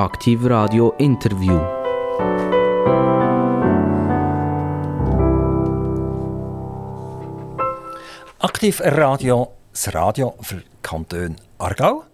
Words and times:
Aktiv 0.00 0.46
Radio 0.46 0.94
Interview. 0.96 1.60
Aktiv 8.38 8.80
Radio, 8.80 9.52
das 9.70 9.94
Radio 9.94 10.34
für 10.40 10.62
Kanton 10.80 11.36
Aargau, 11.58 12.04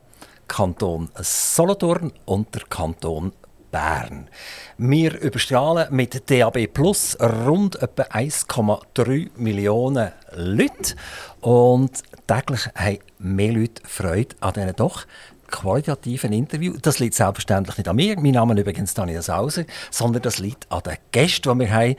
Kanton 0.48 1.10
Solothurn 1.14 2.10
und 2.24 2.68
Kanton 2.68 3.30
Bern. 3.70 4.30
Wir 4.78 5.20
überstrahlen 5.20 5.86
mit 5.94 6.28
DAB 6.28 6.66
Plus 6.66 7.16
rund 7.20 7.80
etwa 7.80 8.02
1,3 8.02 9.30
Millionen 9.36 10.10
Leute 10.32 10.96
und 11.40 12.02
täglich 12.26 12.68
haben 12.74 12.98
mehr 13.20 13.52
Leute 13.52 13.80
Freude 13.84 14.34
an 14.40 14.54
diesen 14.54 14.74
doch 14.74 15.06
qualitativen 15.48 16.32
Interview. 16.32 16.74
Das 16.80 16.98
liegt 16.98 17.14
selbstverständlich 17.14 17.78
nicht 17.78 17.88
an 17.88 17.96
mir, 17.96 18.18
mein 18.20 18.32
Name 18.32 18.54
ist 18.54 18.60
übrigens 18.60 18.94
Daniel 18.94 19.22
Sauser, 19.22 19.64
sondern 19.90 20.22
das 20.22 20.38
liegt 20.38 20.70
an 20.70 20.82
den 20.82 20.96
Gästen, 21.12 21.58
die 21.58 21.64
wir 21.64 21.72
haben. 21.72 21.96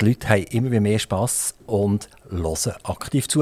Die 0.00 0.04
Leute 0.04 0.28
haben 0.28 0.42
immer 0.44 0.80
mehr 0.80 0.98
Spass 0.98 1.54
und 1.66 2.08
hören 2.30 2.74
aktiv 2.84 3.28
zu. 3.28 3.40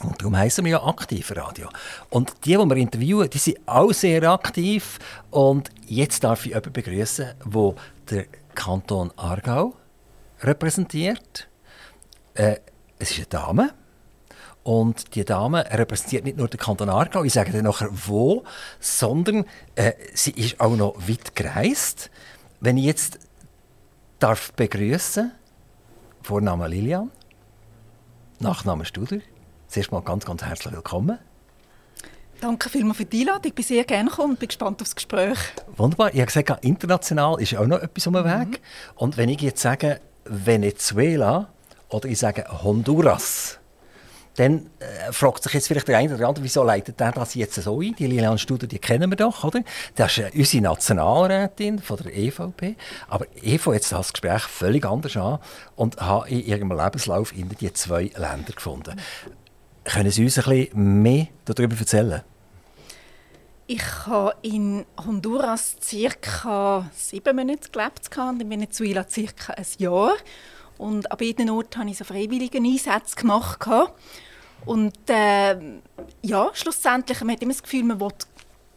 Und 0.00 0.20
darum 0.20 0.36
heißen 0.36 0.64
wir 0.64 0.72
ja 0.72 0.82
Aktivradio. 0.84 1.68
Und 2.10 2.32
die, 2.44 2.52
die 2.52 2.56
wir 2.56 2.76
interviewen, 2.76 3.28
die 3.28 3.38
sind 3.38 3.58
auch 3.66 3.92
sehr 3.92 4.22
aktiv. 4.30 4.98
Und 5.30 5.70
jetzt 5.86 6.22
darf 6.22 6.46
ich 6.46 6.52
jemanden 6.52 6.72
begrüßen, 6.72 7.34
der 7.44 7.74
den 8.10 8.26
Kanton 8.54 9.12
Aargau 9.16 9.74
repräsentiert. 10.40 11.48
Äh, 12.34 12.56
es 12.98 13.10
ist 13.10 13.18
eine 13.18 13.26
Dame. 13.26 13.70
Und 14.62 15.14
die 15.14 15.24
Dame 15.24 15.64
repräsentiert 15.70 16.24
nicht 16.24 16.36
nur 16.36 16.48
den 16.48 16.58
Kanton 16.58 16.90
Aargau, 16.90 17.24
ich 17.24 17.32
sage 17.32 17.52
dann 17.52 17.64
nachher 17.64 17.88
wo, 17.90 18.44
sondern 18.80 19.46
äh, 19.76 19.92
sie 20.12 20.32
ist 20.32 20.60
auch 20.60 20.76
noch 20.76 20.94
weit 21.08 21.34
gereist. 21.34 22.10
Wenn 22.60 22.76
ich 22.76 22.84
jetzt 22.84 23.18
darf 24.18 24.52
begrüßen, 24.52 25.32
Vorname 26.22 26.68
Lilian, 26.68 27.10
Nachname 28.40 28.84
Studer. 28.84 29.18
Zuerst 29.68 29.92
mal 29.92 30.02
ganz, 30.02 30.24
ganz 30.24 30.42
herzlich 30.42 30.74
willkommen. 30.74 31.18
Danke 32.40 32.68
vielmals 32.68 32.98
für 32.98 33.04
die 33.04 33.20
Einladung. 33.20 33.46
Ich 33.46 33.54
bin 33.54 33.64
sehr 33.64 33.84
gerne 33.84 34.10
gekommen 34.10 34.32
und 34.32 34.38
bin 34.38 34.48
gespannt 34.48 34.80
auf 34.80 34.88
das 34.88 34.94
Gespräch. 34.94 35.38
Wunderbar. 35.76 36.14
Ich 36.14 36.20
habe 36.20 36.26
gesagt, 36.26 36.64
international 36.64 37.40
ist 37.40 37.56
auch 37.56 37.66
noch 37.66 37.80
etwas 37.80 38.06
um 38.06 38.14
den 38.14 38.24
Weg. 38.24 38.48
Mhm. 38.48 38.56
Und 38.96 39.16
wenn 39.16 39.28
ich 39.28 39.40
jetzt 39.40 39.60
sage 39.60 40.00
Venezuela 40.24 41.48
oder 41.88 42.08
ich 42.08 42.18
sage 42.18 42.44
Honduras, 42.62 43.57
dann 44.38 44.70
äh, 44.78 45.12
fragt 45.12 45.42
sich 45.42 45.52
jetzt 45.52 45.66
vielleicht 45.66 45.88
der 45.88 45.98
eine 45.98 46.14
oder 46.14 46.28
andere, 46.28 46.44
wieso 46.44 46.62
leitet 46.62 47.00
der 47.00 47.10
das 47.10 47.34
jetzt 47.34 47.56
so 47.56 47.80
ein? 47.80 47.96
Die 47.96 48.06
Lilian 48.06 48.38
Studer, 48.38 48.68
die 48.68 48.78
kennen 48.78 49.10
wir 49.10 49.16
doch, 49.16 49.42
oder? 49.42 49.62
Das 49.96 50.16
ist 50.16 50.18
äh, 50.18 50.30
unsere 50.32 50.62
Nationalrätin 50.62 51.80
von 51.80 51.96
der 51.96 52.16
EVP. 52.16 52.76
Aber 53.08 53.26
fange 53.58 53.76
jetzt 53.76 53.90
das 53.90 54.12
Gespräch 54.12 54.42
völlig 54.42 54.86
anders 54.86 55.16
an 55.16 55.40
und 55.74 56.00
habe 56.00 56.28
in 56.30 56.44
ihrem 56.46 56.70
Lebenslauf 56.70 57.36
in 57.36 57.48
die 57.48 57.72
zwei 57.72 58.12
Länder 58.16 58.52
gefunden. 58.54 59.00
Können 59.82 60.10
Sie 60.12 60.22
uns 60.22 60.38
ein 60.38 60.44
bisschen 60.44 61.02
mehr 61.02 61.26
darüber 61.44 61.76
erzählen? 61.76 62.22
Ich 63.66 64.06
habe 64.06 64.36
in 64.42 64.86
Honduras 65.04 65.76
ca. 66.20 66.88
sieben 66.94 67.36
Monate 67.36 67.70
gelebt 67.70 68.08
und 68.16 68.40
in 68.40 68.50
Venezuela 68.50 69.02
ca. 69.02 69.52
ein 69.54 69.66
Jahr. 69.78 70.14
Und 70.78 71.10
an 71.10 71.18
beiden 71.18 71.50
Orten 71.50 71.80
habe 71.80 71.90
ich 71.90 71.98
so 71.98 72.04
freiwillige 72.04 72.58
Einsätze 72.58 73.16
gemacht. 73.16 73.58
Und 74.64 74.94
äh, 75.08 75.56
ja, 76.22 76.50
schlussendlich 76.54 77.20
man 77.20 77.34
hat 77.34 77.42
immer 77.42 77.52
das 77.52 77.62
Gefühl, 77.62 77.84
man 77.84 78.00
will 78.00 78.12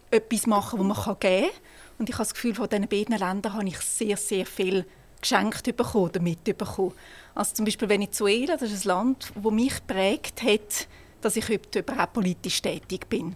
etwas 0.10 0.48
machen, 0.48 0.80
das 0.80 1.06
man 1.06 1.20
geben 1.20 1.44
kann. 1.44 1.62
Und 2.00 2.10
ich 2.10 2.16
habe 2.16 2.24
das 2.24 2.34
Gefühl, 2.34 2.56
von 2.56 2.68
diesen 2.68 2.88
beiden 2.88 3.18
Ländern 3.18 3.54
habe 3.54 3.68
ich 3.68 3.78
sehr, 3.80 4.18
sehr 4.18 4.46
viel 4.46 4.86
geschenkt 5.22 5.64
bekommen, 5.78 6.12
damit 6.12 6.44
bekommen. 6.44 6.94
Also 7.36 7.54
zum 7.54 7.66
Beispiel 7.66 7.88
Venezuela, 7.88 8.58
das 8.58 8.72
ist 8.72 8.86
ein 8.86 8.90
Land, 8.90 9.32
das 9.36 9.52
mich 9.52 9.76
geprägt 9.76 10.42
hat, 10.42 10.88
dass 11.22 11.36
ich 11.36 11.48
heute 11.48 11.80
überhaupt 11.80 12.14
politisch 12.14 12.62
tätig 12.62 13.08
bin. 13.08 13.36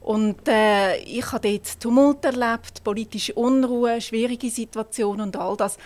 Und 0.00 0.48
äh, 0.48 0.96
ich 0.98 1.30
habe 1.32 1.50
dort 1.50 1.80
Tumult 1.80 2.24
erlebt, 2.24 2.82
politische 2.82 3.34
Unruhe, 3.34 4.00
schwierige 4.00 4.50
Situationen 4.50 5.22
und 5.22 5.36
all 5.36 5.56
das. 5.56 5.76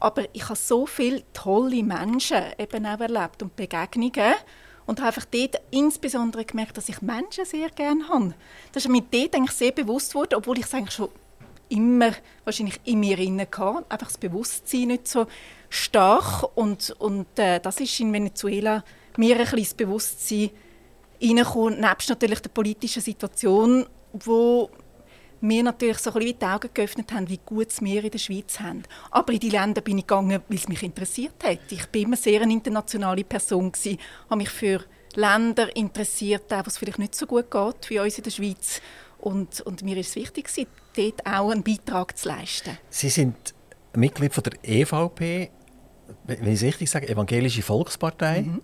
Aber 0.00 0.24
ich 0.32 0.44
habe 0.44 0.56
so 0.56 0.86
viele 0.86 1.22
tolle 1.32 1.82
Menschen 1.82 2.42
eben 2.58 2.86
auch 2.86 3.00
erlebt 3.00 3.42
und 3.42 3.54
Begegnungen 3.54 4.34
und 4.86 4.98
habe 4.98 5.08
einfach 5.08 5.26
dort 5.26 5.60
insbesondere 5.70 6.44
gemerkt, 6.44 6.76
dass 6.76 6.88
ich 6.88 7.02
Menschen 7.02 7.44
sehr 7.44 7.68
gerne 7.70 8.08
habe. 8.08 8.34
Das 8.72 8.84
ist 8.84 8.90
mir 8.90 9.02
dort 9.02 9.36
eigentlich 9.36 9.52
sehr 9.52 9.72
bewusst 9.72 10.12
geworden, 10.12 10.34
obwohl 10.34 10.58
ich 10.58 10.64
es 10.64 10.74
eigentlich 10.74 10.94
schon 10.94 11.10
immer 11.68 12.12
wahrscheinlich 12.44 12.80
in 12.84 13.00
mir 13.00 13.18
inne 13.18 13.42
hatte. 13.42 13.84
Einfach 13.88 14.08
das 14.08 14.18
Bewusstsein 14.18 14.88
nicht 14.88 15.06
so 15.06 15.26
stark 15.68 16.56
und, 16.56 16.94
und 16.98 17.38
äh, 17.38 17.60
das 17.60 17.78
ist 17.80 18.00
in 18.00 18.12
Venezuela 18.12 18.82
mir 19.16 19.36
ein 19.36 19.42
bisschen 19.42 19.58
das 19.60 19.74
Bewusstsein 19.74 20.50
reingekommen, 21.22 21.80
nebst 21.80 22.08
natürlich 22.08 22.40
der 22.40 22.50
politischen 22.50 23.02
Situation, 23.02 23.86
wo 24.12 24.70
mir 25.40 25.62
natürlich 25.62 25.98
so 25.98 26.10
ein 26.10 26.20
bisschen 26.20 26.38
die 26.38 26.44
Augen 26.44 26.70
geöffnet 26.72 27.12
haben, 27.12 27.28
wie 27.28 27.40
gut 27.44 27.68
es 27.68 27.80
wir 27.80 28.04
in 28.04 28.10
der 28.10 28.18
Schweiz 28.18 28.60
haben. 28.60 28.82
Aber 29.10 29.32
in 29.32 29.40
die 29.40 29.50
Länder 29.50 29.80
bin 29.80 29.98
ich 29.98 30.06
gegangen, 30.06 30.40
weil 30.48 30.58
es 30.58 30.68
mich 30.68 30.82
interessiert 30.82 31.42
hat. 31.42 31.60
Ich 31.70 31.86
bin 31.86 32.04
immer 32.04 32.16
sehr 32.16 32.42
eine 32.42 32.52
internationale 32.52 33.24
Person 33.24 33.72
gewesen, 33.72 33.98
habe 34.28 34.36
mich 34.38 34.50
für 34.50 34.84
Länder 35.14 35.74
interessiert, 35.76 36.50
wo 36.50 36.62
es 36.66 36.78
vielleicht 36.78 36.98
nicht 36.98 37.14
so 37.14 37.26
gut 37.26 37.50
geht 37.50 37.90
wie 37.90 37.98
uns 37.98 38.18
in 38.18 38.24
der 38.24 38.30
Schweiz. 38.30 38.80
Und, 39.18 39.60
und 39.62 39.82
mir 39.82 39.96
ist 39.96 40.10
es 40.10 40.16
wichtig, 40.16 40.48
dort 40.96 41.26
auch 41.26 41.50
einen 41.50 41.62
Beitrag 41.62 42.16
zu 42.16 42.28
leisten. 42.28 42.78
Sie 42.88 43.10
sind 43.10 43.54
Mitglied 43.94 44.32
von 44.32 44.44
der 44.44 44.52
EVP, 44.62 45.50
wenn 46.24 46.46
ich 46.46 46.54
es 46.54 46.62
richtig 46.62 46.90
sage, 46.90 47.08
Evangelische 47.08 47.62
Volkspartei. 47.62 48.42
Mhm. 48.42 48.62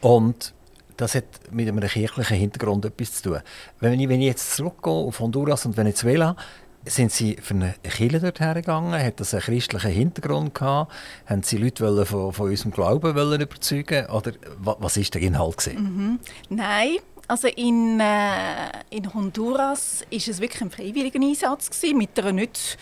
Und 0.00 0.54
das 1.00 1.14
hat 1.14 1.24
mit 1.50 1.68
einem 1.68 1.80
kirchlichen 1.80 2.36
Hintergrund 2.36 2.84
etwas 2.84 3.14
zu 3.14 3.30
tun. 3.30 3.40
Wenn 3.80 3.98
ich, 3.98 4.08
wenn 4.08 4.20
ich 4.20 4.26
jetzt 4.26 4.56
zurückgehe 4.56 4.92
auf 4.92 5.20
Honduras 5.20 5.64
und 5.64 5.76
Venezuela, 5.76 6.36
sind 6.84 7.12
Sie 7.12 7.36
für 7.40 7.54
eine 7.54 7.74
Kirche 7.82 8.20
dorthin 8.20 8.54
gegangen? 8.54 8.92
Hat 8.92 9.20
das 9.20 9.34
einen 9.34 9.42
christlichen 9.42 9.90
Hintergrund 9.90 10.54
gehabt? 10.54 10.92
Haben 11.26 11.42
Sie 11.42 11.58
Leute 11.58 12.06
von, 12.06 12.32
von 12.32 12.48
unserem 12.48 12.70
Glauben 12.72 13.14
wollen 13.14 13.40
überzeugen 13.40 14.06
Oder 14.06 14.32
was 14.58 14.96
war 14.96 15.04
der 15.04 15.20
Inhalt? 15.20 15.70
Mhm. 15.74 16.20
Nein, 16.48 16.96
also 17.28 17.48
in, 17.48 18.00
äh, 18.00 18.70
in 18.90 19.12
Honduras 19.12 20.04
war 20.10 20.18
es 20.18 20.40
wirklich 20.40 20.62
ein 20.62 20.70
freiwilliger 20.70 21.20
Einsatz 21.20 21.70
gewesen, 21.70 21.98
mit 21.98 22.18
einer 22.18 22.32
nicht 22.32 22.78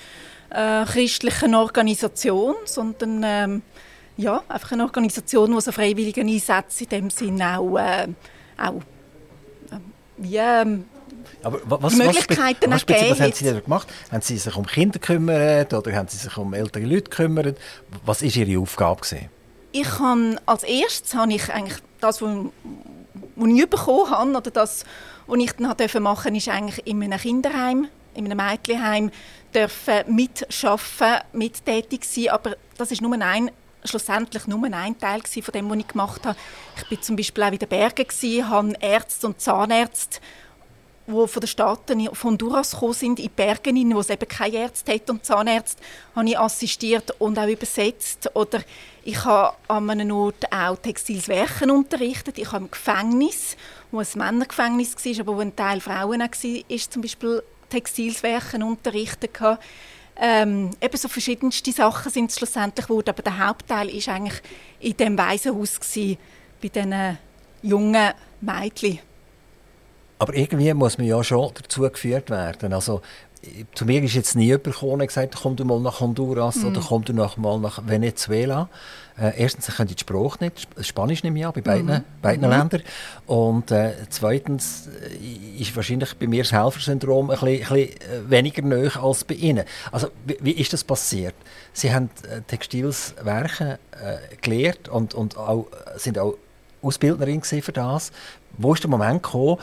äh, 0.50 0.84
christlichen 0.84 1.54
Organisation, 1.54 2.54
sondern 2.64 3.22
ähm, 3.24 3.62
ja, 4.18 4.42
einfach 4.48 4.72
eine 4.72 4.82
Organisation, 4.82 5.54
die 5.54 5.60
so 5.60 5.72
freiwillige 5.72 6.20
Einsätze 6.20 6.84
in 6.84 6.90
dem 6.90 7.10
Sinne 7.10 7.58
auch, 7.58 7.78
äh, 7.78 8.08
auch 8.58 8.74
äh, 9.70 9.78
wie, 10.16 10.36
ähm, 10.36 10.84
aber 11.42 11.60
was, 11.64 11.94
Möglichkeiten 11.94 12.70
was, 12.70 12.82
was, 12.88 13.00
was, 13.00 13.10
was 13.10 13.20
haben 13.20 13.32
Sie 13.32 13.44
da 13.44 13.60
gemacht? 13.60 13.88
Haben 14.10 14.22
Sie 14.22 14.36
sich 14.36 14.56
um 14.56 14.66
Kinder 14.66 14.98
gekümmert 14.98 15.72
oder 15.72 15.92
haben 15.94 16.08
Sie 16.08 16.16
sich 16.16 16.36
um 16.36 16.52
ältere 16.52 16.84
Leute 16.84 17.04
gekümmert? 17.04 17.58
Was 18.04 18.22
war 18.22 18.28
Ihre 18.28 18.60
Aufgabe? 18.60 19.00
Gewesen? 19.00 19.28
Ich 19.70 19.98
habe, 19.98 20.36
als 20.46 20.64
erstes 20.64 21.14
habe 21.14 21.32
ich 21.32 21.52
eigentlich 21.52 21.78
das, 22.00 22.20
was, 22.20 22.30
was 23.36 23.48
ich 23.48 23.70
bekommen 23.70 24.10
habe, 24.10 24.30
oder 24.30 24.50
das, 24.50 24.84
was 25.28 25.38
ich 25.38 25.52
dann 25.52 26.02
machen 26.02 26.34
durfte, 26.34 26.36
ist 26.36 26.48
eigentlich 26.48 26.84
in 26.86 27.02
einem 27.02 27.20
Kinderheim, 27.20 27.86
in 28.14 28.24
einem 28.24 28.36
Mädchenheim, 28.36 29.12
dürfen 29.54 30.14
mitarbeiten, 30.14 31.28
mittätig 31.34 32.04
sein. 32.04 32.30
Aber 32.30 32.56
das 32.76 32.90
ist 32.90 33.00
nur 33.00 33.14
ein 33.14 33.50
schlussendlich 33.88 34.46
nur 34.46 34.64
ein 34.64 34.98
Teil 34.98 35.20
von 35.22 35.52
dem, 35.52 35.70
was 35.70 35.78
ich 35.78 35.88
gemacht 35.88 36.26
habe. 36.26 36.38
Ich 36.76 36.90
war 36.90 37.02
zum 37.02 37.16
Beispiel 37.16 37.44
auch 37.44 37.52
in 37.52 37.58
den 37.58 37.68
Bergen, 37.68 38.50
habe 38.50 38.74
Ärzte 38.80 39.26
und 39.26 39.40
Zahnärzte, 39.40 40.20
die 41.08 41.26
von 41.26 41.40
den 41.40 41.46
Staaten 41.46 42.14
von 42.14 42.30
Honduras 42.32 42.72
gekommen 42.72 42.92
sind, 42.92 43.18
in 43.18 43.24
die 43.24 43.28
Berge 43.30 43.72
wo 43.72 44.00
es 44.00 44.10
eben 44.10 44.28
keine 44.28 44.56
Ärzte 44.56 44.92
hat 44.92 45.08
und 45.08 45.24
Zahnärzte, 45.24 45.82
habe 46.14 46.28
ich 46.28 46.38
assistiert 46.38 47.14
und 47.18 47.38
auch 47.38 47.48
übersetzt. 47.48 48.30
Oder 48.34 48.60
ich 49.04 49.24
habe 49.24 49.56
an 49.68 49.88
einem 49.88 50.12
Ort 50.12 50.52
auch 50.52 50.76
Textilswerken 50.76 51.70
unterrichtet. 51.70 52.36
Ich 52.36 52.52
habe 52.52 52.64
im 52.64 52.70
Gefängnis, 52.70 53.56
wo 53.90 54.00
ein 54.00 54.06
Männergefängnis 54.14 54.96
war, 54.96 55.20
aber 55.20 55.36
wo 55.36 55.40
ein 55.40 55.56
Teil 55.56 55.80
Frauen 55.80 56.20
war, 56.20 56.90
zum 56.90 57.02
Beispiel 57.02 57.42
Textilswerken 57.70 58.62
unterrichtet. 58.62 59.30
Ähm, 60.20 60.70
eben 60.80 60.96
so 60.96 61.08
verschiedenste 61.08 61.70
Sachen 61.70 62.10
sind 62.10 62.32
schlussendlich 62.32 62.86
geworden, 62.86 63.10
aber 63.10 63.22
der 63.22 63.38
Hauptteil 63.38 63.86
war 63.88 64.14
eigentlich 64.14 64.42
in 64.80 64.96
dem 64.96 65.16
Waisenhaus 65.16 65.78
gewesen, 65.78 66.18
bei 66.60 66.68
diesen 66.68 67.18
jungen 67.62 68.12
Mädchen. 68.40 68.98
Aber 70.18 70.34
irgendwie 70.34 70.74
muss 70.74 70.98
man 70.98 71.06
ja 71.06 71.22
schon 71.22 71.52
dazu 71.54 71.82
geführt 71.82 72.30
werden. 72.30 72.72
Also, 72.72 73.00
zu 73.74 73.84
mir 73.84 74.02
ist 74.02 74.14
jetzt 74.14 74.34
nie 74.34 74.46
jemand 74.46 74.64
gekommen 74.64 75.00
und 75.00 75.06
gesagt, 75.06 75.36
komm 75.40 75.56
du 75.56 75.64
mal 75.64 75.80
nach 75.80 76.00
Honduras 76.00 76.56
mm. 76.56 76.66
oder 76.66 76.80
komm 76.86 77.04
du 77.04 77.12
nach, 77.12 77.36
mal 77.36 77.58
nach 77.60 77.86
Venezuela. 77.86 78.68
Äh, 79.16 79.40
erstens, 79.40 79.66
sie 79.66 79.72
können 79.72 79.88
die 79.88 79.98
Sprache 79.98 80.44
nicht, 80.44 80.68
Spanisch 80.80 81.22
nicht 81.22 81.32
mehr 81.32 81.52
bei 81.52 81.60
beiden, 81.60 81.86
mm. 81.86 82.04
beiden 82.20 82.48
mm. 82.48 82.50
Ländern. 82.50 82.82
Und 83.26 83.70
äh, 83.70 83.94
zweitens 84.10 84.88
äh, 84.88 85.60
ist 85.62 85.74
wahrscheinlich 85.76 86.14
bei 86.16 86.26
mir 86.26 86.42
das 86.42 86.52
Helfersyndrom 86.52 87.30
ein 87.30 87.38
bisschen, 87.38 87.48
ein 87.48 87.58
bisschen 87.58 88.26
äh, 88.26 88.30
weniger 88.30 88.62
nöch 88.62 88.96
als 88.96 89.24
bei 89.24 89.34
ihnen. 89.34 89.64
Also, 89.92 90.08
wie, 90.26 90.38
wie, 90.40 90.52
ist 90.52 90.72
das 90.72 90.82
passiert? 90.82 91.34
Sie 91.72 91.92
haben 91.92 92.10
äh, 92.28 92.40
Textilswerke 92.42 93.78
äh, 93.92 94.36
gelehrt 94.40 94.88
und, 94.88 95.14
und 95.14 95.36
auch, 95.36 95.66
sind 95.96 96.18
auch 96.18 96.34
Ausbildnerin 96.82 97.42
für 97.42 97.72
das. 97.72 98.12
Wo 98.56 98.74
ist 98.74 98.82
der 98.82 98.90
Moment 98.90 99.22
gekommen, 99.22 99.58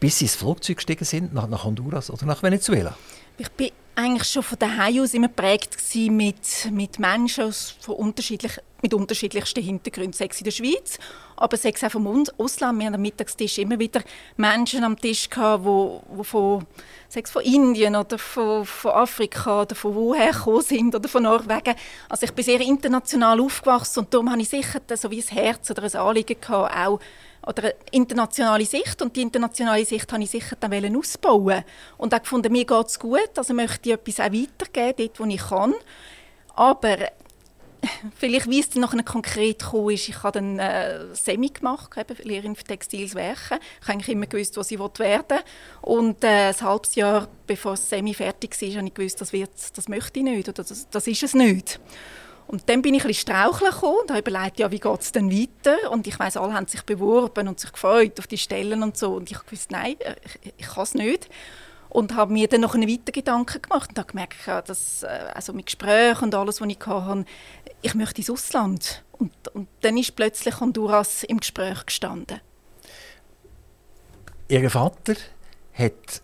bis 0.00 0.18
sie 0.18 0.26
ins 0.26 0.36
Flugzeug 0.36 0.76
gestiegen 0.76 1.04
sind, 1.04 1.34
nach, 1.34 1.48
nach 1.48 1.64
Honduras 1.64 2.10
oder 2.10 2.26
nach 2.26 2.42
Venezuela? 2.42 2.96
Ich 3.36 3.50
bin 3.50 3.70
eigentlich 3.94 4.28
schon 4.28 4.42
von 4.42 4.58
daheim 4.58 5.02
aus 5.02 5.14
immer 5.14 5.28
geprägt 5.28 5.76
mit, 5.94 6.70
mit 6.70 6.98
Menschen 6.98 7.44
aus, 7.44 7.74
von 7.80 7.96
unterschiedlich, 7.96 8.52
mit 8.80 8.94
unterschiedlichsten 8.94 9.62
Hintergründen, 9.62 10.12
sei 10.12 10.26
in 10.26 10.44
der 10.44 10.50
Schweiz, 10.50 10.98
aber 11.38 11.56
sei 11.56 11.70
es 11.74 11.84
auch 11.84 11.90
vom 11.90 12.24
Ausland. 12.36 12.78
Wir 12.78 12.86
haben 12.86 12.94
am 12.94 13.02
Mittagstisch 13.02 13.58
immer 13.58 13.78
wieder 13.78 14.02
Menschen 14.36 14.84
am 14.84 14.98
Tisch 14.98 15.30
gehabt, 15.30 15.64
wo, 15.64 16.02
wo 16.08 16.22
von, 16.22 16.66
sei 17.08 17.20
es 17.24 17.30
von 17.30 17.42
Indien 17.42 17.96
oder 17.96 18.18
von, 18.18 18.64
von 18.64 18.92
Afrika 18.92 19.62
oder 19.62 19.74
von 19.74 19.94
woher 19.94 20.32
gekommen 20.32 20.62
sind 20.62 20.94
oder 20.94 21.08
von 21.08 21.22
Norwegen. 21.22 21.74
Also 22.08 22.24
ich 22.24 22.32
bin 22.32 22.44
sehr 22.44 22.60
international 22.60 23.40
aufgewachsen 23.40 24.00
und 24.00 24.12
darum 24.12 24.30
habe 24.30 24.40
ich 24.40 24.48
sicher 24.48 24.80
so 24.94 25.10
wie 25.10 25.20
ein 25.20 25.28
Herz 25.28 25.70
oder 25.70 25.84
ein 25.84 25.94
Anliegen 25.94 26.40
gehabt, 26.40 26.76
auch 26.76 27.00
oder 27.46 27.62
eine 27.62 27.74
internationale 27.92 28.66
Sicht 28.66 29.00
und 29.00 29.16
die 29.16 29.22
internationale 29.22 29.84
Sicht 29.84 30.12
habe 30.12 30.22
ich 30.22 30.30
sicher 30.30 30.56
dann 30.60 30.96
ausbauen 30.96 31.64
und 31.96 32.12
auch 32.12 32.20
gefunden, 32.20 32.52
mir 32.52 32.64
geht 32.64 32.86
es 32.86 32.98
gut, 32.98 33.30
also 33.36 33.54
möchte 33.54 33.88
ich 33.88 33.94
etwas 33.94 34.20
auch 34.20 34.32
weitergeben, 34.32 34.94
dort 34.96 35.20
wo 35.20 35.24
ich 35.24 35.40
kann. 35.40 35.74
Aber 36.54 36.98
vielleicht, 38.16 38.48
wie 38.48 38.60
es 38.60 38.70
dann 38.70 38.82
nachher 38.82 39.02
konkret 39.02 39.60
gekommen 39.60 39.90
ist, 39.90 40.08
ich 40.08 40.22
habe 40.22 40.38
dann 40.40 40.58
äh, 40.58 41.14
Semi 41.14 41.48
gemacht, 41.48 41.96
eben 41.96 42.16
Lehrerin 42.22 42.56
für 42.56 42.64
Textilswerke. 42.64 43.60
Ich 43.80 43.88
habe 43.88 43.92
eigentlich 43.92 44.08
immer 44.08 44.26
gewusst, 44.26 44.56
was 44.56 44.70
ich 44.70 44.78
werden. 44.78 45.38
Und 45.82 46.24
äh, 46.24 46.48
ein 46.48 46.60
halbes 46.60 46.94
Jahr 46.94 47.28
bevor 47.46 47.72
das 47.72 47.88
Semi 47.88 48.14
fertig 48.14 48.60
war, 48.60 48.76
habe 48.76 48.86
ich 48.86 48.94
gewusst, 48.94 49.20
das, 49.20 49.32
wird, 49.32 49.50
das 49.74 49.88
möchte 49.88 50.20
ich 50.20 50.24
nicht 50.24 50.48
oder 50.48 50.62
das, 50.62 50.88
das 50.88 51.06
ist 51.06 51.22
es 51.22 51.34
nicht. 51.34 51.80
Und 52.46 52.68
dann 52.68 52.80
bin 52.80 52.94
ich 52.94 53.02
ein 53.02 53.08
bisschen 53.08 53.28
straucheln 53.34 53.72
und 53.72 54.10
habe 54.10 54.20
überlegt, 54.20 54.58
ja, 54.58 54.70
wie 54.70 54.80
geht 54.80 55.00
es 55.00 55.12
denn 55.12 55.30
weiter? 55.30 55.90
Und 55.90 56.06
ich 56.06 56.18
weiß, 56.18 56.38
alle 56.38 56.54
haben 56.54 56.66
sich 56.66 56.82
beworben 56.82 57.46
und 57.46 57.60
sich 57.60 57.72
gefreut 57.72 58.18
auf 58.18 58.26
die 58.26 58.38
Stellen 58.38 58.82
und 58.82 58.96
so. 58.96 59.12
Und 59.14 59.30
ich 59.30 59.36
habe 59.36 59.44
gewusst, 59.44 59.70
nein, 59.70 59.96
äh, 60.00 60.14
ich, 60.24 60.52
ich 60.56 60.66
kann 60.66 60.84
es 60.84 60.94
nicht. 60.94 61.28
Und 61.90 62.14
habe 62.14 62.32
mir 62.32 62.48
dann 62.48 62.60
noch 62.60 62.74
einen 62.74 62.88
weiteren 62.88 63.12
Gedanken 63.12 63.62
gemacht 63.62 63.90
und 63.90 63.98
habe 63.98 64.08
gemerkt, 64.08 64.36
dass, 64.68 65.02
äh, 65.02 65.06
also 65.34 65.52
mit 65.52 65.66
Gesprächen 65.66 66.24
und 66.24 66.34
alles, 66.34 66.60
was 66.60 66.68
ich 66.68 66.86
hatte, 66.86 67.24
ich 67.82 67.94
möchte 67.94 68.20
ins 68.20 68.30
Ausland. 68.30 69.04
Und, 69.12 69.32
und 69.54 69.68
dann 69.80 69.96
ist 69.96 70.14
plötzlich 70.14 70.60
Honduras 70.60 71.24
im 71.24 71.40
Gespräch 71.40 71.86
gestanden. 71.86 72.40
Ihr 74.48 74.70
Vater 74.70 75.14
hat 75.74 76.22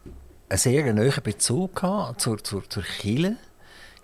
einen 0.48 0.58
sehr 0.58 0.92
nahen 0.92 1.22
Bezug 1.22 1.80
zur, 2.18 2.42
zur, 2.42 2.68
zur 2.68 2.82
Kirche 2.82 3.36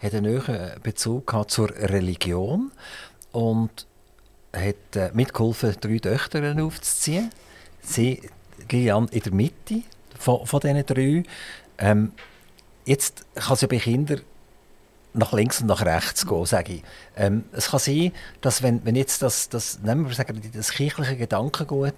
hat 0.01 0.15
einen 0.15 0.33
neuen 0.35 0.81
Bezug 0.83 1.35
zur 1.49 1.71
Religion 1.71 2.73
und 3.33 3.87
hat 4.53 4.97
äh, 4.97 5.11
mitgeholfen, 5.13 5.77
drei 5.81 5.99
Töchter 5.99 6.57
aufzuziehen. 6.63 7.31
Sie 7.83 8.23
liegen 8.71 9.09
in 9.09 9.21
der 9.21 9.33
Mitte 9.33 9.83
von, 10.21 10.47
von 10.47 10.61
diesen 10.61 10.87
drei. 10.87 11.23
Ähm, 11.79 12.13
jetzt 12.85 13.25
kann 13.35 13.55
es 13.55 13.63
ja 13.63 13.69
bei 13.69 13.79
Kindern 13.79 14.21
nach 15.13 15.33
links 15.33 15.61
und 15.61 15.67
nach 15.67 15.85
rechts 15.85 16.27
gehen, 16.27 16.47
sage 16.47 16.75
ich. 16.75 16.83
Ähm, 17.17 17.45
es 17.53 17.71
kann 17.71 17.81
sein, 17.81 18.13
dass 18.43 18.63
wenn, 18.63 18.85
wenn 18.85 18.95
jetzt 18.95 19.23
das, 19.23 19.49
das, 19.49 19.81
nehmen 19.81 20.07
wir 20.07 20.15
sagen, 20.15 20.41
das 20.55 20.71
kirchliche 20.71 21.17
Gedankengut, 21.17 21.95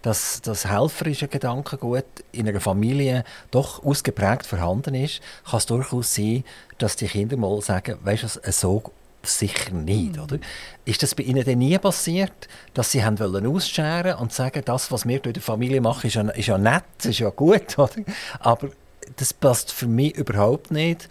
das, 0.00 0.40
das 0.40 0.66
helferische 0.66 1.28
Gedankengut 1.28 2.04
in 2.32 2.48
einer 2.48 2.60
Familie 2.60 3.24
doch 3.50 3.84
ausgeprägt 3.84 4.46
vorhanden 4.46 4.94
ist, 4.94 5.20
kann 5.44 5.58
es 5.58 5.66
durchaus 5.66 6.14
sein, 6.14 6.44
dass 6.78 6.96
die 6.96 7.06
Kinder 7.06 7.36
mal 7.36 7.60
sagen, 7.60 7.98
weißt 8.02 8.38
du, 8.42 8.52
so 8.52 8.82
sicher 9.26 9.72
nicht, 9.72 10.18
oder? 10.18 10.38
Ist 10.84 11.02
das 11.02 11.14
bei 11.14 11.22
Ihnen 11.22 11.44
denn 11.44 11.58
nie 11.58 11.78
passiert, 11.78 12.48
dass 12.74 12.90
Sie 12.90 13.04
haben 13.04 13.18
wollen 13.18 13.46
ausscheren 13.46 14.16
und 14.18 14.32
sagen, 14.32 14.62
das, 14.64 14.90
was 14.90 15.06
wir 15.06 15.20
durch 15.20 15.34
die 15.34 15.40
Familie 15.40 15.80
machen, 15.80 16.06
ist 16.06 16.14
ja, 16.14 16.22
ist 16.30 16.46
ja 16.46 16.58
nett, 16.58 16.84
ist 17.02 17.18
ja 17.18 17.30
gut, 17.30 17.78
oder? 17.78 18.02
Aber 18.40 18.68
das 19.16 19.32
passt 19.32 19.72
für 19.72 19.86
mich 19.86 20.14
überhaupt 20.16 20.70
nicht 20.70 21.08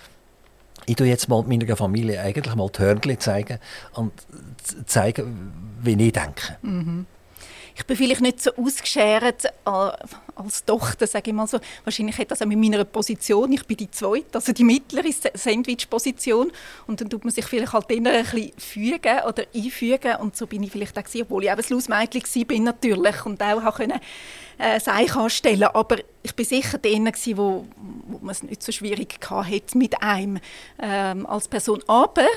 ich 0.86 0.96
tue 0.96 1.08
jetzt 1.08 1.30
mal 1.30 1.44
meiner 1.44 1.76
Familie 1.76 2.20
eigentlich 2.22 2.56
mal 2.56 2.70
die 2.70 2.82
Hörnchen 2.82 3.20
zeigen 3.20 3.60
und 3.94 4.12
zeigen, 4.86 5.54
wie 5.82 5.94
ich 5.94 6.12
denke. 6.12 6.58
Mhm. 6.62 7.06
Ich 7.76 7.86
bin 7.86 7.98
vielleicht 7.98 8.22
nicht 8.22 8.42
so 8.42 8.52
ausgeschert 8.56 9.46
als 9.66 10.66
Tochter, 10.66 11.08
sage 11.08 11.32
ich 11.32 11.36
mal 11.36 11.48
so. 11.48 11.60
Wahrscheinlich 11.84 12.18
hat 12.18 12.32
das 12.32 12.42
auch 12.42 12.46
mit 12.46 12.58
meiner 12.58 12.84
Position, 12.84 13.52
ich 13.52 13.66
bin 13.66 13.78
die 13.78 13.90
Zweite, 13.90 14.26
also 14.34 14.54
die 14.54 14.64
mittlere 14.64 15.10
Sandwich-Position. 15.34 16.52
Und 16.88 17.02
dann 17.02 17.10
tut 17.10 17.24
man 17.24 17.34
sich 17.34 17.46
vielleicht 17.46 17.74
halt 17.74 17.90
ein 17.90 18.04
bisschen 18.04 18.52
fügen 18.58 19.20
oder 19.28 19.44
einfügen. 19.54 20.16
Und 20.18 20.36
so 20.36 20.48
bin 20.48 20.64
ich 20.64 20.72
vielleicht 20.72 20.98
auch 20.98 21.04
gewesen, 21.04 21.24
obwohl 21.24 21.44
ich 21.44 21.52
eben 21.52 21.62
ein 21.62 21.70
Lausmädchen 21.70 22.48
bin 22.48 22.64
natürlich 22.64 23.26
und 23.26 23.42
auch 23.42 23.76
können, 23.76 24.00
äh, 24.58 24.80
anstellen 24.90 25.64
Aber 25.64 25.98
ich 26.22 26.36
bin 26.36 26.46
sicher 26.46 26.78
der, 26.78 27.00
wo, 27.38 27.66
wo 28.08 28.20
man 28.22 28.30
es 28.30 28.44
nicht 28.44 28.64
so 28.64 28.72
schwierig 28.72 29.20
hatte 29.30 29.78
mit 29.78 30.02
einem 30.02 30.40
ähm, 30.80 31.26
als 31.26 31.48
Person. 31.48 31.84
Aber 31.88 32.28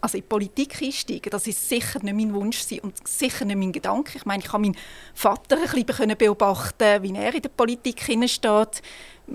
also 0.00 0.16
in 0.16 0.22
die 0.22 0.28
Politik 0.28 0.80
einsteigen, 0.82 1.30
das 1.30 1.46
ist 1.46 1.68
sicher 1.68 2.00
nicht 2.02 2.14
mein 2.14 2.34
Wunsch 2.34 2.64
und 2.82 3.06
sicher 3.06 3.44
nicht 3.44 3.56
mein 3.56 3.72
Gedanke. 3.72 4.16
Ich 4.16 4.24
meine, 4.24 4.42
ich 4.42 4.52
habe 4.52 4.62
meinen 4.62 4.76
Vater 5.14 5.58
ein 5.58 5.84
bisschen 5.84 6.16
beobachten, 6.16 7.02
wie 7.02 7.14
er 7.14 7.34
in 7.34 7.42
der 7.42 7.48
Politik 7.50 8.00
steht. 8.00 8.82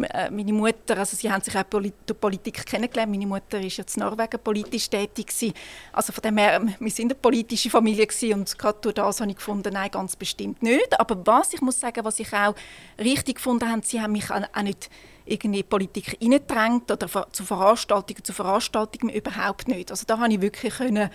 Äh, 0.01 0.29
meine 0.29 0.51
Mutter, 0.51 0.97
also 0.97 1.15
sie 1.15 1.31
haben 1.31 1.41
sich 1.41 1.55
auch 1.55 1.63
durch 1.63 1.93
Politik 2.19 2.65
kennengelernt. 2.65 3.11
Meine 3.11 3.27
Mutter 3.27 3.59
ist 3.61 3.77
jetzt 3.77 3.95
in 3.95 4.03
Norwegen 4.03 4.39
politisch 4.43 4.89
tätig 4.89 5.27
gewesen. 5.27 5.53
Also 5.93 6.11
von 6.11 6.21
dem 6.21 6.37
her, 6.37 6.61
wir 6.79 6.91
sind 6.91 7.11
eine 7.11 7.15
politische 7.15 7.69
Familie 7.69 8.05
gewesen 8.05 8.39
und 8.39 8.57
gerade 8.57 8.79
durch 8.81 8.95
das 8.95 9.21
habe 9.21 9.31
ich 9.31 9.37
gefunden, 9.37 9.73
nein, 9.73 9.91
ganz 9.91 10.15
bestimmt 10.15 10.61
nicht. 10.63 10.99
Aber 10.99 11.25
was 11.25 11.53
ich 11.53 11.61
muss 11.61 11.79
sagen, 11.79 12.03
was 12.03 12.19
ich 12.19 12.33
auch 12.33 12.55
richtig 12.99 13.35
gefunden 13.35 13.69
habe, 13.69 13.81
sie 13.85 14.01
haben 14.01 14.11
mich 14.11 14.29
auch 14.29 14.61
nicht 14.61 14.89
irgendwie 15.25 15.63
Politik 15.63 16.17
hineindrängt 16.19 16.91
oder 16.91 17.07
zu 17.31 17.43
Veranstaltungen 17.43 18.23
zu 18.23 18.33
Veranstaltungen 18.33 19.13
überhaupt 19.13 19.67
nicht. 19.67 19.91
Also 19.91 20.05
da 20.05 20.19
habe 20.19 20.33
ich 20.33 20.41
wirklich 20.41 20.75
können, 20.75 21.09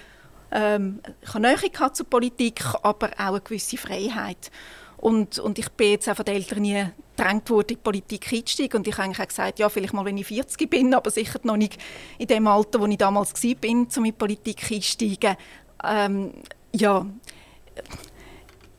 ähm, 0.51 1.01
ich 1.23 1.35
habe 1.35 1.41
Nähe 1.41 1.93
zur 1.93 2.07
Politik, 2.07 2.65
aber 2.83 3.11
auch 3.11 3.19
eine 3.19 3.41
gewisse 3.41 3.77
Freiheit. 3.77 4.51
Und, 4.97 5.39
und 5.39 5.59
ich 5.59 5.71
bin 5.71 5.93
jetzt 5.93 6.09
auch 6.09 6.17
von 6.17 6.27
den 6.27 6.35
Eltern 6.35 6.61
nie 6.61 6.85
gedrängt 7.17 7.49
worden, 7.49 7.69
in 7.69 7.77
die 7.77 7.77
Politik 7.77 8.33
einzusteigen. 8.33 8.79
Und 8.79 8.89
ich 8.89 8.95
habe 8.95 9.05
eigentlich 9.05 9.21
auch 9.21 9.29
gesagt, 9.29 9.59
ja, 9.59 9.69
vielleicht 9.69 9.95
mal, 9.95 10.05
wenn 10.05 10.19
ich 10.19 10.27
40 10.27 10.69
bin, 10.69 10.93
aber 10.93 11.11
sicher 11.11 11.41
noch 11.43 11.57
nicht 11.57 11.79
in 12.19 12.27
dem 12.27 12.47
Alter, 12.47 12.81
wo 12.81 12.87
ich 12.87 12.99
damals 12.99 13.33
war, 13.33 13.51
um 13.63 13.87
in 13.87 14.05
die 14.05 14.13
Politik 14.13 14.71
einzusteigen. 14.71 15.37
Ähm, 15.83 16.33
ja, 16.73 17.07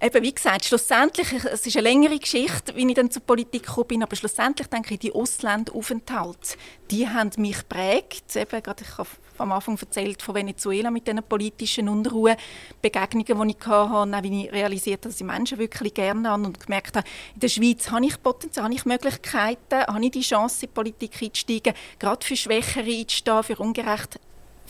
eben, 0.02 0.24
wie 0.24 0.34
gesagt, 0.34 0.66
schlussendlich, 0.66 1.32
es 1.32 1.66
ist 1.66 1.78
eine 1.78 1.84
längere 1.84 2.18
Geschichte, 2.18 2.76
wie 2.76 2.88
ich 2.88 2.96
dann 2.96 3.12
zur 3.12 3.22
Politik 3.22 3.64
gekommen 3.64 3.88
bin, 3.88 4.04
aber 4.04 4.16
schlussendlich 4.16 4.68
denke 4.68 4.96
ich, 4.96 5.00
die 5.00 5.14
Ausländaufenthalte, 5.14 6.58
die 6.90 7.08
haben 7.08 7.30
mich 7.38 7.60
geprägt. 7.60 8.36
Eben, 8.36 8.64
gerade 8.64 8.84
ich 8.84 8.98
habe 8.98 9.10
am 9.38 9.52
Anfang 9.52 9.78
erzählt 9.78 10.22
von 10.22 10.36
Venezuela 10.36 10.92
mit 10.92 11.08
diesen 11.08 11.24
politischen 11.24 11.88
Unruhen, 11.88 12.36
Begegnungen, 12.82 13.48
die 13.48 13.56
ich 13.60 13.68
hatte, 13.68 13.94
und 13.94 14.14
auch 14.14 14.24
wie 14.24 14.46
ich 14.46 14.52
realisiert 14.52 15.02
habe, 15.02 15.10
dass 15.10 15.22
ich 15.22 15.26
Menschen 15.26 15.58
wirklich 15.58 15.94
gerne 15.94 16.30
habe 16.30 16.44
und 16.44 16.60
gemerkt 16.60 16.98
habe, 16.98 17.08
in 17.36 17.40
der 17.40 17.50
Schweiz 17.50 17.90
habe 17.92 18.06
ich 18.06 18.22
Potenzial, 18.22 18.66
habe 18.66 18.74
ich 18.74 18.86
Möglichkeiten, 18.86 19.86
habe 19.88 20.06
ich 20.06 20.12
die 20.12 20.22
Chance, 20.22 20.66
in 20.66 20.70
die 20.70 20.74
Politik 20.74 21.22
einzusteigen, 21.22 21.74
gerade 22.00 22.26
für 22.26 22.36
Schwächere 22.36 22.92
einzustehen, 22.92 23.44
für 23.44 23.56
ungerecht 23.58 24.20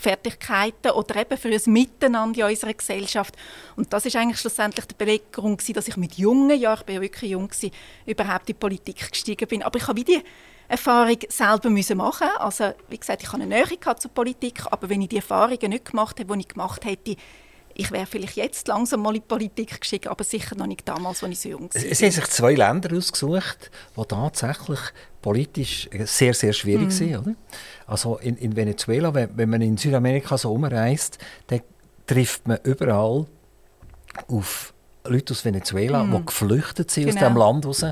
Fertigkeiten 0.01 0.91
oder 0.91 1.15
eben 1.15 1.38
für 1.38 1.50
ein 1.50 1.74
Miteinander 1.74 2.46
in 2.46 2.51
unserer 2.51 2.74
Gesellschaft. 2.74 3.36
Und 3.75 3.93
das 3.93 4.05
ist 4.05 4.15
eigentlich 4.15 4.39
schlussendlich 4.39 4.86
die 4.86 4.96
Beweggrund, 4.96 5.75
dass 5.75 5.88
ich 5.88 5.98
mit 5.98 6.15
jungen 6.15 6.60
Jahren, 6.60 6.81
ich 6.81 6.88
war 6.88 6.96
ja 6.96 7.01
wirklich 7.01 7.31
jung, 7.31 7.48
gewesen, 7.48 7.72
überhaupt 8.05 8.41
in 8.41 8.46
die 8.48 8.53
Politik 8.55 9.12
gestiegen 9.12 9.48
bin. 9.48 9.63
Aber 9.63 9.77
ich 9.77 9.88
habe 9.88 10.03
die 10.03 10.22
Erfahrung 10.67 11.17
selber 11.27 11.70
müssen 11.70 11.98
machen. 11.98 12.29
Also 12.39 12.74
wie 12.89 12.98
gesagt, 12.98 13.22
ich 13.22 13.31
habe 13.31 13.43
eine 13.43 13.55
Nähe 13.55 13.96
zur 13.98 14.12
Politik, 14.12 14.63
aber 14.72 14.89
wenn 14.89 15.01
ich 15.01 15.10
die 15.10 15.17
Erfahrungen 15.17 15.70
nicht 15.70 15.86
gemacht 15.86 16.17
hätte, 16.17 16.34
die 16.34 16.39
ich 16.39 16.48
gemacht 16.48 16.86
hätte, 16.86 17.15
ich 17.75 17.91
wäre 17.91 18.05
vielleicht 18.05 18.35
jetzt 18.35 18.67
langsam 18.67 19.01
mal 19.01 19.09
in 19.09 19.21
die 19.21 19.27
Politik 19.27 19.79
geschickt, 19.79 20.07
aber 20.07 20.23
sicher 20.23 20.55
noch 20.55 20.67
nicht 20.67 20.87
damals, 20.87 21.23
als 21.23 21.31
ich 21.31 21.39
so 21.39 21.49
jung 21.49 21.73
war. 21.73 21.83
Es 21.83 22.01
haben 22.01 22.11
sich 22.11 22.27
zwei 22.27 22.53
Länder 22.53 22.95
ausgesucht, 22.95 23.71
die 23.97 24.05
tatsächlich 24.05 24.79
politisch 25.21 25.89
sehr, 26.05 26.33
sehr 26.33 26.53
schwierig 26.53 26.87
mm. 26.87 26.91
sind. 26.91 27.17
Oder? 27.17 27.35
Also 27.85 28.17
in, 28.17 28.37
in 28.37 28.55
Venezuela, 28.55 29.13
wenn, 29.13 29.37
wenn, 29.37 29.49
man 29.49 29.61
in 29.61 29.77
Südamerika 29.77 30.37
so 30.37 30.51
umreist, 30.51 31.17
dann 31.47 31.61
trifft 32.07 32.47
man 32.47 32.59
überall 32.63 33.25
auf 34.27 34.73
Leute 35.03 35.34
aus 35.34 35.43
Venezuela, 35.43 36.03
Mhm. 36.03 36.17
die 36.17 36.25
geflüchtet 36.27 36.91
sind 36.91 37.08
aus 37.10 37.15
Genau. 37.15 37.27
dem 37.29 37.38
Land 37.38 37.65
raus, 37.65 37.84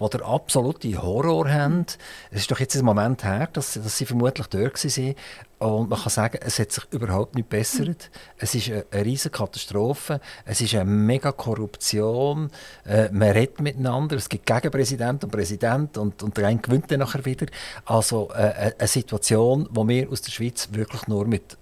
die 0.00 0.08
den 0.10 0.22
absoluten 0.22 1.00
Horror 1.02 1.48
haben. 1.48 1.86
Es 2.30 2.40
ist 2.40 2.50
doch 2.50 2.58
jetzt 2.58 2.74
ein 2.76 2.84
Moment 2.84 3.22
her, 3.24 3.48
dass, 3.52 3.74
dass 3.74 3.96
sie 3.96 4.04
vermutlich 4.06 4.46
dort 4.48 4.84
waren. 4.84 5.14
Und 5.58 5.88
man 5.88 5.98
kann 5.98 6.10
sagen, 6.10 6.38
es 6.42 6.58
hat 6.58 6.72
sich 6.72 6.84
überhaupt 6.90 7.34
nicht 7.34 7.48
bessert. 7.48 8.10
Es 8.36 8.54
ist 8.54 8.68
eine, 8.68 8.84
eine 8.90 9.04
riesige 9.04 9.30
Katastrophe. 9.30 10.20
Es 10.44 10.60
ist 10.60 10.74
eine 10.74 10.84
mega 10.84 11.32
Korruption. 11.32 12.50
Äh, 12.84 13.08
man 13.12 13.30
redet 13.30 13.60
miteinander. 13.60 14.16
Es 14.16 14.28
gibt 14.28 14.44
Gegenpräsident 14.44 15.24
und 15.24 15.30
Präsident 15.30 15.96
und, 15.98 16.22
und 16.22 16.36
der 16.36 16.48
eine 16.48 16.58
gewinnt 16.60 16.90
dann 16.90 16.98
nachher 17.00 17.24
wieder. 17.24 17.46
Also 17.84 18.28
äh, 18.32 18.34
eine- 18.34 18.74
eine 18.78 18.88
Situation, 18.88 19.68
die 19.70 19.88
wir 19.88 20.10
aus 20.10 20.20
der 20.22 20.32
Schweiz 20.32 20.68
wirklich 20.72 21.06
nur 21.06 21.26
mit 21.26 21.56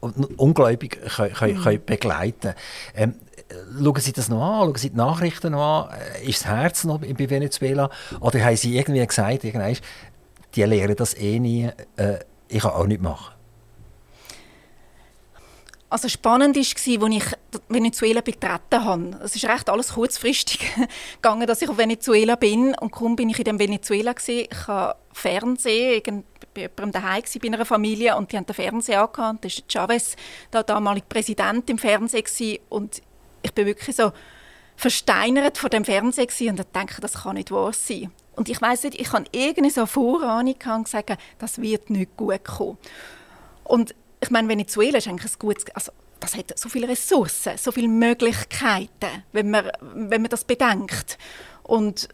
und 0.00 0.36
ungläubig 0.38 0.98
können, 1.14 1.32
können, 1.32 1.58
Mhm. 1.58 1.62
können 1.62 1.84
begleiten 1.84 2.54
ähm, 2.96 3.14
Schauen 3.82 4.00
Sie 4.00 4.12
das 4.12 4.28
noch 4.28 4.42
an? 4.42 4.66
Schauen 4.66 4.74
Sie 4.76 4.90
die 4.90 4.96
Nachrichten 4.96 5.52
noch 5.52 5.88
an? 5.88 5.98
Äh, 5.98 6.28
Ist 6.28 6.40
das 6.40 6.48
Herz 6.48 6.84
noch 6.84 6.98
bei 6.98 7.30
Venezuela? 7.30 7.90
Oder 8.20 8.44
haben 8.44 8.56
Sie 8.56 8.76
irgendwie 8.76 9.06
gesagt, 9.06 9.44
irgendwann, 9.44 9.76
die 10.54 10.62
lehren 10.62 10.96
das 10.96 11.14
eh 11.14 11.38
nie, 11.38 11.70
äh, 11.96 12.18
ich 12.48 12.62
kann 12.62 12.72
auch 12.72 12.86
nicht 12.86 13.02
machen? 13.02 13.34
Also 15.92 16.08
spannend 16.08 16.56
war, 16.56 16.62
als 16.62 16.86
ich 16.86 17.60
Venezuela 17.68 18.22
betreten 18.22 18.82
habe. 18.82 19.20
Es 19.22 19.36
ist 19.36 19.44
recht 19.44 19.68
alles 19.68 19.92
kurzfristig 19.92 20.58
gegangen, 21.16 21.46
dass 21.46 21.60
ich 21.60 21.68
auf 21.68 21.76
Venezuela 21.76 22.36
bin. 22.36 22.74
Und 22.80 22.92
kaum 22.92 23.14
bin 23.14 23.28
ich 23.28 23.46
in 23.46 23.58
Venezuela. 23.58 24.14
Gewesen. 24.14 24.46
Ich 24.50 24.68
habe 24.68 24.96
Fernsehen, 25.12 26.24
bei 26.54 26.62
jemandem 26.62 26.92
daheim 26.92 27.22
bei 27.42 27.46
einer 27.46 27.66
Familie, 27.66 28.16
und 28.16 28.32
die 28.32 28.38
haben 28.38 28.46
den 28.46 28.54
Fernseher 28.54 29.02
angehabt. 29.02 29.44
Da 29.44 29.48
war 29.48 29.64
Chavez, 29.68 30.16
der 30.50 30.62
damalige 30.62 31.06
Präsident, 31.06 31.68
im 31.68 31.76
Fernsehen. 31.76 32.24
Gewesen. 32.24 32.58
Und 32.70 33.02
ich 33.42 33.52
bin 33.52 33.66
wirklich 33.66 33.96
so 33.96 34.12
versteinert 34.76 35.58
vor 35.58 35.70
dem 35.70 35.84
Fernseher 35.84 36.50
und 36.50 36.58
dachte, 36.72 37.00
das 37.00 37.14
kann 37.14 37.34
nicht 37.34 37.50
wahr 37.50 37.72
sein. 37.72 38.10
Und 38.34 38.48
ich 38.48 38.60
weiß 38.60 38.84
nicht, 38.84 39.00
ich 39.00 39.12
habe 39.12 39.24
irgendeine 39.32 39.70
so 39.70 39.86
Vorahnung 39.86 40.56
und 40.74 40.84
gesagt, 40.84 41.18
das 41.38 41.60
wird 41.60 41.90
nicht 41.90 42.16
gut 42.16 42.44
kommen. 42.44 42.78
Und 43.64 43.94
ich 44.20 44.30
meine, 44.30 44.48
Venezuela 44.48 44.98
ist 44.98 45.08
eigentlich 45.08 45.32
ein 45.32 45.38
gutes, 45.38 45.66
also 45.74 45.92
das 46.20 46.36
hat 46.36 46.58
so 46.58 46.68
viele 46.68 46.88
Ressourcen, 46.88 47.58
so 47.58 47.72
viele 47.72 47.88
Möglichkeiten, 47.88 49.24
wenn 49.32 49.50
man, 49.50 49.70
wenn 49.80 50.22
man 50.22 50.30
das 50.30 50.44
bedenkt. 50.44 51.18
Und, 51.62 52.08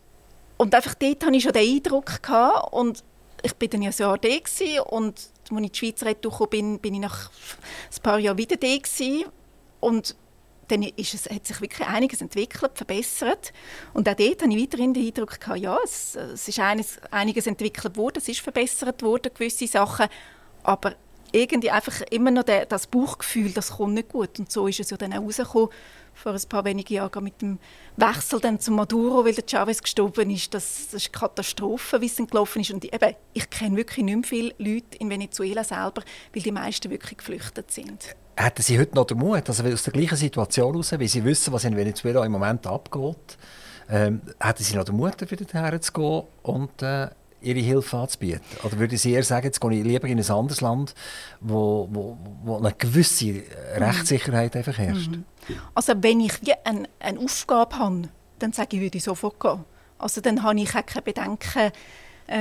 und 0.57 0.75
einfach 0.75 0.95
dort 0.95 1.25
hatte 1.25 1.37
ich 1.37 1.43
schon 1.43 1.53
den 1.53 1.77
Eindruck 1.77 2.23
gehabt 2.23 2.73
und 2.73 3.05
ich 3.43 3.55
bin 3.55 3.71
dann 3.71 3.83
ja 3.83 3.91
Jahr 3.91 4.19
da 4.19 4.29
und 4.83 5.19
als 5.19 5.31
ich 5.45 5.57
in 5.57 5.63
die 5.63 5.79
Schweiz 5.79 6.03
retourgekommen 6.03 6.51
bin, 6.51 6.79
bin 6.81 6.95
ich 6.95 7.01
nach 7.01 7.31
ein 7.31 8.03
paar 8.03 8.19
Jahren 8.19 8.39
wieder 8.39 8.57
da 8.57 8.69
und 9.81 10.17
dann 10.69 10.83
ist 10.83 11.15
es, 11.15 11.29
hat 11.29 11.47
sich 11.47 11.61
wirklich 11.61 11.87
einiges 11.87 12.21
entwickelt, 12.21 12.73
verbessert. 12.75 13.53
Und 13.95 14.09
auch 14.09 14.15
dort 14.15 14.43
hatte 14.43 14.51
ich 14.51 14.63
weiterhin 14.63 14.95
den 14.95 15.07
Eindruck, 15.07 15.41
gehabt, 15.41 15.59
ja, 15.59 15.79
es, 15.85 16.15
es 16.15 16.49
ist 16.49 16.59
einiges, 16.61 16.99
einiges 17.11 17.47
entwickelt 17.47 17.97
worden, 17.97 18.19
es 18.19 18.29
ist 18.29 18.41
verbessert 18.41 19.03
worden, 19.03 19.33
gewisse 19.35 19.67
Sachen. 19.67 20.07
Aber 20.63 20.95
irgendwie 21.33 21.71
einfach 21.71 22.01
immer 22.11 22.31
noch 22.31 22.43
der, 22.45 22.67
das 22.67 22.87
Bauchgefühl, 22.87 23.51
das 23.51 23.73
kommt 23.73 23.95
nicht 23.95 24.09
gut. 24.09 24.39
Und 24.39 24.51
so 24.51 24.67
ist 24.67 24.81
es 24.81 24.91
ja 24.91 24.97
dann 24.97 25.13
auch 25.13 25.23
rausgekommen, 25.23 25.69
vor 26.15 26.33
ein 26.33 26.49
paar 26.49 26.65
wenigen 26.65 26.95
Jahren 26.95 27.23
mit 27.23 27.41
dem 27.41 27.59
Wechsel 27.97 28.41
dann 28.41 28.59
zu 28.59 28.73
Maduro, 28.73 29.25
weil 29.25 29.35
der 29.35 29.45
Chavez 29.47 29.83
gestorben 29.83 30.31
ist. 30.31 30.53
Das, 30.53 30.89
das 30.91 30.95
ist 30.95 31.15
eine 31.15 31.21
Katastrophe, 31.21 32.01
wie 32.01 32.07
es 32.07 32.17
dann 32.17 32.27
gelaufen 32.27 32.61
ist. 32.61 32.71
Und 32.73 32.85
eben, 32.85 33.15
ich 33.35 33.51
kenne 33.51 33.77
wirklich 33.77 34.05
nicht 34.05 34.17
mehr 34.17 34.25
viele 34.25 34.55
Leute 34.59 34.99
in 34.99 35.11
Venezuela 35.11 35.63
selber, 35.63 36.03
weil 36.35 36.43
die 36.43 36.53
meisten 36.53 36.91
wirklich 36.91 37.19
geflüchtet 37.19 37.71
sind. 37.71 38.17
Hätten 38.41 38.63
Sie 38.63 38.79
heute 38.79 38.95
noch 38.95 39.05
den 39.05 39.19
Mut, 39.19 39.49
also 39.49 39.65
aus 39.65 39.83
der 39.83 39.93
gleichen 39.93 40.15
Situation 40.15 40.71
heraus, 40.73 40.93
weil 40.93 41.09
Sie 41.09 41.25
wissen, 41.25 41.53
was 41.53 41.65
in 41.65 41.77
Venezuela 41.77 42.25
im 42.25 42.31
Moment 42.31 42.69
abgeht, 42.69 43.37
ähm, 43.91 44.21
hätten 44.39 44.63
Sie 44.63 44.77
noch 44.77 44.85
den 44.85 44.95
Mut, 44.95 45.21
wieder 45.29 45.61
herzugehen 45.61 46.23
und 46.45 46.81
äh, 46.81 47.09
Ihre 47.41 47.59
Hilfe 47.59 47.97
anzubieten? 47.97 48.41
Oder 48.63 48.79
würde 48.79 48.97
Sie 48.97 49.11
eher 49.11 49.25
sagen, 49.25 49.47
jetzt 49.47 49.61
gehe 49.61 49.73
ich 49.73 49.85
lieber 49.85 50.07
in 50.07 50.21
ein 50.21 50.31
anderes 50.31 50.61
Land, 50.61 50.95
wo, 51.41 51.89
wo, 51.91 52.17
wo 52.45 52.59
eine 52.59 52.73
gewisse 52.79 53.43
Rechtssicherheit 53.75 54.55
einfach 54.55 54.79
herrscht? 54.79 55.19
Also 55.75 55.95
wenn 56.01 56.21
ich 56.21 56.41
wie 56.41 56.55
eine, 56.63 56.89
eine 57.01 57.19
Aufgabe 57.19 57.77
habe, 57.77 58.03
dann 58.39 58.53
sage 58.53 58.77
ich, 58.77 58.83
würde 58.83 58.99
ich 58.99 59.05
sofort 59.05 59.41
gehen. 59.41 59.65
Also 59.99 60.21
dann 60.21 60.45
habe 60.45 60.61
ich 60.61 60.77
auch 60.77 60.87
keine 60.87 61.03
Bedenken, 61.03 61.59
äh, 61.59 61.71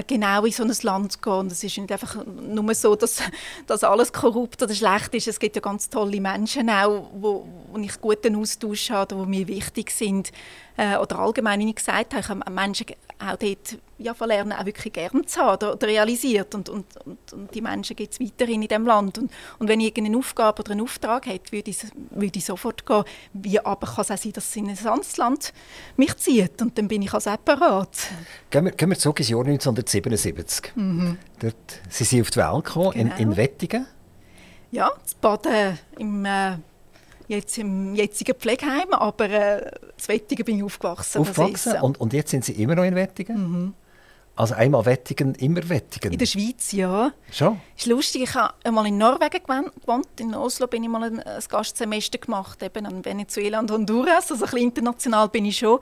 genau 0.05 0.43
in 0.45 0.51
so 0.51 0.63
ein 0.63 0.73
Land 0.81 1.13
zu 1.13 1.19
gehen. 1.19 1.33
Und 1.33 1.51
es 1.51 1.63
ist 1.63 1.77
nicht 1.77 1.91
einfach 1.91 2.25
nur 2.25 2.73
so, 2.75 2.95
dass, 2.95 3.21
dass 3.67 3.83
alles 3.83 4.11
korrupt 4.11 4.61
oder 4.61 4.73
schlecht 4.73 5.13
ist. 5.13 5.27
Es 5.27 5.39
gibt 5.39 5.55
ja 5.55 5.61
ganz 5.61 5.89
tolle 5.89 6.19
Menschen 6.19 6.69
auch, 6.69 7.09
wo, 7.13 7.47
wo 7.71 7.79
ich 7.79 7.99
guten 8.01 8.35
Austausch 8.35 8.89
habe, 8.89 9.15
die 9.15 9.25
mir 9.25 9.47
wichtig 9.47 9.91
sind. 9.91 10.31
Äh, 10.77 10.97
oder 10.97 11.19
allgemein, 11.19 11.59
wie 11.59 11.69
ich 11.69 11.75
gesagt 11.75 12.13
habe, 12.13 12.21
ich 12.21 12.29
habe 12.29 12.51
Menschen 12.51 12.85
auch 13.19 13.35
dort 13.35 13.77
ja, 13.97 14.13
verlernen, 14.13 14.53
auch 14.53 14.65
wirklich 14.65 14.93
gern 14.93 15.25
zu 15.25 15.41
haben 15.41 15.55
oder, 15.55 15.73
oder 15.73 15.87
realisiert. 15.87 16.53
Und, 16.53 16.69
und, 16.69 16.85
und, 17.05 17.33
und 17.33 17.55
die 17.55 17.61
Menschen 17.61 17.95
gibt 17.95 18.13
es 18.13 18.19
weiterhin 18.19 18.61
in 18.61 18.67
diesem 18.67 18.85
Land. 18.85 19.17
Und, 19.17 19.31
und 19.57 19.67
wenn 19.67 19.79
ich 19.79 19.87
irgendeine 19.87 20.17
Aufgabe 20.19 20.61
oder 20.61 20.71
einen 20.71 20.81
Auftrag 20.81 21.25
hätte, 21.25 21.51
würde 21.51 21.71
ich, 21.71 21.77
würde 22.11 22.37
ich 22.37 22.45
sofort 22.45 22.85
gehen. 22.85 23.03
Wie 23.33 23.59
aber 23.59 23.87
kann 23.87 24.01
es 24.03 24.11
auch 24.11 24.17
sein, 24.17 24.33
dass 24.33 24.49
es 24.49 24.55
in 24.55 24.69
ein 24.69 24.77
anderes 24.77 25.17
Land 25.17 25.51
mich 25.95 26.15
zieht. 26.17 26.61
Und 26.61 26.77
dann 26.77 26.87
bin 26.87 27.01
ich 27.01 27.13
also 27.13 27.31
auch 27.31 27.37
bereit. 27.37 27.89
Gehen 28.51 28.65
wir, 28.65 28.71
gehen 28.71 28.89
wir 28.89 28.97
zurück 28.99 29.19
ins 29.19 29.29
Jahr 29.29 29.39
1977. 29.39 30.73
Dort 31.39 31.55
sind 31.89 32.07
Sie 32.07 32.21
auf 32.21 32.29
die 32.29 32.37
Welt 32.37 32.65
gekommen, 32.65 32.91
in, 32.93 33.07
in 33.07 33.17
Genau. 33.17 33.37
Wettingen. 33.37 33.87
Ja, 34.69 34.91
das 35.01 35.15
Baden 35.15 35.79
im, 35.97 36.25
äh, 36.25 36.57
jetzt 37.27 37.57
im 37.57 37.95
jetzigen 37.95 38.35
Pflegeheim, 38.35 38.91
aber 38.91 39.29
äh, 39.29 39.71
das 39.95 40.07
Wettigen 40.07 40.45
bin 40.45 40.57
ich 40.57 40.63
aufgewachsen. 40.63 41.19
aufgewachsen. 41.19 41.81
Und, 41.81 41.99
und 41.99 42.13
jetzt 42.13 42.31
sind 42.31 42.45
Sie 42.45 42.53
immer 42.53 42.75
noch 42.75 42.83
in 42.83 42.95
Wettingen? 42.95 43.73
Also 44.37 44.53
einmal 44.53 44.85
Wettingen, 44.85 45.33
immer 45.35 45.67
Wettingen? 45.67 46.13
in 46.13 46.19
der 46.19 46.27
Schweiz, 46.27 46.71
ja. 46.71 47.11
Schon? 47.31 47.59
ist 47.75 47.87
lustig, 47.87 48.21
ich 48.21 48.35
habe 48.35 48.53
einmal 48.63 48.85
in 48.85 48.99
Norwegen 48.99 49.41
gewohnt. 49.41 50.07
In 50.19 50.35
Oslo 50.35 50.67
bin 50.67 50.83
ich 50.83 50.89
mal 50.89 51.03
ein, 51.03 51.19
ein 51.19 51.43
Gastsemester 51.49 52.19
gemacht, 52.19 52.61
eben 52.61 52.85
an 52.85 53.03
Venezuela 53.03 53.59
und 53.59 53.71
Honduras. 53.71 54.31
Also 54.31 54.45
ein 54.45 54.51
bisschen 54.51 54.59
international 54.59 55.27
bin 55.29 55.45
ich 55.45 55.57
schon 55.57 55.79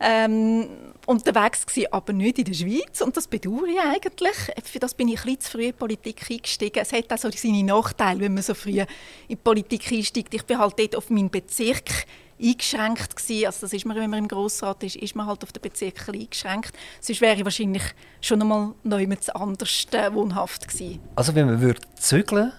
ähm, 0.00 0.68
unterwegs 1.04 1.66
gewesen, 1.66 1.92
aber 1.92 2.14
nicht 2.14 2.38
in 2.38 2.46
der 2.46 2.54
Schweiz. 2.54 3.02
Und 3.02 3.14
das 3.14 3.26
bedauere 3.26 3.66
ich 3.66 3.78
eigentlich. 3.78 4.36
Für 4.64 4.78
das 4.78 4.94
bin 4.94 5.08
ich 5.08 5.18
ein 5.20 5.24
bisschen 5.24 5.40
zu 5.40 5.50
früh 5.50 5.64
in 5.64 5.66
die 5.66 5.72
Politik 5.72 6.30
eingestiegen. 6.30 6.80
Es 6.80 6.92
hat 6.94 7.12
auch 7.12 7.18
so 7.18 7.30
seine 7.30 7.62
Nachteile, 7.62 8.20
wenn 8.20 8.32
man 8.32 8.42
so 8.42 8.54
früh 8.54 8.80
in 8.80 8.86
die 9.28 9.36
Politik 9.36 9.92
einsteigt. 9.92 10.32
Ich 10.32 10.44
bin 10.44 10.58
halt 10.58 10.78
dort 10.78 10.96
auf 10.96 11.10
meinen 11.10 11.28
Bezirk 11.28 12.06
eingeschränkt 12.40 13.16
gewesen. 13.16 13.46
Also 13.46 13.60
das 13.62 13.72
ist 13.72 13.84
man, 13.84 13.96
wenn 13.96 14.10
man 14.10 14.20
im 14.20 14.28
Grossrat 14.28 14.82
ist, 14.82 14.96
ist 14.96 15.14
man 15.14 15.26
halt 15.26 15.42
auf 15.42 15.52
den 15.52 15.60
Bezirk 15.60 16.08
eingeschränkt. 16.08 16.72
Sonst 17.00 17.20
wäre 17.20 17.36
ich 17.36 17.44
wahrscheinlich 17.44 17.82
schon 18.20 18.40
einmal 18.40 18.74
neu 18.84 19.06
anders 19.34 19.86
äh, 19.92 20.12
wohnhaft 20.12 20.68
gewesen. 20.68 21.00
Also 21.16 21.34
wenn 21.34 21.46
man 21.46 21.60
würde 21.60 21.80
zügeln 21.98 22.52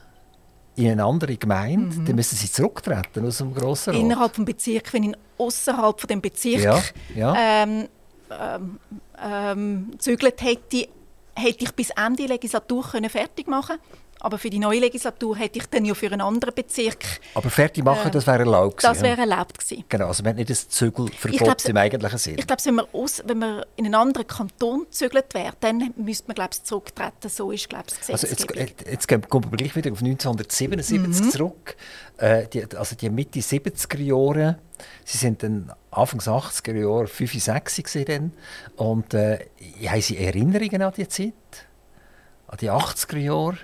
in 0.76 0.92
eine 0.92 1.04
andere 1.04 1.36
Gemeinde, 1.36 2.04
dann 2.06 2.16
müssen 2.16 2.36
Sie 2.36 2.50
zurücktreten 2.50 3.26
aus 3.26 3.40
dem 3.40 3.54
Grossen 3.54 3.94
Rat. 3.94 4.02
innerhalb 4.02 4.34
des 4.34 4.46
Bezirks, 4.46 4.94
wenn 4.94 5.04
ich 5.04 5.18
außerhalb 5.38 6.00
von 6.00 6.08
dem 6.08 6.22
Bezirk 6.22 6.62
Ja, 6.62 6.82
ja. 7.16 7.36
Ähm, 7.38 7.90
ähm, 8.32 8.80
ähm, 9.22 9.92
zügelt 9.98 10.42
hätte, 10.42 10.88
hätte 11.36 11.64
ich 11.64 11.72
bis 11.74 11.90
Ende 11.92 12.26
Legislatur 12.26 12.84
können 12.84 13.10
fertig 13.10 13.48
machen 13.48 13.78
aber 14.22 14.38
für 14.38 14.50
die 14.50 14.60
neue 14.60 14.80
Legislatur 14.80 15.38
hätte 15.38 15.60
ich 15.60 15.66
dann 15.68 15.86
ja 15.86 15.94
für 15.94 16.08
einen 16.08 16.22
anderen 16.22 16.54
Bezirk, 16.54 17.04
Aber 17.34 17.50
fertig 17.50 17.84
machen, 17.84 18.10
Äh, 18.10 18.12
das 18.12 18.28
wäre 18.28 18.40
erlaubt 18.40 18.84
das 18.84 18.92
gewesen, 18.98 19.04
wäre 19.04 19.22
erlaubt 19.22 19.58
gewesen. 19.60 19.84
Genau, 19.88 20.08
also 20.08 20.24
man 20.24 20.32
hat 20.32 20.38
nicht 20.38 20.50
das 20.50 20.68
Zügelverbot 20.70 21.40
glaub's- 21.40 21.66
im 21.66 21.78
eigentlichen 21.78 22.18
Sinn. 22.18 22.36
Ich 22.38 22.46
glaube, 22.48 22.62
wenn 22.66 22.80
aus, 22.94 23.22
wenn 23.26 23.40
man 23.40 23.64
in 23.76 23.86
einen 23.86 23.96
anderen 23.96 24.28
Kanton 24.28 24.86
gezügelt 24.86 25.34
wäre, 25.34 25.54
dann 25.60 25.94
müsste 25.98 26.28
man 26.28 26.36
glaube 26.36 26.50
ich, 26.54 26.64
zurücktreten. 26.64 27.30
So 27.30 27.52
ist 27.52 27.70
glaube 27.70 27.86
ich, 27.90 27.98
das 27.98 28.10
Also 28.10 28.28
jetzt, 28.28 28.48
Gesetzgebung. 28.48 28.92
jetzt 28.92 29.30
kommen 29.30 29.52
wir 29.52 29.58
gleich 29.58 29.76
wieder 29.76 29.92
auf 29.92 30.02
1977 30.02 31.26
Mhm. 31.26 31.30
zurück. 31.32 31.76
Äh, 32.18 32.48
die, 32.48 32.66
also 32.76 32.96
die 32.96 33.10
Mitte 33.10 33.40
70er 33.40 34.02
Jahre, 34.02 34.58
Sie 35.06 35.18
sind 35.18 35.44
dann 35.44 35.72
Anfangs 35.92 36.28
80er 36.28 36.76
Jahre 36.76 37.08
5, 37.08 37.34
6 37.42 37.78
gewesen 37.78 38.06
dann. 38.06 38.32
Und 38.76 39.14
äh, 39.14 39.40
haben 39.88 40.02
Sie 40.02 40.18
Erinnerungen 40.18 40.82
an 40.82 40.94
die 40.96 41.08
Zeit? 41.08 41.34
An 42.48 42.58
die 42.62 42.70
80er 42.70 43.18
Jahre? 43.18 43.58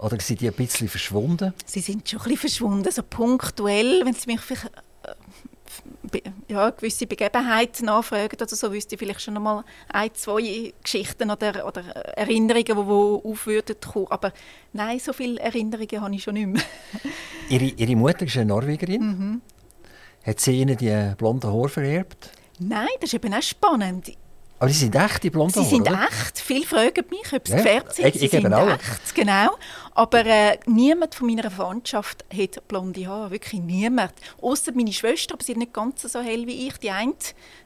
Oder 0.00 0.18
sind 0.20 0.40
die 0.40 0.48
ein 0.48 0.54
bisschen 0.54 0.88
verschwunden? 0.88 1.52
Sie 1.66 1.80
sind 1.80 2.08
schon 2.08 2.20
ein 2.20 2.24
bisschen 2.24 2.38
verschwunden, 2.38 2.90
so 2.90 3.02
punktuell, 3.02 4.02
wenn 4.04 4.14
Sie 4.14 4.26
mich 4.32 4.40
vielleicht 4.40 4.66
äh, 6.12 6.20
ja, 6.48 6.70
gewisse 6.70 7.06
Begebenheit 7.06 7.80
nachfragen 7.82 8.36
oder 8.40 8.48
so, 8.48 8.72
wüsste 8.72 8.94
ich 8.94 8.98
vielleicht 8.98 9.20
schon 9.22 9.36
einmal 9.36 9.62
ein, 9.88 10.10
zwei 10.14 10.72
Geschichten 10.82 11.30
oder, 11.30 11.66
oder 11.66 11.82
Erinnerungen, 12.16 12.64
die, 12.64 12.72
die 12.74 13.30
auf 13.30 13.46
würden 13.46 13.76
kommen. 13.80 14.06
Aber 14.10 14.32
nein, 14.72 14.98
so 14.98 15.12
viele 15.12 15.38
Erinnerungen 15.38 16.00
habe 16.00 16.14
ich 16.14 16.22
schon 16.22 16.34
nicht 16.34 16.46
mehr. 16.48 16.62
Ihre, 17.48 17.64
Ihre 17.66 17.96
Mutter 17.96 18.22
ist 18.24 18.36
eine 18.36 18.46
Norwegerin. 18.46 19.02
Mhm. 19.02 19.40
Hat 20.24 20.40
sie 20.40 20.60
Ihnen 20.60 20.76
die 20.76 21.12
blonden 21.16 21.52
Haare 21.52 21.68
vererbt? 21.68 22.30
Nein, 22.58 22.88
das 23.00 23.10
ist 23.12 23.14
eben 23.14 23.32
auch 23.32 23.42
spannend. 23.42 24.12
Aber 24.58 24.68
die 24.68 24.74
sind 24.74 24.94
echt, 24.94 25.22
die 25.22 25.30
blonden 25.30 25.54
Sie 25.54 25.64
sind 25.64 25.88
oder? 25.88 26.02
echt. 26.10 26.38
Viele 26.38 26.66
fragen 26.66 27.04
mich, 27.08 27.32
ob 27.32 27.46
sie 27.48 27.52
Ja, 27.54 27.58
gefärbt 27.62 27.94
sind. 27.94 28.06
ich- 28.08 28.14
Sie 28.20 28.26
ich 28.26 28.32
eben 28.34 28.42
sind 28.42 28.52
auch. 28.52 28.68
echt, 28.68 29.14
genau. 29.14 29.56
Aber 29.94 30.24
äh, 30.24 30.58
niemand 30.66 31.14
von 31.14 31.26
meiner 31.26 31.50
Verwandtschaft 31.50 32.24
hat 32.32 32.66
blonde 32.68 33.06
Haare. 33.06 33.30
Wirklich 33.30 33.60
niemand. 33.60 34.12
Außer 34.40 34.72
meine 34.72 34.92
Schwester, 34.92 35.34
aber 35.34 35.44
sie 35.44 35.52
ist 35.52 35.58
nicht 35.58 35.72
ganz 35.72 36.02
so 36.02 36.20
hell 36.20 36.46
wie 36.46 36.68
ich. 36.68 36.78
Die 36.78 36.90
eine, 36.90 37.14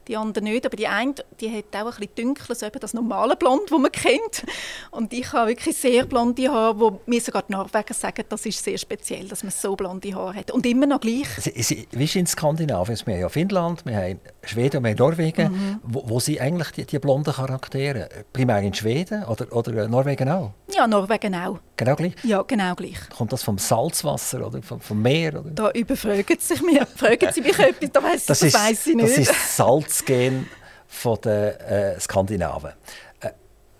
die 0.07 0.17
andere 0.17 0.43
nicht. 0.43 0.65
Aber 0.65 0.75
die 0.75 0.87
eine, 0.87 1.15
die 1.39 1.49
hat 1.49 1.75
auch 1.75 1.93
ein 1.93 2.07
bisschen 2.07 2.15
dunkles, 2.15 2.61
eben 2.61 2.79
das 2.79 2.93
normale 2.93 3.35
Blond, 3.35 3.69
das 3.69 3.79
man 3.79 3.91
kennt. 3.91 4.45
Und 4.91 5.13
ich 5.13 5.31
habe 5.33 5.51
wirklich 5.51 5.77
sehr 5.77 6.05
blonde 6.05 6.49
Haare, 6.49 6.79
wo 6.79 6.99
mir 7.05 7.21
sogar 7.21 7.43
die 7.43 7.53
Norweger 7.53 7.93
sagen, 7.93 8.23
das 8.27 8.45
ist 8.45 8.63
sehr 8.63 8.77
speziell, 8.77 9.27
dass 9.27 9.43
man 9.43 9.51
so 9.51 9.75
blonde 9.75 10.13
Haare 10.13 10.35
hat. 10.35 10.51
Und 10.51 10.65
immer 10.65 10.87
noch 10.87 11.01
gleich. 11.01 11.27
Sie, 11.37 11.61
sie, 11.61 11.87
wie 11.91 12.05
ist 12.05 12.15
in 12.15 12.25
Skandinavien? 12.25 12.99
Wir 13.05 13.13
haben 13.13 13.21
ja 13.21 13.29
Finnland, 13.29 13.85
wir 13.85 13.95
haben 13.95 14.19
Schweden 14.43 14.77
und 14.77 14.83
wir 14.83 14.91
haben 14.91 14.97
Norwegen. 14.97 15.51
Mhm. 15.51 15.79
Wo, 15.83 16.03
wo 16.07 16.19
sind 16.19 16.39
eigentlich 16.39 16.71
die, 16.71 16.85
die 16.85 16.99
blonden 16.99 17.33
Charaktere? 17.33 18.09
Primär 18.33 18.61
in 18.61 18.73
Schweden 18.73 19.23
oder, 19.25 19.51
oder 19.55 19.87
Norwegen 19.87 20.29
auch? 20.29 20.51
Ja, 20.73 20.87
Norwegen 20.87 21.35
auch. 21.35 21.59
Genau 21.77 21.95
gleich? 21.95 22.14
Ja, 22.23 22.41
genau 22.41 22.75
gleich. 22.75 22.97
Kommt 23.09 23.33
das 23.33 23.43
vom 23.43 23.57
Salzwasser 23.57 24.45
oder 24.45 24.61
vom, 24.61 24.79
vom 24.79 25.01
Meer? 25.01 25.39
Oder? 25.39 25.51
Da 25.51 25.71
überfragen 25.71 26.37
sie 26.39 26.63
mich, 26.63 26.81
fragen 26.95 27.31
sie 27.31 27.41
mich 27.41 27.57
etwas, 27.57 27.91
da 27.91 28.03
weiss, 28.03 28.25
das, 28.25 28.41
ist, 28.41 28.53
weiss 28.53 28.87
ich 28.87 28.95
nicht. 28.95 29.09
das 29.09 29.17
ist 29.17 29.29
das 29.29 29.57
Salzgen 29.57 30.47
von 30.87 31.19
den 31.21 31.31
äh, 31.31 31.99
Skandinaven. 31.99 32.71
Äh, 33.19 33.29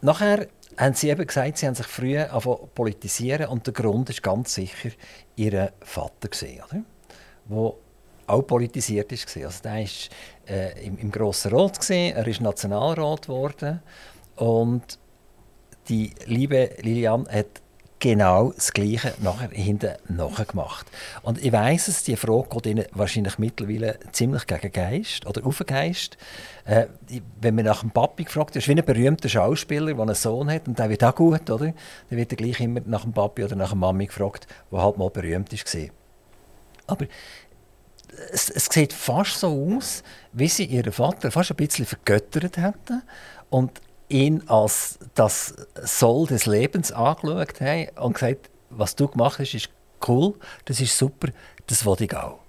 nachher 0.02 0.48
haben 0.78 0.94
Sie 0.94 1.10
eben 1.10 1.26
gesagt, 1.26 1.58
Sie 1.58 1.68
haben 1.68 1.76
sich 1.76 1.88
früh 1.88 2.18
politisieren 2.74 3.48
und 3.48 3.66
der 3.66 3.74
Grund 3.74 4.10
ist 4.10 4.22
ganz 4.22 4.54
sicher 4.54 4.90
Ihr 5.36 5.72
Vater 5.82 6.28
gewesen, 6.28 6.62
oder? 6.70 6.82
Wo 7.46 7.78
auch 8.28 8.42
politisiert 8.42 9.12
ist 9.12 9.28
gewesen. 9.28 9.46
Also 9.46 9.64
der 9.64 9.74
war 9.74 10.56
äh, 10.56 10.86
im, 10.86 10.98
im 10.98 11.12
Grossen 11.12 11.56
Rat 11.56 11.80
gewesen, 11.80 12.16
er 12.16 12.28
ist 12.28 12.42
Nationalrat 12.42 13.24
geworden 13.24 13.82
und 14.36 15.00
die 15.88 16.14
liebe 16.26 16.72
Lilian 16.82 17.28
hat 17.30 17.62
genau 18.06 18.52
das 18.52 18.72
Gleiche 18.72 19.16
nachher 19.24 19.50
hinten 19.50 19.96
nachgemacht. 20.08 20.86
Und 21.24 21.44
ich 21.44 21.52
weiss 21.52 21.88
es, 21.88 22.04
die 22.04 22.16
Frage 22.16 22.50
geht 22.50 22.68
Ihnen 22.68 22.86
wahrscheinlich 22.92 23.40
mittlerweile 23.40 23.98
ziemlich 24.12 24.46
gegen 24.46 24.72
Geist 24.72 25.26
oder 25.26 25.44
auf 25.44 25.58
den 25.58 25.66
Geist. 25.66 26.16
Äh, 26.66 26.86
wenn 27.42 27.56
man 27.56 27.66
nach 27.66 27.82
dem 27.82 27.90
Papi 27.90 28.26
gefragt 28.26 28.56
ist 28.56 28.68
wie 28.68 28.74
ein 28.74 28.86
berühmter 28.86 29.28
Schauspieler, 29.28 29.92
der 29.92 30.00
einen 30.00 30.14
Sohn 30.14 30.52
hat 30.52 30.68
und 30.68 30.78
der 30.78 30.88
wird 30.92 31.04
auch 31.04 31.16
gut, 31.16 31.50
oder? 31.50 31.74
Dann 32.10 32.20
wird 32.20 32.32
er 32.32 32.36
gleich 32.36 32.60
immer 32.60 32.82
nach 32.86 33.02
dem 33.02 33.14
Papi 33.14 33.44
oder 33.44 33.56
nach 33.56 33.70
der 33.70 33.78
Mami 33.78 34.06
gefragt, 34.06 34.46
der 34.72 34.84
halt 34.84 35.00
mal 35.00 35.10
berühmt 35.10 35.52
war. 35.52 35.90
Aber 36.86 37.06
es, 38.32 38.52
es 38.52 38.66
sieht 38.66 38.94
fast 38.94 39.40
so 39.40 39.76
aus, 39.76 40.04
wie 40.32 40.48
sie 40.48 40.66
ihren 40.66 40.94
Vater 40.94 41.32
fast 41.32 41.50
ein 41.50 41.58
bisschen 41.58 41.88
vergöttert 41.88 42.58
hätten 42.58 43.02
und 43.50 43.82
ihn 44.10 44.44
als 44.48 45.00
das 45.16 45.54
Soll 45.84 46.28
des 46.28 46.46
Lebens 46.46 46.92
angeschaut 46.92 47.62
haben 47.62 47.88
und 47.98 48.14
gesagt, 48.14 48.50
was 48.70 48.96
du 48.96 49.08
gemacht 49.08 49.40
hast, 49.40 49.54
ist 49.54 49.70
cool, 50.08 50.36
das 50.66 50.80
ist 50.80 50.98
super, 50.98 51.30
das 51.68 51.86
will 51.86 51.96
ich 52.00 52.16
auch. 52.16 52.40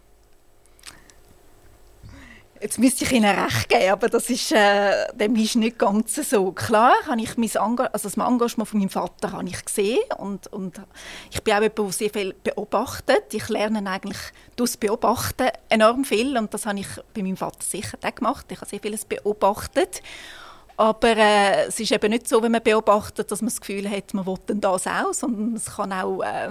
Jetzt 2.60 2.78
müsste 2.78 3.04
ich 3.04 3.12
Ihnen 3.12 3.38
recht 3.38 3.68
geben, 3.68 3.92
aber 3.92 4.08
das 4.08 4.30
ist, 4.30 4.50
äh, 4.50 5.12
dem 5.12 5.36
ist 5.36 5.56
nicht 5.56 5.78
ganz 5.78 6.14
so. 6.14 6.52
Klar 6.52 6.94
habe 7.06 7.20
ich 7.20 7.36
mein 7.36 7.50
Enga 7.50 7.84
also 7.92 8.08
das 8.08 8.16
Engagement 8.16 8.68
von 8.68 8.80
meinem 8.80 8.88
Vater 8.88 9.32
habe 9.32 9.46
ich 9.46 9.62
gesehen 9.62 10.00
und, 10.16 10.46
und 10.48 10.80
ich 11.30 11.42
bin 11.42 11.54
auch 11.54 11.60
jemand, 11.60 11.78
der 11.78 11.92
sehr 11.92 12.10
viel 12.10 12.34
beobachtet. 12.42 13.34
Ich 13.34 13.48
lerne 13.50 13.88
eigentlich 13.88 14.16
durch 14.56 14.78
Beobachten 14.78 15.48
enorm 15.68 16.04
viel 16.04 16.36
und 16.38 16.54
das 16.54 16.64
habe 16.64 16.80
ich 16.80 16.88
bei 17.14 17.22
meinem 17.22 17.36
Vater 17.36 17.62
sicher 17.62 17.98
auch 18.02 18.14
gemacht. 18.14 18.46
Ich 18.48 18.56
habe 18.56 18.70
sehr 18.70 18.80
vieles 18.80 19.04
beobachtet. 19.04 20.02
Aber 20.78 21.16
äh, 21.16 21.66
es 21.66 21.80
ist 21.80 21.90
eben 21.90 22.10
nicht 22.10 22.28
so, 22.28 22.42
wenn 22.42 22.52
man 22.52 22.62
beobachtet, 22.62 23.30
dass 23.30 23.40
man 23.40 23.48
das 23.48 23.60
Gefühl 23.60 23.88
hat, 23.88 24.12
man 24.12 24.26
will 24.26 24.36
denn 24.46 24.60
das 24.60 24.86
auch, 24.86 25.12
sondern 25.14 25.54
es 25.54 25.64
kann 25.64 25.90
auch 25.92 26.22
äh, 26.22 26.50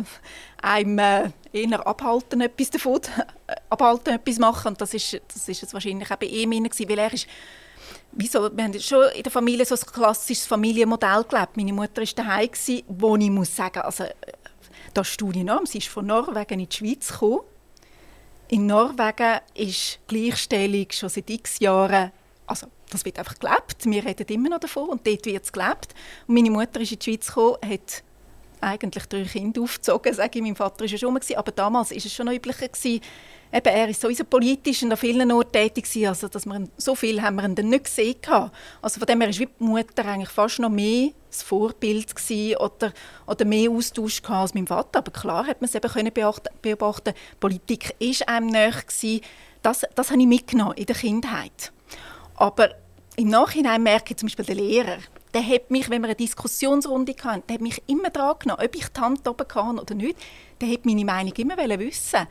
einem 0.63 0.98
äh, 0.98 1.29
eher 1.53 1.86
abhalten, 1.86 2.41
etwas 2.41 2.72
davon, 2.72 3.01
abhalten, 3.70 4.15
etwas 4.15 4.39
machen. 4.39 4.70
Und 4.70 4.82
das 4.82 4.96
ist, 4.96 5.22
das 5.27 5.48
ist 5.48 5.62
es 5.62 5.74
wahrscheinlich 5.74 6.10
auch 6.12 6.15
bei 6.15 6.25
ihm 6.25 6.51
gewesen, 6.51 6.89
weil 6.89 7.00
er 7.00 7.13
ist 7.13 7.27
Wieso? 8.17 8.50
Wir 8.55 8.63
haben 8.63 8.79
schon 8.79 9.10
in 9.13 9.24
der 9.24 9.32
Familie 9.32 9.65
so 9.65 9.75
ein 9.75 9.82
klassisches 9.82 10.46
Familienmodell 10.46 11.25
gelebt. 11.25 11.58
Meine 11.58 11.74
Mutter 11.74 12.01
war 12.01 12.08
daheim, 12.15 12.50
wo 12.88 13.17
ich 13.17 13.29
muss 13.29 13.53
sagen, 13.53 13.79
also, 13.79 14.05
äh, 14.05 14.13
das 14.94 15.08
Studie 15.10 15.41
enorm. 15.41 15.65
Sie 15.65 15.79
ist 15.79 15.89
von 15.89 16.05
Norwegen 16.05 16.62
in 16.62 16.70
die 16.70 16.75
Schweiz 16.75 17.12
gekommen. 17.12 17.41
In 18.48 18.67
Norwegen 18.67 19.41
ist 19.53 20.00
Gleichstellung 20.08 20.88
schon 20.91 21.10
seit 21.10 21.29
x 21.29 21.60
Jahren, 21.60 22.12
also 22.48 22.67
das 22.89 23.06
wird 23.06 23.20
einfach 23.20 23.39
gelebt. 23.39 23.86
Wir 23.86 24.06
reden 24.06 24.27
immer 24.27 24.50
noch 24.50 24.60
davon 24.60 24.89
und 24.89 25.06
dort 25.06 25.25
wird 25.25 25.44
es 25.44 25.51
gelebt. 25.51 25.94
Und 26.27 26.36
meine 26.36 26.51
Mutter 26.51 26.80
ist 26.82 26.92
in 26.92 27.00
die 27.00 27.12
Schweiz 27.12 27.27
gekommen, 27.27 27.58
hat 27.65 28.04
eigentlich 28.62 29.06
drei 29.06 29.24
Kinder 29.24 29.62
aufgezogen, 29.62 30.13
sage 30.13 30.39
ich. 30.39 30.42
Mein 30.42 30.56
Vater 30.56 30.82
war 30.82 30.88
ja 30.88 30.98
schon 30.98 31.13
gewesen, 31.13 31.38
aber 31.38 31.51
damals 31.51 31.91
war 31.91 31.98
es 31.98 32.13
schon 32.13 32.26
noch 32.26 32.34
üblicher. 32.34 32.67
Gewesen. 32.67 33.02
Eben, 33.54 33.74
er 33.74 33.88
war 33.88 33.93
sowieso 33.93 34.24
politisch 34.26 34.84
und 34.84 34.91
an 34.91 34.98
vielen 34.98 35.32
Orten 35.32 35.52
tätig, 35.52 35.86
gewesen, 35.86 36.08
also 36.08 36.28
dass 36.28 36.45
wir 36.45 36.67
so 36.78 36.95
viel 36.95 37.21
haben 37.21 37.36
wir 37.36 37.45
ihn 37.45 37.56
dann 37.56 37.69
nicht 37.69 37.86
gesehen. 37.86 38.15
gehabt. 38.21 38.56
Also 38.82 39.00
von 39.00 39.06
dem 39.06 39.21
her 39.21 39.30
war 39.30 39.45
die 39.45 39.63
Mutter 39.63 40.06
eigentlich 40.06 40.30
fast 40.30 40.60
noch 40.60 40.69
mehr 40.69 41.12
das 41.30 41.43
Vorbild 41.43 42.13
oder, 42.60 42.93
oder 43.28 43.45
mehr 43.45 43.69
Austausch 43.69 44.21
gehabt 44.21 44.41
als 44.41 44.54
mein 44.54 44.67
Vater. 44.67 45.00
Aber 45.00 45.12
klar 45.12 45.48
hat 45.48 45.62
man 45.62 45.69
es 45.69 45.76
eben 45.76 45.89
können 45.89 46.12
beobachten. 46.62 47.13
Politik 47.39 47.95
war 48.00 48.36
einem 48.36 48.48
näher. 48.48 48.74
Das, 49.62 49.84
das 49.95 50.12
habe 50.12 50.21
ich 50.21 50.28
mitgenommen 50.28 50.74
in 50.76 50.86
der 50.86 50.95
Kindheit. 50.95 51.71
Aber 52.36 52.69
im 53.15 53.30
Nachhinein 53.30 53.84
merke 53.84 54.12
ich 54.12 54.17
zum 54.17 54.28
Beispiel 54.28 54.45
der 54.45 54.56
Lehrer, 54.56 54.98
der 55.34 55.45
hat 55.45 55.69
mich, 55.69 55.89
wenn 55.89 56.02
wir 56.02 56.08
eine 56.08 56.15
Diskussionsrunde 56.15 57.13
hatten, 57.24 57.43
der 57.48 57.56
hat 57.56 57.62
mich 57.62 57.82
immer 57.88 58.10
dran 58.10 58.36
genommen, 58.39 58.62
ob 58.63 58.76
ich 58.76 58.88
die 58.88 59.02
Hand 59.02 59.28
oben 59.28 59.48
kann 59.48 59.80
oder 59.80 59.93
nicht. 59.93 60.17
Der 60.62 60.69
hat 60.69 60.86
meine 60.86 61.04
Meinung 61.04 61.34
immer 61.34 61.58
wissen. 61.58 62.28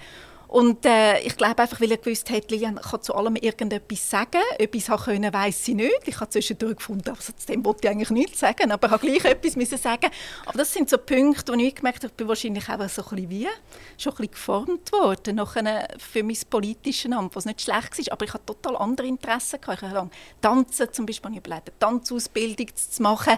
Und 0.55 0.87
äh, 0.87 1.19
ich 1.23 1.37
glaube 1.37 1.61
einfach, 1.63 1.81
weil 1.81 1.91
er 1.91 1.97
gewusst 1.97 2.31
hat, 2.31 2.49
Lilian 2.53 2.77
kann 2.77 3.03
zu 3.03 3.13
allem 3.13 3.35
irgendetwas 3.35 4.09
sagen. 4.09 4.41
Ich 4.57 4.71
es 4.89 5.05
können, 5.05 5.33
weiss 5.35 5.67
ich 5.67 5.75
nicht. 5.75 5.91
Ich 6.07 6.21
habe 6.21 6.31
zwischendurch 6.31 6.77
gefunden, 6.77 7.11
also 7.11 7.33
zu 7.37 7.47
dem 7.49 7.65
wollte 7.65 7.81
ich 7.83 7.91
eigentlich 7.91 8.11
nichts 8.11 8.39
sagen, 8.39 8.71
aber 8.71 8.87
ich 8.87 8.93
habe 8.93 9.05
gleich 9.05 9.25
etwas 9.25 9.57
müssen 9.57 9.79
sagen. 9.79 10.11
Aber 10.47 10.57
das 10.57 10.73
sind 10.73 10.89
so 10.89 10.97
Punkte, 10.97 11.53
wo 11.53 11.57
ich 11.59 11.75
gemerkt 11.75 12.05
habe, 12.05 12.07
ich 12.07 12.13
bin 12.13 12.29
wahrscheinlich 12.29 12.69
auch 12.69 12.89
so 12.89 13.03
ein 13.03 13.09
bisschen 13.17 13.31
wie, 13.31 13.49
schon 13.99 14.13
ein 14.13 14.17
bisschen 14.17 14.31
geformt 14.31 14.93
worden 14.93 15.35
nachher 15.35 15.89
für 15.99 16.23
mein 16.23 16.39
politisches 16.49 17.11
Amt, 17.11 17.35
was 17.35 17.47
nicht 17.47 17.61
schlecht 17.61 17.99
war. 17.99 18.13
Aber 18.13 18.25
ich 18.25 18.33
hatte 18.33 18.47
total 18.47 18.77
andere 18.77 19.09
Interessen. 19.09 19.61
Gehabt. 19.61 19.83
Ich 19.83 19.89
habe 19.89 20.09
tanzen, 20.41 20.93
zum 20.93 21.05
Beispiel 21.05 21.33
ich 21.33 21.39
überlegt, 21.39 21.69
eine 21.71 21.79
Tanzausbildung 21.81 22.69
zu 22.77 23.03
machen. 23.03 23.35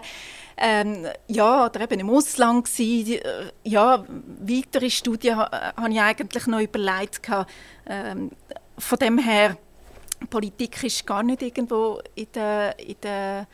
Ähm, 0.59 1.07
ja, 1.27 1.65
oder 1.65 1.81
eben 1.81 1.99
im 1.99 2.09
Ausland 2.11 2.65
gewesen. 2.65 3.13
Äh, 3.13 3.51
Ja, 3.63 4.05
weitere 4.39 4.89
Studien 4.91 5.37
ha- 5.37 5.73
habe 5.75 5.91
ich 5.91 5.99
eigentlich 6.01 6.45
noch 6.47 6.59
überlegt. 6.59 7.06
Gehabt. 7.11 7.51
Ähm, 7.85 8.31
von 8.77 8.99
dem 8.99 9.17
her, 9.17 9.57
Politik 10.29 10.83
ist 10.83 11.05
gar 11.05 11.23
nicht 11.23 11.41
irgendwo 11.41 12.01
in 12.15 12.27
der, 12.33 12.77
in 12.79 12.95
der, 13.03 13.47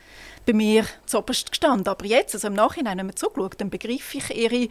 bei 0.46 0.52
mir 0.52 0.84
zuoberst 1.06 1.50
gestanden. 1.50 1.88
Aber 1.88 2.04
jetzt, 2.06 2.34
also 2.34 2.48
im 2.48 2.54
Nachhinein, 2.54 2.98
wenn 2.98 3.06
man 3.06 3.16
zurückschaut, 3.16 3.60
dann 3.60 3.70
begreife 3.70 4.18
ich 4.18 4.34
ihre, 4.34 4.68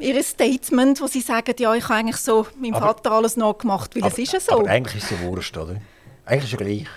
ihre 0.00 0.22
Statement, 0.22 1.00
wo 1.00 1.06
sie 1.06 1.20
sagen, 1.20 1.54
ja, 1.58 1.74
ich 1.74 1.84
habe 1.84 1.94
eigentlich 1.94 2.16
so 2.16 2.46
meinem 2.60 2.74
Aber- 2.74 2.86
Vater 2.86 3.12
alles 3.12 3.36
nachgemacht, 3.36 3.94
weil 3.94 4.04
es 4.04 4.18
ist 4.18 4.32
ja 4.32 4.40
so. 4.40 4.60
Aber 4.60 4.68
eigentlich 4.68 4.96
ist 4.96 5.10
es 5.10 5.20
ja 5.20 5.26
wurscht, 5.26 5.56
oder? 5.56 5.76
Eigentlich 6.24 6.52
ist 6.52 6.52
es 6.54 6.60
ja 6.60 6.66
gleich. 6.66 6.88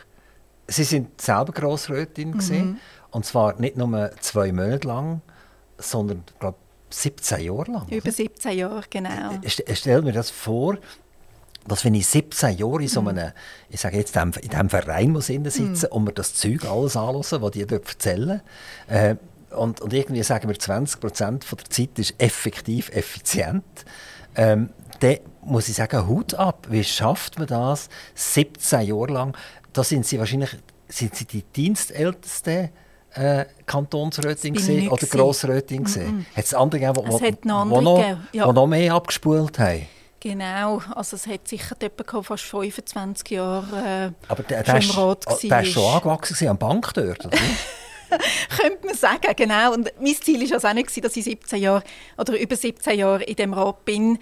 Sie 0.67 0.83
sind 0.83 1.19
selber 1.19 1.51
Grossrätin 1.51 2.31
mhm. 2.31 2.79
und 3.11 3.25
zwar 3.25 3.59
nicht 3.59 3.75
nur 3.75 4.11
zwei 4.19 4.51
Monate 4.51 4.87
lang, 4.87 5.21
sondern 5.77 6.23
glaube 6.39 6.57
17 6.89 7.41
Jahre 7.41 7.71
lang. 7.71 7.87
Über 7.89 8.11
17 8.11 8.57
Jahre, 8.57 8.83
genau. 8.89 9.31
Ich 9.41 9.53
st- 9.53 9.75
stell 9.75 10.01
mir 10.01 10.11
das 10.13 10.29
vor, 10.29 10.77
dass 11.67 11.85
wenn 11.85 11.93
ich 11.93 12.07
17 12.07 12.57
Jahre 12.57 12.81
in 12.81 12.87
so 12.87 13.01
einem, 13.01 13.31
ich 13.69 13.79
sage 13.79 13.97
jetzt, 13.97 14.15
in 14.15 14.31
diesem 14.31 14.69
Verein 14.69 15.11
muss 15.11 15.29
innen 15.29 15.51
sitzen 15.51 15.87
und 15.87 16.03
mir 16.05 16.13
das 16.13 16.33
Zeug 16.33 16.65
alles 16.65 16.95
anhören, 16.95 17.41
was 17.41 17.51
die 17.51 17.65
dort 17.65 17.87
erzählen. 17.87 18.41
Äh, 18.87 19.15
und, 19.51 19.81
und 19.81 19.93
irgendwie 19.93 20.23
sagen 20.23 20.47
wir, 20.47 20.57
20 20.57 20.99
Prozent 20.99 21.45
der 21.51 21.57
Zeit 21.69 21.97
ist 21.99 22.13
effektiv 22.17 22.89
effizient. 22.89 23.63
Ähm, 24.35 24.69
dann 24.99 25.17
muss 25.41 25.69
ich 25.69 25.75
sagen, 25.75 26.07
Hut 26.07 26.33
ab. 26.35 26.67
Wie 26.69 26.83
schafft 26.83 27.37
man 27.39 27.47
das 27.47 27.89
17 28.15 28.81
Jahre 28.81 29.07
lang? 29.11 29.37
Da 29.73 29.83
sind 29.83 30.05
Sie 30.05 30.19
wahrscheinlich 30.19 30.55
sind 30.87 31.15
Sie 31.15 31.25
die 31.25 31.43
dienstälteste 31.43 32.69
äh, 33.13 33.45
Kantonsrätin 33.65 34.53
gesehen 34.53 34.89
oder. 34.89 35.07
Grossrätin 35.07 35.83
gesehen? 35.83 36.25
Hat 36.35 36.45
es 36.45 36.53
andere 36.53 36.79
gegeben, 36.79 37.07
Es 37.07 37.17
die 37.17 37.25
hat 37.27 37.45
noch 37.45 37.61
andere 37.61 37.83
noch, 37.83 37.97
gegeben, 37.97 38.27
ja. 38.33 38.51
noch 38.51 38.67
mehr 38.67 38.93
abgespult 38.93 39.59
haben? 39.59 39.87
Genau, 40.21 40.81
also 40.95 41.15
es 41.15 41.27
hat 41.27 41.47
sicher 41.47 41.75
jemand 41.81 42.05
gehabt, 42.05 42.25
fast 42.25 42.43
25 42.43 43.29
Jahre 43.29 44.11
äh, 44.11 44.11
Aber 44.27 44.43
der, 44.43 44.57
schon 44.57 44.65
der, 44.65 44.75
im 44.75 44.79
ist, 44.81 44.97
Rat 44.97 45.25
oh, 45.27 45.37
der 45.41 45.61
ist 45.61 45.71
schon 45.71 45.83
war. 45.83 45.95
angewachsen 45.95 46.33
gewesen, 46.33 46.49
am 46.49 46.57
Bank 46.57 46.93
dort, 46.93 47.25
oder? 47.25 47.37
Könnte 48.57 48.85
man 48.85 48.95
sagen, 48.95 49.33
genau. 49.35 49.73
Und 49.73 49.91
mein 49.99 50.15
Ziel 50.15 50.41
war 50.49 50.55
also 50.55 50.67
auch 50.67 50.73
nicht, 50.73 51.03
dass 51.03 51.15
ich 51.15 51.23
17 51.23 51.61
Jahre 51.61 51.83
oder 52.17 52.37
über 52.39 52.55
17 52.55 52.99
Jahre 52.99 53.23
in 53.23 53.35
dem 53.35 53.53
Rat 53.53 53.85
bin. 53.85 54.19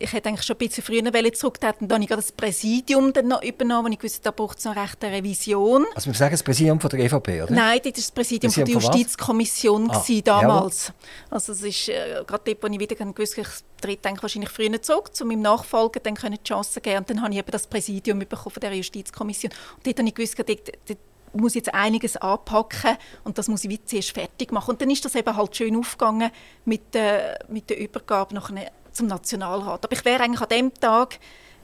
Ich 0.00 0.12
hätte 0.12 0.28
eigentlich 0.28 0.46
schon 0.46 0.56
ein 0.56 0.66
bisschen 0.66 0.82
früher 0.82 1.32
zurücktreten 1.32 1.86
Dann 1.86 2.02
habe 2.02 2.04
ich 2.04 2.10
das 2.10 2.32
Präsidium 2.32 3.12
dann 3.12 3.28
noch 3.28 3.42
übernommen, 3.42 3.86
und 3.86 3.92
ich 3.92 4.02
wusste, 4.02 4.22
da 4.22 4.30
braucht 4.30 4.58
es 4.58 4.64
noch 4.64 4.74
recht 4.74 5.02
eine 5.04 5.16
Revision. 5.16 5.84
Also 5.94 6.06
wir 6.06 6.14
sagen 6.14 6.32
das 6.32 6.42
Präsidium 6.42 6.80
von 6.80 6.90
der 6.90 7.00
EVP, 7.00 7.42
oder? 7.42 7.52
Nein, 7.52 7.78
das 7.78 7.84
war 7.84 7.92
das 7.92 8.10
Präsidium, 8.10 8.52
Präsidium 8.52 8.80
von 8.80 8.90
der 8.90 9.00
Justizkommission 9.00 9.90
ah, 9.90 10.04
damals. 10.24 10.88
Jawohl. 10.88 11.00
Also 11.30 11.52
es 11.52 11.62
ist 11.62 11.88
äh, 11.88 12.24
gerade 12.26 12.42
dort, 12.44 12.62
wo 12.62 12.66
ich 12.66 12.80
wieder 12.80 12.96
gewusst 12.96 13.38
ich 13.38 13.48
trete 13.80 14.08
eigentlich 14.08 14.22
wahrscheinlich 14.22 14.50
früher 14.50 14.82
zurück, 14.82 15.10
um 15.20 15.28
meinem 15.28 15.42
Nachfolger 15.42 16.00
dann 16.00 16.14
die 16.14 16.42
Chance 16.42 16.72
zu 16.72 16.80
geben. 16.80 16.98
Und 16.98 17.10
dann 17.10 17.22
habe 17.22 17.32
ich 17.32 17.38
eben 17.38 17.50
das 17.50 17.66
Präsidium 17.66 18.18
bekommen 18.18 18.50
von 18.50 18.60
der 18.60 18.74
Justizkommission. 18.74 19.52
Und 19.76 19.86
dort 19.86 19.98
habe 19.98 20.08
ich 20.08 20.14
gewusst, 20.14 20.38
dort, 20.38 20.72
dort 20.88 20.98
muss 21.32 21.54
jetzt 21.54 21.72
einiges 21.72 22.16
anpacken 22.16 22.96
und 23.24 23.38
das 23.38 23.48
muss 23.48 23.64
ich 23.64 23.70
wie 23.70 23.84
zuerst 23.84 24.12
fertig 24.12 24.52
machen. 24.52 24.70
Und 24.72 24.82
dann 24.82 24.90
ist 24.90 25.04
das 25.04 25.14
eben 25.14 25.36
halt 25.36 25.56
schön 25.56 25.76
aufgegangen 25.76 26.30
mit 26.64 26.94
der, 26.94 27.38
mit 27.48 27.70
der 27.70 27.78
Übergabe 27.78 28.34
nachher 28.34 28.70
zum 28.92 29.06
Nationalrat. 29.06 29.84
Aber 29.84 29.92
ich 29.92 30.04
wäre 30.04 30.22
eigentlich 30.22 30.40
an 30.40 30.48
dem 30.48 30.74
Tag 30.74 31.18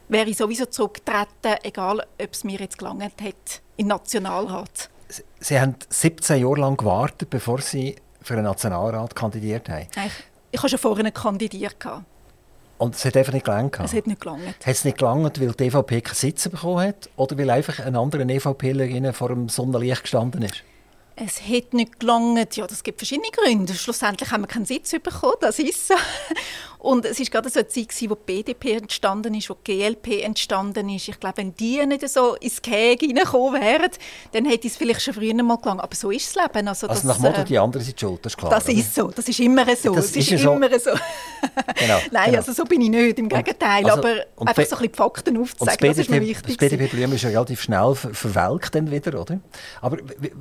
wäre 0.09 0.29
ich 0.29 0.37
sowieso 0.37 0.67
zurückgetreten, 0.67 1.57
egal 1.63 2.01
ob 2.01 2.33
es 2.33 2.45
mir 2.45 2.59
jetzt 2.59 2.79
gelangt 2.79 3.21
hat 3.21 3.63
im 3.77 3.89
Nationalrat. 3.89 4.91
Sie 5.41 5.61
haben 5.61 5.77
17 5.89 6.41
Jahre 6.41 6.61
lang 6.61 6.77
gewartet, 6.77 7.31
bevor 7.31 7.61
Sie 7.61 7.97
für 8.23 8.35
den 8.35 8.45
Nationalrat 8.45 9.15
kandidiert 9.15 9.69
haben. 9.69 9.87
Ich, 10.07 10.13
ich 10.51 10.59
habe 10.59 10.69
schon 10.69 10.79
vorher 10.79 11.11
kandidiert. 11.11 11.77
Und 12.79 12.95
es 12.95 13.05
hat 13.05 13.17
einfach 13.17 13.33
nicht 13.33 13.45
gelangt? 13.45 13.79
Es 13.81 13.95
hat 13.95 14.07
nicht 14.07 14.21
gelangt. 14.21 14.47
Hat 14.47 14.67
es 14.67 14.85
nicht 14.85 14.99
gelangt, 14.99 15.41
weil 15.41 15.53
die 15.53 15.65
EVP 15.65 16.01
keinen 16.03 16.15
Sitz 16.15 16.49
bekommen 16.49 16.89
hat? 16.89 17.09
Oder 17.17 17.39
weil 17.39 17.51
einfach 17.51 17.79
ein 17.79 17.97
anderer 17.97 18.29
EVPler 18.29 19.13
vor 19.13 19.29
dem 19.29 19.49
Sonnenlicht 19.49 20.03
gestanden 20.03 20.43
ist? 20.43 20.63
Es 21.19 21.41
hat 21.41 21.73
nicht 21.73 21.99
gelangt. 21.99 22.57
Ja, 22.57 22.67
das 22.67 22.83
gibt 22.83 23.01
verschiedene 23.01 23.31
Gründe. 23.31 23.75
Schlussendlich 23.75 24.31
haben 24.31 24.43
wir 24.43 24.49
keinen 24.49 24.67
Sitz 24.67 24.91
bekommen, 24.91 25.37
das 25.41 25.59
ist 25.59 25.89
so. 25.89 25.95
Und 26.79 27.05
es 27.05 27.19
war 27.19 27.27
gerade 27.27 27.49
so 27.49 27.59
eine 27.59 27.69
Zeit, 27.69 27.89
wo 28.09 28.15
die 28.15 28.43
BDP 28.43 28.75
entstanden 28.75 29.35
ist, 29.35 29.51
wo 29.51 29.55
die 29.55 29.79
GLP 29.79 30.23
entstanden 30.23 30.89
ist. 30.91 31.09
Ich 31.09 31.19
glaube, 31.19 31.39
wenn 31.39 31.55
die 31.57 31.85
nicht 31.85 32.09
so 32.09 32.35
ins 32.37 32.63
Käge 32.63 33.07
reingekommen 33.07 33.61
wären, 33.61 33.91
dann 34.33 34.45
hätte 34.45 34.69
es 34.69 34.77
vielleicht 34.77 35.03
schon 35.03 35.15
früher 35.15 35.35
mal 35.43 35.57
gelangt. 35.57 35.81
Aber 35.81 35.97
so 35.97 36.11
ist 36.11 36.37
das 36.37 36.45
Leben. 36.45 36.69
Also, 36.69 36.87
also 36.87 37.09
nach 37.09 37.19
Motto, 37.19 37.41
äh, 37.41 37.45
die 37.45 37.59
anderen 37.59 37.85
sind 37.85 37.99
schuld, 37.99 38.25
das 38.25 38.35
ist 38.35 38.37
klar. 38.37 38.51
Das 38.51 38.69
oder? 38.69 38.75
ist 38.75 38.95
so, 38.95 39.11
das 39.11 39.27
ist 39.27 39.41
immer 39.41 39.65
so. 39.75 39.95
Das, 39.95 40.07
das 40.07 40.17
ist, 40.17 40.33
ist 40.33 40.45
immer 40.45 40.79
so. 40.79 40.91
genau, 41.75 41.99
Nein, 42.13 42.27
genau. 42.27 42.39
also 42.39 42.53
so 42.53 42.65
bin 42.65 42.83
ich 42.83 42.91
nicht, 42.91 43.19
im 43.19 43.29
Gegenteil. 43.29 43.85
Also, 43.85 43.99
aber 43.99 44.11
einfach 44.11 44.27
so 44.39 44.43
ein 44.45 44.55
bisschen 44.55 44.79
die 44.83 44.97
Fakten 44.97 45.37
aufzuzeigen, 45.39 45.79
BDP, 45.79 45.89
das 45.89 45.99
ist 45.99 46.11
mir 46.11 46.21
wichtig. 46.21 46.59
Das 46.59 46.69
BDP-Blüm 46.69 47.13
ist 47.15 47.23
ja 47.23 47.31
relativ 47.31 47.63
schnell 47.63 47.95
verwelkt 47.95 48.75
dann 48.75 48.91
wieder, 48.91 49.21
oder? 49.21 49.41
Aber 49.81 49.97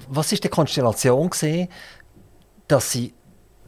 was 0.10 0.32
ist 0.32 0.44
die 0.44 0.50
Konstellation 0.66 1.30
gesehen, 1.30 1.70
dass 2.68 2.92
sie 2.92 3.14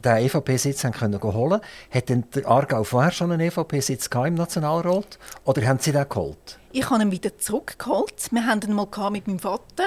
den 0.04 0.16
EVP-Sitz 0.16 0.84
holen 0.84 0.92
können. 1.20 1.60
Hat 1.90 2.08
denn 2.08 2.24
der 2.34 2.46
Aargau 2.46 2.82
vorher 2.82 3.12
schon 3.12 3.30
einen 3.30 3.40
EVP-Sitz 3.40 4.08
im 4.12 4.34
Nationalrat 4.34 5.18
oder 5.44 5.66
haben 5.66 5.78
Sie 5.78 5.92
den 5.92 6.08
geholt? 6.08 6.58
Ich 6.72 6.90
habe 6.90 7.02
ihn 7.02 7.10
wieder 7.12 7.38
zurückgeholt. 7.38 8.28
Wir 8.32 8.46
hatten 8.46 8.70
ihn 8.70 8.74
mal 8.74 9.10
mit 9.10 9.26
meinem 9.26 9.38
Vater. 9.38 9.86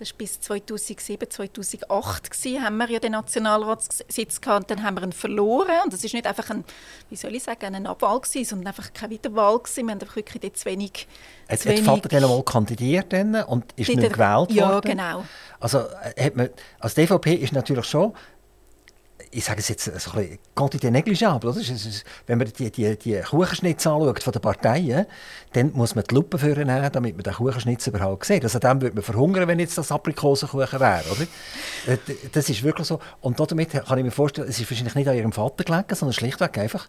Das 0.00 0.12
war 0.12 0.16
bis 0.16 0.40
2007, 0.40 1.28
2008 1.28 2.30
gewesen, 2.30 2.64
haben 2.64 2.78
wir 2.78 2.88
ja 2.88 2.98
den 3.00 3.12
Nationalratssitz 3.12 4.40
gehabt. 4.40 4.70
Dann 4.70 4.82
haben 4.82 4.96
wir 4.96 5.02
ihn 5.02 5.12
verloren. 5.12 5.76
Und 5.84 5.92
das 5.92 6.02
ist 6.02 6.14
nicht 6.14 6.26
einfach 6.26 6.48
ein, 6.48 6.64
wie 7.10 7.16
soll 7.16 7.34
ich 7.34 7.42
sagen, 7.42 7.74
eine 7.74 7.86
Abwahl 7.86 8.18
gewesen, 8.18 8.46
sondern 8.46 8.68
einfach 8.68 8.94
keine 8.94 9.12
Wiederwahl 9.12 9.58
gewesen. 9.58 9.86
Wir 9.86 9.92
haben 9.92 10.00
einfach 10.00 10.16
wirklich 10.16 10.40
dort 10.40 10.56
zu 10.56 10.64
wenig... 10.64 11.06
Hat, 11.50 11.66
hat 11.66 11.78
Vater 11.80 12.08
dann 12.08 12.24
einmal 12.24 12.42
kandidiert 12.42 13.12
und 13.46 13.64
ist 13.76 13.88
nicht 13.88 14.00
gewählt 14.00 14.48
worden? 14.48 14.54
Ja, 14.54 14.80
genau. 14.80 15.24
Also, 15.60 15.80
äh, 15.80 16.24
hat 16.24 16.34
man, 16.34 16.48
also 16.78 16.94
die 16.94 17.02
EVP 17.02 17.34
ist 17.34 17.52
natürlich 17.52 17.84
schon 17.84 18.14
ich 19.32 19.44
sage 19.44 19.60
es 19.60 19.68
jetzt 19.68 19.84
so 19.84 19.90
ein 19.90 19.94
bisschen 19.94 20.38
quantité 20.56 20.90
négligeable, 20.90 21.50
oder? 21.50 21.60
Wenn 22.26 22.38
man 22.38 22.52
die, 22.58 22.70
die, 22.70 22.98
die 22.98 23.20
Kuchenschnitze 23.20 23.90
anschaut 23.90 24.22
von 24.22 24.32
den 24.32 24.42
Parteien, 24.42 25.06
dann 25.52 25.72
muss 25.72 25.94
man 25.94 26.04
die 26.08 26.14
Lupe 26.14 26.36
nehmen, 26.44 26.90
damit 26.92 27.16
man 27.16 27.22
den 27.22 27.34
Kuchenschnitz 27.34 27.86
überhaupt 27.86 28.24
sieht. 28.24 28.42
Also 28.42 28.58
dem 28.58 28.80
würde 28.80 28.96
man 28.96 29.04
verhungern, 29.04 29.46
wenn 29.46 29.60
jetzt 29.60 29.78
das 29.78 29.92
Aprikosenkuchen 29.92 30.80
wäre, 30.80 31.04
oder? 31.10 31.92
Äh, 31.92 31.98
das 32.32 32.48
ist 32.48 32.62
wirklich 32.64 32.88
so. 32.88 32.98
Und 33.20 33.38
damit 33.38 33.70
kann 33.70 33.98
ich 33.98 34.04
mir 34.04 34.10
vorstellen, 34.10 34.48
es 34.48 34.58
ist 34.58 34.68
wahrscheinlich 34.68 34.96
nicht 34.96 35.08
an 35.08 35.16
ihrem 35.16 35.32
Vater 35.32 35.62
gelegen, 35.62 35.94
sondern 35.94 36.12
schlichtweg 36.12 36.58
einfach, 36.58 36.88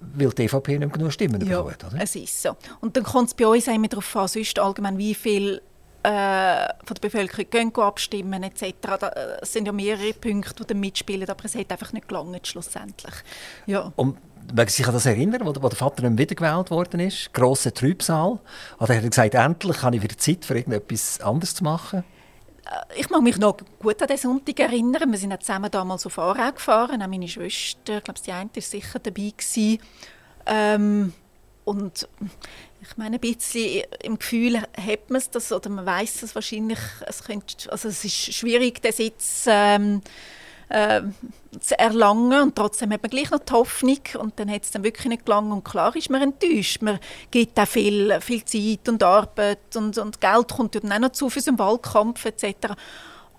weil 0.00 0.30
die 0.30 0.44
EVP 0.44 0.78
nicht 0.78 0.92
genug 0.94 1.12
Stimmen 1.12 1.46
ja, 1.46 1.60
bekommt, 1.60 1.84
oder? 1.84 2.02
es 2.02 2.16
ist 2.16 2.42
so. 2.42 2.56
Und 2.80 2.96
dann 2.96 3.04
kommt 3.04 3.28
es 3.28 3.34
bei 3.34 3.46
uns 3.46 3.66
immer 3.68 3.88
darauf 3.88 4.16
an, 4.16 4.28
sonst 4.28 4.58
allgemein, 4.58 4.96
wie 4.96 5.14
viel 5.14 5.60
äh, 6.06 6.68
von 6.84 6.94
der 6.94 7.00
Bevölkerung 7.00 7.50
gehen, 7.50 7.74
abstimmen 7.74 8.42
etc. 8.44 8.74
Da, 8.80 9.08
äh, 9.08 9.38
es 9.42 9.52
sind 9.52 9.66
ja 9.66 9.72
mehrere 9.72 10.12
Punkte, 10.12 10.64
die 10.64 10.74
mitspielen, 10.74 11.28
aber 11.28 11.44
es 11.44 11.56
hat 11.56 11.72
einfach 11.72 11.92
nicht 11.92 12.06
gelangt 12.06 12.46
schlussendlich. 12.46 13.14
Ja. 13.66 13.92
Mögen 13.96 14.70
Sie 14.70 14.76
sich 14.76 14.86
an 14.86 14.94
das 14.94 15.06
erinnern, 15.06 15.44
wo, 15.44 15.52
der 15.52 15.70
Vater 15.72 16.08
nicht 16.08 16.18
wiedergewählt 16.18 16.70
worden 16.70 17.00
ist? 17.00 17.34
Grosse 17.34 17.74
Trübsal. 17.74 18.38
Oder 18.78 18.94
hat 18.94 19.02
er 19.02 19.08
gesagt, 19.08 19.34
endlich 19.34 19.82
habe 19.82 19.96
ich 19.96 20.02
wieder 20.02 20.16
Zeit, 20.16 20.44
für 20.44 20.54
irgendetwas 20.54 21.20
anderes 21.20 21.56
zu 21.56 21.64
machen? 21.64 22.04
Äh, 22.64 23.00
ich 23.00 23.10
mag 23.10 23.22
mich 23.22 23.38
noch 23.38 23.56
gut 23.80 24.00
an 24.00 24.06
den 24.06 24.16
Sonntag 24.16 24.60
erinnern. 24.60 25.10
Wir 25.10 25.18
sind 25.18 25.42
zusammen 25.42 25.72
damals 25.72 26.06
auf 26.06 26.20
Aarau 26.20 26.52
gefahren. 26.52 27.02
Auch 27.02 27.08
meine 27.08 27.26
Schwester, 27.26 27.98
ich 27.98 28.04
glaube, 28.04 28.20
die 28.24 28.30
eine 28.30 28.50
war 28.54 28.62
sicher 28.62 29.00
dabei. 29.00 29.32
Gewesen. 29.36 29.78
Ähm, 30.46 31.12
und 31.64 32.08
ich 32.88 32.96
meine, 32.96 33.16
ein 33.16 33.20
bisschen 33.20 33.82
im 34.02 34.18
Gefühl 34.18 34.58
hat 34.58 35.10
man 35.10 35.22
es 35.32 35.52
oder 35.52 35.70
man 35.70 35.86
weiß 35.86 36.22
es 36.22 36.34
wahrscheinlich, 36.34 36.78
es, 37.06 37.24
könnte, 37.24 37.70
also 37.70 37.88
es 37.88 38.04
ist 38.04 38.34
schwierig, 38.34 38.82
den 38.82 38.92
Sitz 38.92 39.44
ähm, 39.46 40.00
äh, 40.68 41.02
zu 41.60 41.78
erlangen 41.78 42.42
und 42.42 42.56
trotzdem 42.56 42.92
hat 42.92 43.02
man 43.02 43.10
gleich 43.10 43.30
noch 43.30 43.40
die 43.40 43.52
Hoffnung 43.52 44.00
und 44.18 44.38
dann 44.38 44.50
hat 44.50 44.64
es 44.64 44.70
dann 44.70 44.84
wirklich 44.84 45.06
nicht 45.06 45.24
gelangen 45.24 45.52
und 45.52 45.64
klar 45.64 45.94
ist 45.96 46.10
man 46.10 46.22
enttäuscht. 46.22 46.82
Man 46.82 46.98
gibt 47.30 47.58
auch 47.58 47.68
viel, 47.68 48.20
viel 48.20 48.44
Zeit 48.44 48.88
und 48.88 49.02
Arbeit 49.02 49.76
und, 49.76 49.96
und 49.98 50.20
Geld 50.20 50.52
kommt 50.52 50.74
dann 50.74 50.92
auch 50.92 50.98
noch 50.98 51.12
zu 51.12 51.30
für 51.30 51.40
einen 51.46 51.58
Wahlkampf 51.58 52.24
etc. 52.24 52.74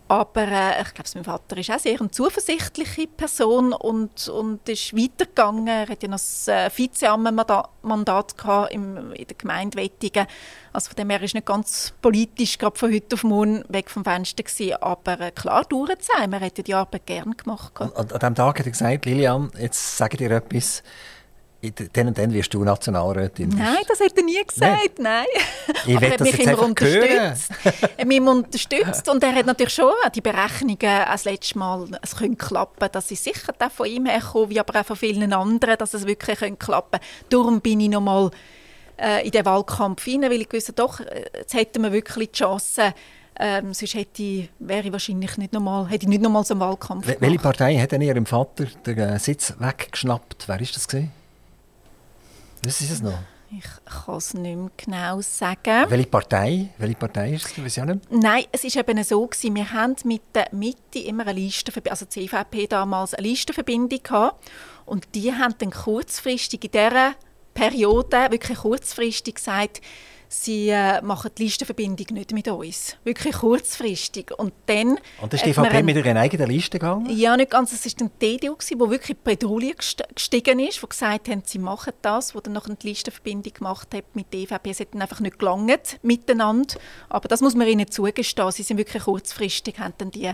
Aber 0.10 0.48
äh, 0.48 0.82
ich 0.82 0.94
glaube, 0.94 1.10
mein 1.16 1.24
Vater 1.24 1.58
ist 1.58 1.70
auch 1.70 1.80
sehr 1.80 2.00
eine 2.00 2.10
zuversichtliche 2.10 3.08
Person 3.08 3.74
und, 3.74 4.30
und 4.30 4.68
ist 4.70 4.96
weitergegangen. 4.96 5.68
Er 5.68 5.88
hat 5.88 6.02
ja 6.02 6.08
noch 6.08 6.16
das 6.18 6.48
äh, 6.48 6.70
Vizeamtmandat 6.74 8.34
in 8.72 9.14
der 9.14 9.36
Gemeinde 9.38 9.78
Wettigen. 9.78 10.26
Also 10.72 10.90
von 10.90 10.96
dem 10.96 11.10
her 11.10 11.22
ist 11.22 11.34
nicht 11.34 11.46
ganz 11.46 11.94
politisch, 12.02 12.58
gerade 12.58 12.78
von 12.78 12.94
heute 12.94 13.16
auf 13.16 13.24
morgen 13.24 13.66
weg 13.68 13.90
vom 13.90 14.06
Fenster 14.06 14.44
gewesen. 14.44 14.76
Aber 14.82 15.20
äh, 15.20 15.32
klar, 15.32 15.66
durchzuziehen. 15.66 16.30
Man 16.30 16.40
hätte 16.40 16.64
die 16.64 16.74
Arbeit 16.74 17.06
gerne 17.06 17.36
gemacht. 17.36 17.74
Und, 17.80 17.96
an 17.98 18.08
diesem 18.08 18.36
Tag 18.36 18.60
hat 18.60 18.66
er 18.66 18.72
gesagt, 18.72 19.06
Lilian, 19.06 19.52
jetzt 19.60 19.98
sage 19.98 20.14
ich 20.14 20.20
dir 20.20 20.32
etwas 20.32 20.84
dann 21.94 22.08
und 22.08 22.18
dann 22.18 22.34
wirst 22.34 22.54
du 22.54 22.64
Nationalrätin. 22.64 23.50
Nein, 23.50 23.78
das 23.88 24.00
hat 24.00 24.16
er 24.16 24.24
nie 24.24 24.44
gesagt, 24.46 25.00
nein. 25.00 25.26
nein. 25.28 25.76
Ich 25.86 26.00
will 26.00 26.10
das 26.12 26.20
mich 26.22 26.40
immer 26.40 26.62
unterstützt. 26.62 27.52
er 27.98 28.06
mich 28.06 28.22
unterstützt 28.22 29.10
und 29.10 29.24
er 29.24 29.36
hat 29.36 29.46
natürlich 29.46 29.74
schon 29.74 29.92
die 30.14 30.22
Berechnungen 30.22 30.78
das 30.80 31.26
letzte 31.26 31.58
Mal, 31.58 31.88
es 32.02 32.16
könnte 32.16 32.38
klappen, 32.38 32.90
dass 32.92 33.10
ich 33.12 33.20
sicher 33.20 33.54
von 33.70 33.86
ihm 33.88 34.06
herkomme, 34.06 34.50
wie 34.50 34.60
aber 34.60 34.80
auch 34.80 34.86
von 34.86 34.96
vielen 34.96 35.34
anderen, 35.34 35.78
dass 35.78 35.94
es 35.94 36.06
wirklich 36.06 36.38
klappen 36.38 36.60
könnte. 36.60 37.00
Darum 37.30 37.60
bin 37.60 37.80
ich 37.80 37.90
nochmal 37.90 38.30
äh, 38.98 39.26
in 39.26 39.32
den 39.32 39.46
Wahlkampf 39.46 40.04
hinein, 40.04 40.32
weil 40.32 40.42
ich 40.42 40.54
wusste, 40.54 40.74
doch, 40.74 41.00
äh, 41.00 41.26
jetzt 41.36 41.54
hätten 41.54 41.84
wir 41.84 41.92
wirklich 41.92 42.32
die 42.32 42.38
Chance, 42.38 42.94
ähm, 43.40 43.74
sonst 43.74 43.94
hätte 43.94 44.24
ich, 44.24 44.50
wäre 44.60 44.88
ich 44.88 44.92
wahrscheinlich 44.92 45.38
nicht 45.38 45.54
nochmal, 45.54 45.88
hätte 45.88 46.06
ich 46.06 46.10
nicht 46.10 46.22
nochmal 46.22 46.44
so 46.44 46.54
einen 46.54 46.62
Wahlkampf 46.62 47.06
gemacht. 47.06 47.22
Welche 47.22 47.40
Partei 47.40 47.78
hat 47.78 47.92
denn 47.92 48.02
Ihrem 48.02 48.26
Vater 48.26 48.66
den 48.86 48.98
äh, 48.98 49.20
Sitz 49.20 49.54
weggeschnappt? 49.60 50.48
Wer 50.48 50.56
war 50.56 50.58
das? 50.58 50.88
Gewesen? 50.88 51.17
Was 52.68 52.82
ist 52.82 52.92
es 52.92 53.02
noch? 53.02 53.18
Ich 53.50 53.64
kann 53.86 54.18
es 54.18 54.34
nicht 54.34 54.58
mehr 54.58 54.70
genau 54.76 55.22
sagen. 55.22 55.90
Welche 55.90 56.08
Partei? 56.08 56.68
Welche 56.78 56.98
Partei 56.98 57.36
ist 57.36 57.46
es? 57.46 57.64
Weiß 57.64 57.78
ich 57.78 57.84
nicht. 57.86 58.12
Nein, 58.12 58.44
es 58.52 58.66
war 58.66 58.90
eben 58.90 59.04
so, 59.06 59.26
gewesen, 59.26 59.56
wir 59.56 59.72
haben 59.72 59.96
mit 60.04 60.22
der 60.36 60.50
Mitte 60.52 61.00
immer 61.00 61.26
eine 61.28 61.40
Listenverbindung, 61.40 61.92
also 61.92 62.06
die 62.06 62.28
CVP 62.28 62.68
damals 62.68 63.14
eine 63.14 63.26
Listenverbindung 63.26 64.04
gehabt. 64.04 64.52
Und 64.86 65.08
die 65.16 65.32
haben 65.32 65.56
dann 65.60 65.72
kurzfristig 65.72 66.66
in 66.66 66.72
dieser 66.72 67.14
Periode, 67.54 68.32
wirklich 68.32 68.58
kurzfristig 68.58 69.36
gesagt, 69.36 69.80
sie 70.30 70.70
äh, 70.70 71.02
machen 71.02 71.32
die 71.38 71.44
Listenverbindung 71.44 72.08
nicht 72.12 72.34
mit 72.34 72.48
uns. 72.48 72.98
Wirklich 73.04 73.36
kurzfristig. 73.36 74.32
Und 74.38 74.54
dann... 74.66 75.00
Und 75.22 75.34
ist 75.34 75.46
die 75.46 75.50
EVP 75.50 75.84
mit 75.84 75.96
ihrer 75.98 76.16
eigenen 76.16 76.48
Liste 76.48 76.80
gegangen? 76.80 77.10
Ja, 77.10 77.38
nicht 77.38 77.52
ganz. 77.52 77.72
Es 77.74 77.86
war 78.00 78.10
die 78.22 78.26
EDU, 78.26 78.56
die 78.58 78.80
wirklich 78.80 79.12
in 79.12 79.24
Petrouille 79.24 79.74
gestiegen 79.76 80.60
ist, 80.60 80.82
die 80.82 80.88
gesagt 80.88 81.30
haben, 81.30 81.44
sie 81.46 81.60
machen 81.60 81.94
das, 82.02 82.34
die 82.34 82.40
dann 82.42 82.54
noch 82.54 82.66
eine 82.66 82.78
Listenverbindung 82.82 83.54
gemacht 83.54 83.94
hat 83.94 84.04
mit 84.14 84.34
der 84.34 84.42
EVP. 84.42 84.70
Es 84.70 84.80
hat 84.80 84.94
dann 84.94 85.02
einfach 85.02 85.20
nicht 85.20 85.40
gelangt 85.40 86.00
miteinander. 86.02 86.76
Aber 87.10 87.28
das 87.28 87.42
muss 87.42 87.56
man 87.56 87.68
ihnen 87.68 87.90
zugestehen. 87.90 88.52
Sie 88.52 88.64
sind 88.64 88.78
wirklich 88.78 89.04
kurzfristig, 89.04 89.80
haben 89.80 89.94
dann 89.98 90.12
die 90.12 90.32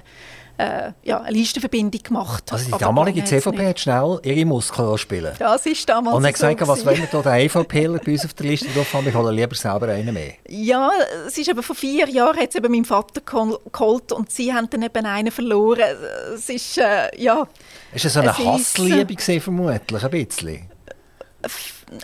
äh, 0.58 0.92
ja, 1.04 1.22
eine 1.22 1.36
Listenverbindung 1.36 2.02
gemacht. 2.04 2.52
Also 2.52 2.72
die 2.72 2.78
damalige 2.78 3.24
CVP 3.24 3.68
hat 3.68 3.80
schnell 3.80 4.20
ihre 4.24 4.46
Muskeln 4.46 4.98
spielen. 4.98 5.34
Das 5.40 5.66
ist 5.66 5.88
damals 5.90 6.16
Und 6.16 6.26
hat 6.26 6.34
gesagt, 6.34 6.60
so 6.60 6.68
was 6.68 6.86
wollen 6.86 7.00
wir 7.00 7.08
da 7.08 7.22
den 7.22 7.46
EVPler 7.46 8.00
bei 8.00 8.12
uns 8.12 8.26
auf 8.26 8.34
der 8.34 8.46
Liste 8.46 8.68
drauf 8.70 8.94
haben, 8.94 9.06
wir 9.06 9.14
holen 9.14 9.36
lieber 9.36 9.56
selber 9.56 9.88
einen 9.88 10.14
mehr. 10.14 10.34
Ja, 10.48 10.92
es 11.28 11.38
ist 11.38 11.50
eben 11.50 11.64
vor 11.64 11.76
vier 11.76 12.08
Jahren 12.08 12.38
hat 12.38 12.50
es 12.50 12.56
eben 12.56 12.72
meinen 12.72 12.86
Vater 12.86 13.22
geholt 13.22 14.12
und 14.12 14.32
sie 14.32 14.54
haben 14.54 14.70
dann 14.70 14.84
eben 14.84 15.06
einen 15.06 15.32
verloren. 15.32 15.96
Es 16.36 16.50
ist, 16.50 16.78
äh, 16.78 17.10
ja... 17.18 17.48
Ist 17.94 18.06
es 18.06 18.14
so 18.14 18.20
eine 18.20 18.38
Hassliebe 18.38 19.14
ist, 19.14 19.44
vermutlich, 19.44 20.04
ein 20.04 20.10
bisschen? 20.12 20.73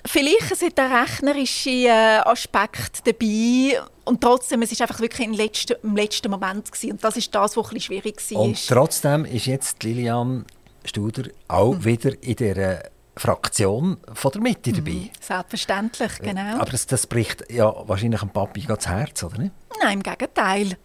Vielleicht 0.06 0.56
sind 0.56 0.78
der 0.78 1.02
rechnerische 1.02 1.70
äh, 1.70 2.20
Aspekt 2.26 3.06
dabei 3.06 3.82
und 4.06 4.22
trotzdem, 4.22 4.62
es 4.62 4.72
ist 4.72 4.82
einfach 4.82 5.00
wirklich 5.00 5.28
im 5.28 5.34
letzten, 5.34 5.76
im 5.84 5.96
letzten 5.96 6.32
Moment 6.32 6.72
gewesen. 6.72 6.92
und 6.94 7.04
das 7.04 7.18
ist 7.18 7.34
das, 7.34 7.56
was 7.56 7.72
ein 7.72 7.80
schwierig 7.80 8.22
war. 8.32 8.42
Und 8.42 8.68
trotzdem 8.68 9.26
ist 9.26 9.46
jetzt 9.46 9.84
Lilian 9.84 10.46
Studer 10.86 11.30
auch 11.48 11.74
mhm. 11.74 11.86
wieder 11.86 12.24
in 12.24 12.36
der 12.36 12.92
Fraktion 13.16 13.98
von 14.14 14.32
der 14.32 14.42
Mitte 14.42 14.72
dabei. 14.72 14.92
Mhm, 14.92 15.10
selbstverständlich, 15.20 16.20
genau. 16.20 16.56
Aber 16.56 16.72
das, 16.72 16.88
das 16.88 17.06
bricht 17.06 17.52
ja 17.52 17.74
wahrscheinlich 17.86 18.22
dem 18.22 18.30
Papi 18.30 18.66
das 18.66 18.88
Herz, 18.88 19.24
oder 19.24 19.38
nicht? 19.40 19.54
Nein, 19.82 19.98
im 19.98 20.04
Gegenteil. 20.04 20.78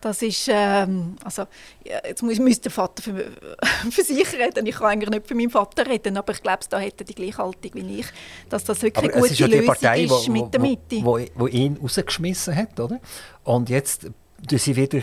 Das 0.00 0.22
ist, 0.22 0.48
ähm, 0.50 1.16
also, 1.24 1.44
jetzt 1.84 2.22
muss, 2.22 2.38
müsste 2.38 2.64
der 2.64 2.72
Vater 2.72 3.02
für, 3.02 3.30
für, 3.90 4.02
sich 4.02 4.32
reden. 4.34 4.66
Ich 4.66 4.76
kann 4.76 4.88
eigentlich 4.88 5.10
nicht 5.10 5.26
für 5.26 5.34
meinen 5.34 5.50
Vater 5.50 5.86
reden, 5.86 6.16
aber 6.16 6.32
ich 6.32 6.42
glaube, 6.42 6.60
da 6.68 6.78
hätte 6.78 7.04
die 7.04 7.14
gleiche 7.14 7.38
Haltung 7.38 7.70
wie 7.74 8.00
ich, 8.00 8.06
dass 8.48 8.64
das 8.64 8.82
wirklich 8.82 9.04
aber 9.04 9.12
eine 9.12 9.22
gute 9.22 9.32
ist 9.32 9.38
ja 9.38 9.46
Lösung 9.46 9.66
Partei, 9.66 10.04
ist 10.04 10.10
wo, 10.10 10.32
mit 10.32 10.52
der 10.52 10.60
Mitte. 10.60 10.96
Wo, 11.02 11.18
wo, 11.18 11.26
wo 11.36 11.46
ihn 11.46 11.78
rausgeschmissen 11.80 12.56
hat, 12.56 12.78
oder? 12.80 13.00
Und 13.44 13.70
jetzt 13.70 14.02
tun 14.02 14.58
sie 14.58 14.76
wieder 14.76 15.00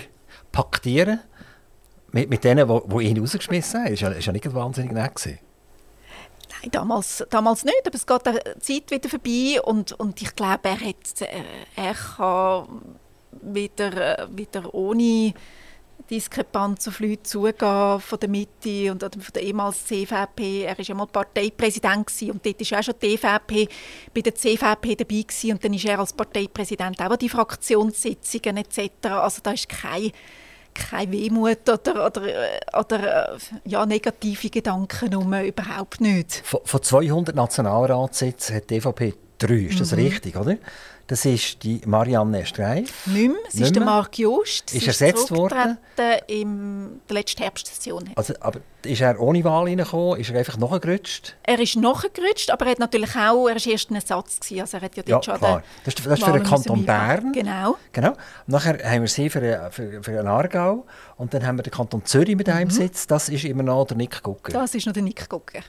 paktieren 0.52 1.22
mit, 2.12 2.30
mit 2.30 2.44
denen, 2.44 2.68
die 2.68 3.04
ihn 3.04 3.20
rausgeschmissen 3.20 3.84
haben. 3.84 3.92
Das 3.92 4.02
war 4.02 4.12
ja, 4.12 4.20
ja 4.20 4.32
nicht 4.32 4.54
wahnsinnig 4.54 4.92
nett. 4.92 5.16
Gewesen. 5.16 5.40
Nein, 6.62 6.72
damals, 6.72 7.26
damals 7.30 7.64
nicht, 7.64 7.82
aber 7.86 7.96
es 7.96 8.06
geht 8.06 8.26
die 8.26 8.60
Zeit 8.60 8.92
wieder 8.92 9.10
vorbei 9.10 9.62
und, 9.64 9.94
und 9.94 10.22
ich 10.22 10.36
glaube, 10.36 10.70
er, 10.70 10.80
hat, 10.80 11.30
er 11.76 11.94
kann 11.94 13.00
wieder, 13.42 14.20
äh, 14.20 14.28
wieder 14.30 14.74
ohne 14.74 15.34
Diskrepanz 16.10 16.88
auf 16.88 17.00
Leute 17.00 17.24
zugehen 17.24 18.00
von 18.00 18.20
der 18.20 18.30
Mitte 18.30 18.92
und 18.92 19.02
von 19.02 19.34
der 19.34 19.44
ehemals 19.44 19.86
CVP. 19.86 20.64
Er 20.64 20.78
war 20.78 20.86
ja 20.86 20.96
mal 20.96 21.08
Parteipräsident 21.08 22.08
gewesen, 22.08 22.32
und 22.32 22.46
dort 22.46 22.72
war 22.72 22.80
auch 22.80 22.84
schon 22.84 22.96
die 23.02 23.14
EVP 23.14 23.70
bei 24.14 24.22
der 24.22 24.36
CVP 24.36 24.96
dabei 24.96 25.22
gewesen, 25.22 25.52
und 25.52 25.64
dann 25.64 25.74
ist 25.74 25.86
er 25.86 26.00
als 26.00 26.14
Parteipräsident 26.14 27.00
auch 27.02 27.12
an 27.12 27.18
die 27.18 27.30
Fraktionssitzungen 27.30 28.58
etc. 28.58 29.08
Also 29.08 29.42
da 29.42 29.52
ist 29.52 29.70
kein 29.70 30.12
keine 30.74 31.12
Wehmut 31.12 31.70
oder, 31.70 32.06
oder, 32.06 32.22
oder 32.80 33.38
ja, 33.66 33.86
negative 33.86 34.50
Gedanken 34.50 35.14
um, 35.16 35.34
überhaupt 35.34 36.00
nicht. 36.00 36.42
Von, 36.46 36.62
von 36.64 36.82
200 36.82 37.36
Nationalratssitzen 37.36 38.56
hat 38.56 38.70
die 38.70 38.76
EVP 38.76 39.14
drei, 39.38 39.56
ist 39.56 39.80
das 39.80 39.92
mhm. 39.92 40.00
richtig, 40.00 40.36
oder? 40.36 40.58
Das 41.12 41.26
ist 41.26 41.62
die 41.64 41.82
Marianne 41.86 42.46
Streif. 42.46 43.06
Nicht 43.06 43.28
mehr. 43.28 43.38
Es 43.46 43.56
ist 43.56 43.76
der 43.76 43.84
Marc 43.84 44.18
Jost. 44.18 44.74
Ist 44.74 44.88
ersetzt 44.88 45.30
worden? 45.30 45.78
in 46.28 47.02
der 47.10 47.14
letzten 47.14 47.44
Herbstsession. 47.44 48.12
Also, 48.16 48.34
aber 48.40 48.62
ist 48.86 49.02
er 49.02 49.20
ohne 49.20 49.44
Wahl 49.44 49.66
reingekommen? 49.66 50.22
Ist 50.22 50.30
er 50.30 50.40
einfach 50.40 50.58
nachgerutscht? 50.58 51.36
Er 51.44 51.60
ist 51.60 51.76
nachgerutscht, 51.76 52.50
aber 52.50 52.66
er 52.66 52.72
hat 52.72 52.80
natürlich 52.80 53.14
auch, 53.18 53.50
er 53.50 53.56
war 53.56 53.68
erst 53.68 53.92
ein 53.92 53.96
Ersatz. 53.96 54.40
Gewesen, 54.40 54.62
also 54.62 54.78
er 54.78 54.84
hat 54.84 54.96
ja, 54.96 55.04
ja 55.06 55.22
schon 55.22 55.38
klar. 55.38 55.64
Das 55.84 55.96
ist, 55.96 56.06
das 56.06 56.18
ist 56.18 56.24
für 56.26 56.32
den 56.32 56.44
Kanton 56.44 56.86
Bern. 56.86 57.34
Genau. 57.34 57.76
genau. 57.92 58.14
Nachher 58.48 58.80
haben 58.82 59.02
wir 59.02 59.10
sie 59.10 59.30
für, 59.30 59.70
für, 59.70 60.02
für 60.02 60.12
einen 60.18 60.28
Aargau 60.30 60.86
und 61.18 61.34
dann 61.34 61.46
haben 61.46 61.58
wir 61.58 61.64
den 61.64 61.74
Kanton 61.74 62.06
Zürich 62.06 62.38
mit 62.38 62.48
einem 62.48 62.70
mhm. 62.70 62.72
Sitz. 62.72 63.06
Das 63.06 63.28
ist 63.28 63.44
immer 63.44 63.64
noch 63.64 63.86
der 63.86 63.98
Nick 63.98 64.24
Gucker. 64.24 64.54
Das 64.54 64.74
ist 64.76 64.86
noch 64.86 64.94
der 64.94 65.04
Nick 65.04 65.28
Gucker. 65.28 65.60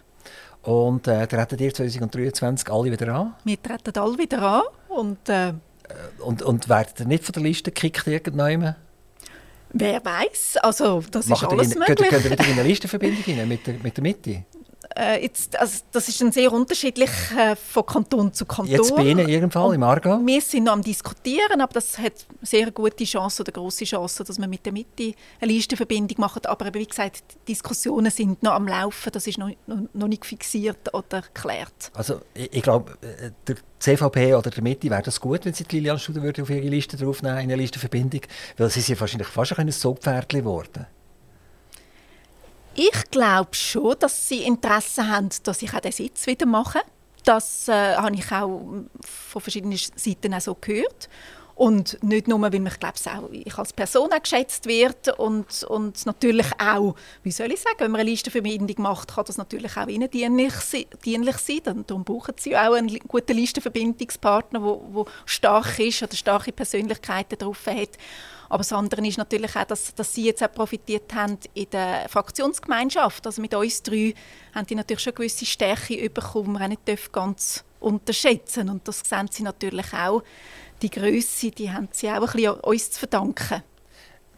Und 0.62 1.08
äh, 1.08 1.26
treten 1.26 1.58
ihr 1.58 1.74
2023 1.74 2.70
alle 2.70 2.92
wieder 2.92 3.14
an? 3.14 3.34
Wir 3.44 3.60
treten 3.60 3.98
alle 3.98 4.16
wieder 4.18 4.42
an. 4.42 4.62
Und, 4.88 5.28
äh, 5.28 5.48
äh, 5.48 5.54
und, 6.20 6.42
und 6.42 6.68
werdet 6.68 7.00
ihr 7.00 7.06
nicht 7.06 7.24
von 7.24 7.32
der 7.32 7.42
Liste 7.42 7.72
gekickt 7.72 8.06
irgendwann? 8.06 8.76
Wer 9.74 10.04
weiß, 10.04 10.58
also 10.58 11.02
das 11.10 11.26
Macht 11.26 11.42
ist 11.42 11.48
alles 11.48 11.72
in, 11.72 11.78
möglich. 11.78 11.96
Könnt, 11.96 12.10
könnt 12.10 12.24
ihr 12.26 12.30
wieder 12.30 12.44
in 12.46 12.52
eine 12.52 12.62
Listenverbindung 12.68 13.38
rein, 13.38 13.48
mit, 13.48 13.66
der, 13.66 13.74
mit 13.82 13.96
der 13.96 14.02
Mitte? 14.02 14.44
Äh, 14.96 15.22
jetzt, 15.22 15.58
also 15.58 15.80
das 15.92 16.08
ist 16.08 16.20
dann 16.20 16.32
sehr 16.32 16.52
unterschiedlich 16.52 17.10
äh, 17.36 17.56
von 17.56 17.86
Kanton 17.86 18.32
zu 18.32 18.44
Kanton. 18.44 18.72
Jetzt 18.72 18.94
bei 18.94 19.04
Ihnen 19.04 19.20
in 19.20 19.28
Ihrem 19.28 19.50
Fall, 19.50 19.74
im 19.74 19.82
Aargau? 19.82 20.20
Wir 20.24 20.40
sind 20.40 20.64
noch 20.64 20.72
am 20.72 20.82
diskutieren, 20.82 21.60
aber 21.60 21.72
das 21.72 21.98
hat 21.98 22.26
sehr 22.42 22.70
gute 22.70 23.04
Chance 23.04 23.42
oder 23.42 23.52
große 23.52 23.84
Chance, 23.84 24.24
dass 24.24 24.38
wir 24.38 24.48
mit 24.48 24.66
der 24.66 24.72
Mitte 24.72 25.14
eine 25.40 25.52
Listenverbindung 25.52 26.20
machen. 26.20 26.44
Aber 26.46 26.72
wie 26.74 26.86
gesagt, 26.86 27.22
die 27.46 27.52
Diskussionen 27.52 28.10
sind 28.10 28.42
noch 28.42 28.52
am 28.52 28.68
Laufen, 28.68 29.10
das 29.12 29.26
ist 29.26 29.38
noch, 29.38 29.50
noch, 29.66 30.08
nicht 30.08 30.26
fixiert 30.26 30.92
oder 30.92 31.22
geklärt. 31.22 31.90
Also 31.94 32.20
ich, 32.34 32.52
ich 32.52 32.62
glaube, 32.62 32.92
äh, 33.02 33.30
der 33.46 33.56
CVP 33.78 34.34
oder 34.34 34.50
der 34.50 34.62
Mitte 34.62 34.90
wäre 34.90 35.02
das 35.02 35.20
gut, 35.20 35.44
wenn 35.44 35.54
sie 35.54 35.64
die 35.64 35.76
Lilian 35.76 35.98
Studer 35.98 36.22
auf 36.42 36.50
ihre 36.50 36.68
Liste 36.68 36.96
draufnehmen, 36.96 37.38
eine 37.38 37.56
Listenverbindung, 37.56 38.20
weil 38.56 38.70
sie 38.70 38.80
sind 38.80 39.00
wahrscheinlich 39.00 39.28
fast 39.28 39.58
ein 39.58 39.70
Sogpferdchen 39.70 40.40
geworden. 40.40 40.86
Ich 42.74 43.10
glaube 43.10 43.54
schon, 43.54 43.96
dass 43.98 44.28
sie 44.28 44.44
Interesse 44.44 45.06
haben, 45.06 45.28
dass 45.42 45.60
ich 45.60 45.74
auch 45.74 45.80
den 45.80 45.92
Sitz 45.92 46.26
wieder 46.26 46.46
mache. 46.46 46.80
Das 47.24 47.68
äh, 47.68 47.96
habe 47.96 48.14
ich 48.14 48.32
auch 48.32 48.62
von 49.00 49.42
verschiedenen 49.42 49.76
Seiten 49.76 50.34
auch 50.34 50.40
so 50.40 50.56
gehört. 50.58 51.08
Und 51.54 52.02
nicht 52.02 52.28
nur, 52.28 52.40
weil 52.40 52.58
mich, 52.58 52.80
glaube 52.80 52.96
auch 53.14 53.30
ich 53.30 53.56
als 53.58 53.74
Person 53.74 54.08
geschätzt 54.22 54.66
wird 54.66 55.16
und, 55.18 55.64
und 55.64 56.06
natürlich 56.06 56.46
auch, 56.58 56.96
wie 57.22 57.30
soll 57.30 57.52
ich 57.52 57.60
sagen, 57.60 57.76
wenn 57.78 57.90
man 57.90 58.00
eine 58.00 58.10
Listenverbindung 58.10 58.82
macht, 58.82 59.14
kann 59.14 59.26
das 59.26 59.36
natürlich 59.36 59.76
auch 59.76 59.86
ihnen 59.86 60.10
dienlich, 60.10 60.54
dienlich 61.04 61.36
sein. 61.36 61.76
Und 61.76 61.90
darum 61.90 62.04
brauchen 62.04 62.34
sie 62.38 62.56
auch 62.56 62.72
einen 62.72 62.98
guten 63.06 63.36
Listenverbindungspartner, 63.36 64.60
der 64.60 65.04
stark 65.26 65.78
ist 65.78 66.02
oder 66.02 66.16
starke 66.16 66.52
Persönlichkeiten 66.52 67.38
drauf 67.38 67.66
hat. 67.66 67.98
Aber 68.52 68.58
das 68.58 68.72
andere 68.74 69.06
ist 69.06 69.16
natürlich 69.16 69.56
auch, 69.56 69.64
dass, 69.64 69.94
dass 69.94 70.12
Sie 70.12 70.26
jetzt 70.26 70.42
auch 70.44 70.52
profitiert 70.52 71.14
haben 71.14 71.38
in 71.54 71.70
der 71.70 72.06
Fraktionsgemeinschaft. 72.10 73.26
Also 73.26 73.40
mit 73.40 73.54
uns 73.54 73.82
drei 73.82 74.12
haben 74.54 74.66
die 74.66 74.74
natürlich 74.74 75.02
schon 75.02 75.14
gewisse 75.14 75.46
Stärke 75.46 76.10
bekommen, 76.10 76.52
die 76.52 76.58
wir 76.58 76.64
auch 76.66 76.68
nicht 76.68 77.12
ganz 77.12 77.64
unterschätzen 77.80 78.68
Und 78.68 78.86
das 78.86 79.00
sehen 79.06 79.30
Sie 79.30 79.42
natürlich 79.42 79.94
auch. 79.94 80.22
Die 80.82 80.90
Größe, 80.90 81.50
die 81.50 81.70
haben 81.70 81.88
Sie 81.92 82.10
auch 82.10 82.16
ein 82.16 82.20
bisschen 82.20 82.60
uns 82.60 82.90
zu 82.90 82.98
verdanken. 82.98 83.62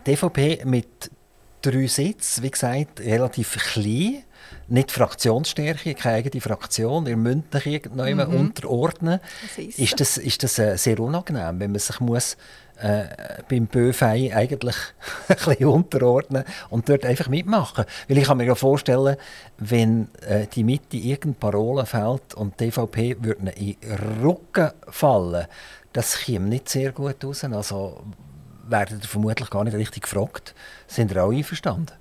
Die 0.06 0.12
EVP 0.12 0.64
mit 0.64 1.10
drei 1.60 1.88
Sitzen, 1.88 2.44
wie 2.44 2.50
gesagt, 2.52 3.00
relativ 3.00 3.56
klein 3.56 4.22
nicht 4.68 4.92
Fraktionsstärke, 4.92 5.94
keine 5.94 6.16
eigene 6.16 6.40
Fraktion, 6.40 7.06
ihr 7.06 7.16
müsst 7.16 7.54
euch 7.54 7.66
irgendwann 7.66 8.30
mhm. 8.30 8.40
unterordnen. 8.40 9.20
Das 9.42 9.58
ist, 9.58 9.78
ist, 9.78 10.00
das, 10.00 10.18
ist 10.18 10.42
das 10.42 10.58
äh, 10.58 10.76
sehr 10.76 11.00
unangenehm, 11.00 11.58
wenn 11.60 11.72
man 11.72 11.80
sich 11.80 12.00
muss 12.00 12.36
äh, 12.80 13.04
beim 13.48 13.66
Böfei 13.66 14.34
eigentlich 14.34 14.76
ein 15.28 15.36
bisschen 15.36 15.66
unterordnen 15.66 16.44
und 16.70 16.88
dort 16.88 17.04
einfach 17.04 17.28
mitmachen. 17.28 17.84
Weil 18.08 18.18
ich 18.18 18.24
kann 18.24 18.38
mir 18.38 18.46
ja 18.46 18.54
vorstellen, 18.54 19.16
wenn 19.58 20.08
äh, 20.26 20.46
die 20.46 20.64
Mitte 20.64 20.96
irgendeine 20.96 21.52
Parole 21.52 21.86
fällt 21.86 22.34
und 22.34 22.58
die 22.60 22.66
DVP 22.66 23.16
würde 23.20 23.50
in 23.50 23.76
Rücken 24.22 24.70
fallen, 24.88 25.46
das 25.92 26.18
käme 26.18 26.48
nicht 26.48 26.68
sehr 26.68 26.92
gut 26.92 27.24
raus. 27.24 27.44
Also 27.44 28.02
werden 28.68 29.00
vermutlich 29.02 29.50
gar 29.50 29.64
nicht 29.64 29.76
richtig 29.76 30.04
gefragt. 30.04 30.54
Sind 30.86 31.12
ihr 31.12 31.24
auch 31.24 31.32
einverstanden? 31.32 31.92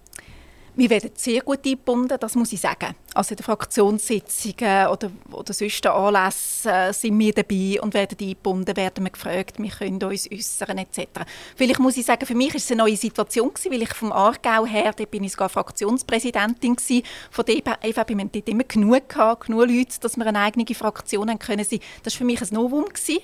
Wir 0.76 0.90
werden 0.90 1.12
sehr 1.14 1.42
gut 1.42 1.60
eingebunden, 1.66 2.18
das 2.20 2.34
muss 2.34 2.52
ich 2.52 2.60
sagen. 2.60 2.96
Also 3.14 3.34
in 3.34 3.38
den 3.38 3.44
Fraktionssitzungen 3.44 4.88
oder, 4.88 5.12
oder 5.32 5.54
sonst 5.54 5.86
Anlässen 5.86 6.72
äh, 6.72 6.92
sind 6.92 7.20
wir 7.20 7.32
dabei 7.32 7.80
und 7.80 7.94
werden 7.94 8.18
eingebunden, 8.20 8.76
werden 8.76 9.04
wir 9.04 9.12
gefragt, 9.12 9.60
wir 9.60 9.70
können 9.70 10.02
uns 10.02 10.32
äußern 10.32 10.80
etc. 10.80 11.08
Vielleicht 11.56 11.80
muss 11.80 11.96
ich 11.96 12.06
sagen, 12.08 12.26
für 12.26 12.34
mich 12.34 12.56
ist 12.56 12.66
es 12.66 12.72
eine 12.72 12.82
neue 12.82 12.98
Situation 12.98 13.54
gewesen, 13.54 13.72
weil 13.72 13.84
ich 13.84 13.94
vom 13.94 14.12
Aargau 14.12 14.66
her, 14.66 14.94
da 14.96 15.06
bin 15.06 15.24
ich 15.24 15.34
sogar 15.34 15.50
Fraktionspräsidentin 15.50 16.76
gewesen, 16.76 17.04
von 17.30 17.46
der 17.46 17.58
EVP, 17.58 17.86
wir 17.86 17.98
hatten 18.02 18.32
dort 18.32 18.50
immer 18.50 18.64
genug 18.64 19.10
gehabt, 19.10 19.46
genug 19.46 19.68
Leute, 19.68 20.00
dass 20.02 20.18
wir 20.18 20.26
eine 20.26 20.40
eigene 20.40 20.66
Fraktion 20.74 21.30
haben 21.30 21.38
können. 21.38 21.68
Das 22.04 22.14
war 22.14 22.18
für 22.18 22.26
mich 22.26 22.42
ein 22.42 22.48
Novum 22.52 22.86
gewesen 22.86 23.20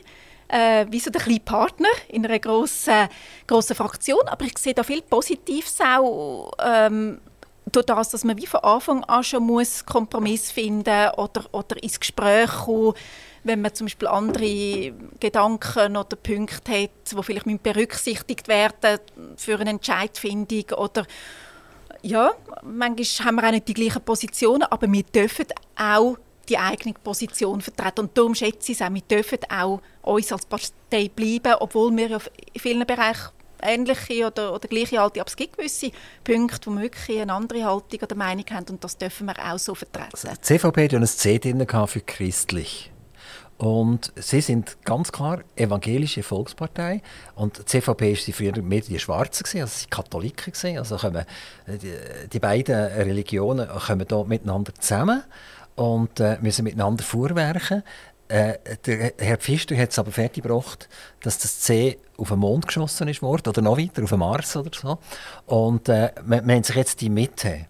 äh, 0.50 0.86
wie 0.90 1.00
so 1.00 1.10
der 1.10 1.22
kleine 1.22 1.40
Partner 1.40 1.90
in 2.10 2.26
einer 2.26 2.40
grossen, 2.40 3.08
grossen 3.48 3.76
Fraktion. 3.76 4.28
Aber 4.28 4.46
ich 4.46 4.58
sehe 4.58 4.74
da 4.74 4.84
viel 4.84 5.02
Positives 5.02 5.80
auch 5.82 6.52
ähm, 6.60 7.20
durch 7.72 7.86
das, 7.86 8.10
dass 8.10 8.24
man 8.24 8.38
wie 8.38 8.48
von 8.48 8.62
Anfang 8.62 9.04
an 9.06 9.24
schon 9.24 9.46
muss 9.46 9.86
Kompromiss 9.86 10.52
finden 10.52 11.10
oder, 11.18 11.46
oder 11.52 11.82
ins 11.82 12.00
Gespräch 12.00 12.52
kommen 12.66 12.94
wenn 13.44 13.62
man 13.62 13.74
zum 13.74 13.86
Beispiel 13.86 14.08
andere 14.08 14.94
Gedanken 15.20 15.96
oder 15.96 16.16
Punkte 16.18 16.84
hat, 16.84 16.90
die 17.12 17.24
vielleicht 17.24 17.64
berücksichtigt 17.64 18.48
werden 18.48 19.00
für 19.38 19.60
eine 19.60 19.72
Entscheidfindung 19.72 20.66
oder 20.78 21.06
ja, 22.02 22.32
manchmal 22.64 23.26
haben 23.26 23.36
wir 23.36 23.48
auch 23.48 23.52
nicht 23.52 23.68
die 23.68 23.74
gleichen 23.74 24.02
Positionen, 24.02 24.64
aber 24.64 24.92
wir 24.92 25.04
dürfen 25.04 25.48
auch 25.78 26.18
die 26.48 26.58
eigene 26.58 26.94
Position 26.94 27.62
vertreten. 27.62 28.02
Und 28.02 28.18
darum 28.18 28.34
schätze 28.34 28.72
ich 28.72 28.80
es 28.80 28.82
auch, 28.82 28.94
wir 28.94 29.02
dürfen 29.02 29.40
auch 29.50 29.82
uns 30.02 30.32
als 30.32 30.46
Partei 30.46 31.10
bleiben, 31.14 31.56
obwohl 31.60 31.96
wir 31.96 32.22
in 32.54 32.60
vielen 32.60 32.88
Bereichen 32.88 33.30
ähnliche 33.64 34.28
oder, 34.28 34.54
oder 34.54 34.68
gleiche 34.68 35.00
Haltung. 35.00 35.22
Aber 35.22 35.30
es 35.30 35.36
gibt 35.36 35.58
gewisse 35.58 35.92
Punkte, 36.24 36.68
wo 36.68 36.76
wir 36.76 36.84
wirklich 36.84 37.22
eine 37.22 37.34
andere 37.34 37.64
Haltung 37.64 38.00
oder 38.02 38.16
Meinung 38.16 38.46
haben 38.52 38.66
und 38.70 38.84
das 38.84 38.98
dürfen 38.98 39.28
wir 39.28 39.36
auch 39.40 39.60
so 39.60 39.76
vertreten. 39.76 40.10
Also 40.14 40.28
die 40.30 40.42
CVP 40.42 40.86
hatte 40.86 40.98
ein 40.98 41.06
C 41.06 41.40
drin 41.40 41.66
für 41.88 42.02
christlich. 42.02 42.92
Und 43.60 44.14
sie 44.16 44.40
sind 44.40 44.78
ganz 44.86 45.12
klar 45.12 45.42
evangelische 45.58 46.24
Volkspartei. 46.24 47.02
Und 47.36 47.58
die 47.58 47.66
CVP 47.66 48.14
war 48.14 48.34
früher 48.34 48.62
mehr 48.62 48.80
die 48.80 48.98
Schwarzen, 48.98 49.44
gewesen, 49.44 49.62
also 49.62 49.84
die 49.84 49.90
Katholiken. 49.90 50.78
Also 50.78 50.96
kommen, 50.96 51.26
die, 51.68 51.94
die, 52.32 52.40
beiden 52.40 52.74
Religionen 52.74 53.68
kommen 53.68 54.06
hier 54.08 54.24
miteinander 54.24 54.74
zusammen 54.76 55.24
und 55.76 56.22
äh, 56.22 56.38
müssen 56.40 56.64
miteinander 56.64 57.04
vorwerken. 57.04 57.84
Äh, 58.30 58.60
der 58.86 59.14
Herr 59.18 59.38
Pfister 59.38 59.76
hat 59.76 59.90
es 59.90 59.98
aber 59.98 60.12
fertiggebracht, 60.12 60.88
dass 61.22 61.40
das 61.40 61.62
C 61.62 61.98
auf 62.16 62.30
den 62.30 62.40
Mond 62.40 62.68
geschossen 62.68 63.08
ist 63.08 63.24
worden, 63.24 63.50
oder 63.50 63.62
noch 63.62 63.78
weiter, 63.78 64.04
auf 64.04 64.10
den 64.10 64.20
Mars 64.20 64.56
oder 64.56 64.70
so. 64.72 65.00
Und 65.48 65.90
äh, 65.90 66.12
wir, 66.24 66.46
wir 66.46 66.64
sich 66.64 66.76
jetzt 66.76 67.02
die 67.02 67.10
Mitte. 67.10 67.66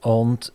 Und 0.00 0.52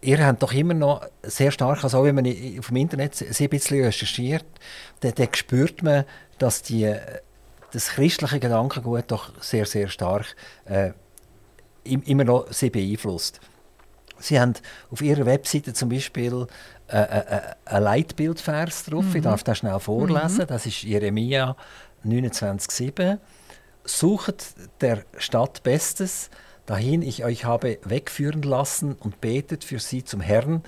ihr 0.00 0.26
habt 0.26 0.42
doch 0.42 0.52
immer 0.52 0.74
noch 0.74 1.06
sehr 1.22 1.52
stark, 1.52 1.84
also 1.84 1.98
auch 1.98 2.04
wenn 2.04 2.16
man 2.16 2.26
auf 2.26 2.66
dem 2.66 2.76
Internet 2.76 3.14
sehr 3.14 3.46
ein 3.46 3.50
bisschen 3.50 3.84
recherchiert, 3.84 4.44
dann, 5.00 5.14
dann 5.14 5.28
spürt 5.34 5.84
man, 5.84 6.04
dass 6.38 6.62
die, 6.62 6.92
das 7.70 7.90
christliche 7.90 8.40
Gedankengut 8.40 9.04
doch 9.06 9.40
sehr, 9.40 9.66
sehr 9.66 9.88
stark 9.88 10.34
äh, 10.64 10.90
immer 11.84 12.24
noch 12.24 12.52
sie 12.52 12.70
beeinflusst. 12.70 13.40
Sie 14.18 14.40
haben 14.40 14.54
auf 14.90 15.02
ihrer 15.02 15.26
Webseite 15.26 15.72
zum 15.72 15.88
Beispiel 15.88 16.46
äh, 16.88 16.96
äh, 16.96 17.18
äh 17.18 17.40
ein 17.66 17.82
Leitbildvers 17.82 18.84
drauf. 18.84 19.04
Mhm. 19.04 19.16
Ich 19.16 19.22
darf 19.22 19.42
das 19.42 19.58
schnell 19.58 19.78
vorlesen. 19.80 20.42
Mhm. 20.42 20.46
Das 20.46 20.66
ist 20.66 20.82
Jeremia 20.82 21.56
29,7. 22.04 23.18
Sucht 23.84 24.54
der 24.80 25.04
Stadt 25.18 25.62
Bestes, 25.62 26.30
dahin 26.66 27.02
ich 27.02 27.24
euch 27.24 27.44
habe 27.44 27.78
wegführen 27.84 28.42
lassen 28.42 28.94
und 28.94 29.20
betet 29.20 29.64
für 29.64 29.78
sie 29.78 30.04
zum 30.04 30.20
Herrn, 30.20 30.62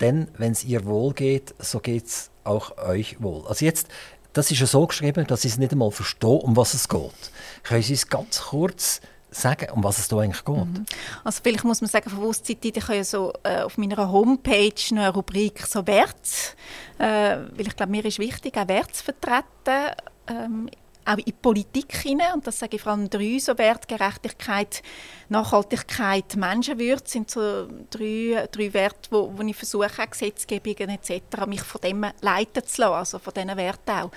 denn 0.00 0.28
wenn 0.36 0.52
es 0.52 0.64
ihr 0.64 0.84
wohl 0.84 1.12
geht, 1.14 1.54
so 1.58 1.80
geht 1.80 2.06
es 2.06 2.30
auch 2.44 2.76
euch 2.78 3.20
wohl. 3.22 3.46
Also 3.46 3.64
jetzt, 3.64 3.88
das 4.32 4.50
ist 4.50 4.60
ja 4.60 4.66
so 4.66 4.86
geschrieben, 4.86 5.26
dass 5.26 5.44
ich 5.44 5.52
es 5.52 5.58
nicht 5.58 5.72
einmal 5.72 5.90
verstehe, 5.90 6.28
um 6.28 6.56
was 6.56 6.74
es 6.74 6.88
geht. 6.88 7.32
Können 7.62 7.82
Sie 7.82 7.94
es 7.94 8.08
ganz 8.08 8.40
kurz 8.40 9.00
sagen, 9.30 9.70
um 9.72 9.84
was 9.84 9.98
es 9.98 10.08
hier 10.08 10.18
eigentlich 10.18 10.44
geht? 10.44 10.56
Mhm. 10.56 10.86
Also 11.24 11.40
vielleicht 11.42 11.64
muss 11.64 11.80
man 11.80 11.90
sagen, 11.90 12.10
Verwusstzeit, 12.10 12.64
ich 12.64 12.82
habe 12.82 12.96
ja 12.96 13.04
so 13.04 13.32
äh, 13.42 13.62
auf 13.62 13.78
meiner 13.78 14.10
Homepage 14.10 14.72
noch 14.90 15.02
eine 15.02 15.14
Rubrik 15.14 15.66
so 15.66 15.86
Wert, 15.86 16.56
äh, 16.98 17.36
weil 17.54 17.66
ich 17.66 17.76
glaube, 17.76 17.92
mir 17.92 18.04
ist 18.04 18.18
wichtig, 18.18 18.56
auch 18.56 18.68
Wert 18.68 18.94
zu 18.94 19.04
vertreten. 19.04 19.94
Ähm, 20.26 20.70
auch 21.08 21.16
in 21.16 21.24
die 21.24 21.32
Politik 21.32 21.96
hinein. 21.96 22.34
Und 22.34 22.46
das 22.46 22.58
sage 22.58 22.76
ich 22.76 22.82
vor 22.82 22.92
allem 22.92 23.08
drei 23.08 23.38
so 23.38 23.56
Werte, 23.56 23.86
Gerechtigkeit, 23.86 24.82
Nachhaltigkeit, 25.28 26.36
Menschenwürde 26.36 27.04
sind 27.06 27.30
so 27.30 27.66
drei, 27.90 28.46
drei 28.52 28.72
Werte, 28.74 29.10
wo, 29.10 29.32
wo 29.34 29.42
ich 29.42 29.56
versuche, 29.56 30.06
Gesetzgebungen 30.10 30.90
etc. 30.90 31.46
mich 31.46 31.62
von 31.62 31.80
dem 31.80 32.06
leiten 32.20 32.64
zu 32.64 32.82
lassen, 32.82 32.94
also 32.94 33.18
von 33.18 33.32
diesen 33.32 33.56
Werten 33.56 33.90
auch. 33.90 34.10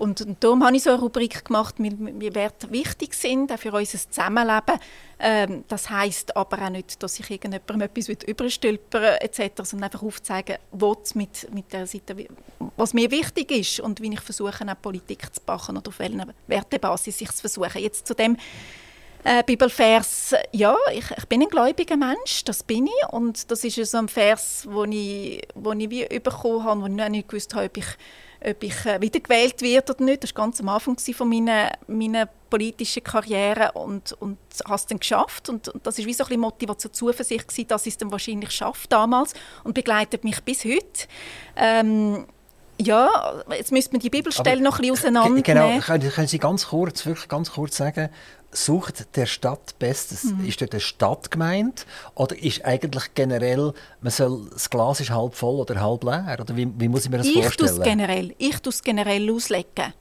Und, 0.00 0.26
darum 0.40 0.64
habe 0.64 0.74
ich 0.74 0.82
so 0.82 0.90
eine 0.90 0.98
Rubrik 0.98 1.44
gemacht, 1.44 1.78
mir 1.78 2.34
Werte 2.34 2.70
wichtig 2.72 3.12
sind, 3.12 3.52
auch 3.52 3.58
für 3.58 3.70
unser 3.70 3.98
Zusammenleben. 3.98 4.80
Ähm, 5.18 5.64
das 5.68 5.90
heisst 5.90 6.34
aber 6.34 6.64
auch 6.64 6.70
nicht, 6.70 7.02
dass 7.02 7.20
ich 7.20 7.30
irgendjemandem 7.30 7.82
etwas 7.82 8.08
überstülpern 8.08 9.16
etc., 9.20 9.62
sondern 9.62 9.90
einfach 9.90 10.02
aufzeigen, 10.02 10.56
was 10.72 11.14
mit, 11.14 11.52
mit 11.52 11.70
der 11.74 11.86
Seite, 11.86 12.16
was 12.78 12.94
mir 12.94 13.10
wichtig 13.10 13.50
ist 13.50 13.80
und 13.80 14.00
wie 14.00 14.10
ich 14.10 14.20
versuche, 14.20 14.64
auch 14.66 14.80
Politik 14.80 15.34
zu 15.34 15.42
machen 15.46 15.76
oder 15.76 15.88
auf 15.88 15.98
welcher 15.98 16.28
Wertebasis 16.46 17.20
ich 17.20 17.28
es 17.28 17.42
versuche. 17.42 17.78
Jetzt 17.78 18.06
zu 18.06 18.14
dem 18.14 18.38
äh, 19.22 19.42
Bibelvers, 19.44 20.34
ja, 20.52 20.76
ich, 20.94 21.10
ich, 21.10 21.26
bin 21.26 21.42
ein 21.42 21.48
gläubiger 21.50 21.98
Mensch, 21.98 22.42
das 22.44 22.62
bin 22.62 22.86
ich. 22.86 23.12
Und 23.12 23.50
das 23.50 23.64
ist 23.64 23.76
so 23.90 23.98
ein 23.98 24.08
Vers, 24.08 24.66
wo 24.66 24.84
ich, 24.84 25.46
wo 25.54 25.72
ich 25.72 25.90
wie 25.90 26.06
bekommen 26.20 26.64
habe, 26.64 26.80
wo 26.80 26.86
ich 26.86 26.92
noch 26.92 27.08
nicht 27.10 27.28
gewusst 27.28 27.54
habe, 27.54 27.66
ob 27.66 27.76
ich 27.76 27.84
ob 28.44 28.62
ich 28.62 28.86
äh, 28.86 29.00
wiedergewählt 29.00 29.60
werde 29.62 29.92
oder 29.92 30.04
nicht. 30.04 30.24
Das 30.24 30.34
war 30.34 30.44
ganz 30.44 30.60
am 30.60 30.68
Anfang 30.68 30.96
von 30.98 31.28
meiner, 31.28 31.72
meiner 31.86 32.26
politischen 32.26 33.04
Karriere 33.04 33.72
und, 33.72 34.12
und 34.14 34.38
habe 34.64 34.74
es 34.74 34.86
dann 34.86 34.98
geschafft. 34.98 35.48
Und, 35.48 35.68
und 35.68 35.86
das 35.86 35.98
war 35.98 36.06
wie 36.06 36.14
so 36.14 36.24
ein 36.24 36.28
bisschen 36.28 36.40
Motivation, 36.40 36.92
Zuversicht 36.92 37.48
gewesen, 37.48 37.68
dass 37.68 37.86
ich 37.86 37.94
es 37.94 37.98
dann 37.98 38.10
wahrscheinlich 38.10 38.50
schaffe 38.50 38.88
damals 38.88 39.34
und 39.64 39.74
begleitet 39.74 40.24
mich 40.24 40.42
bis 40.42 40.64
heute. 40.64 41.06
Ähm, 41.56 42.26
ja, 42.80 43.42
jetzt 43.50 43.72
müsste 43.72 43.92
man 43.92 44.00
die 44.00 44.10
Bibelstelle 44.10 44.52
Aber, 44.52 44.60
noch 44.60 44.78
ein 44.78 44.82
bisschen 44.82 45.14
auseinandernehmen. 45.14 45.42
Genau, 45.42 45.80
können, 45.80 46.26
Sie 46.26 46.38
ganz 46.38 46.68
kurz, 46.68 47.04
wirklich 47.06 47.28
ganz 47.28 47.52
kurz 47.52 47.76
sagen, 47.76 48.08
sucht 48.52 49.16
der 49.16 49.26
Stadt 49.26 49.78
Bestes? 49.78 50.24
Mhm. 50.24 50.46
Ist 50.46 50.60
dort 50.60 50.72
eine 50.72 50.80
Stadt 50.80 51.30
gemeint? 51.30 51.86
Oder 52.14 52.36
ist 52.36 52.64
eigentlich 52.64 53.14
generell, 53.14 53.72
man 54.00 54.10
soll, 54.10 54.48
das 54.52 54.70
Glas 54.70 55.00
ist 55.00 55.10
halb 55.10 55.34
voll 55.34 55.60
oder 55.60 55.80
halb 55.80 56.04
leer? 56.04 56.38
Oder 56.40 56.56
wie, 56.56 56.68
wie 56.78 56.88
muss 56.88 57.04
ich 57.04 57.10
mir 57.10 57.18
das 57.18 57.26
ich 57.26 57.42
vorstellen? 57.42 57.82
Generell, 57.82 58.34
ich 58.38 58.58
tue 58.60 58.70
es 58.70 58.82
generell 58.82 59.30
auslegen. 59.32 59.94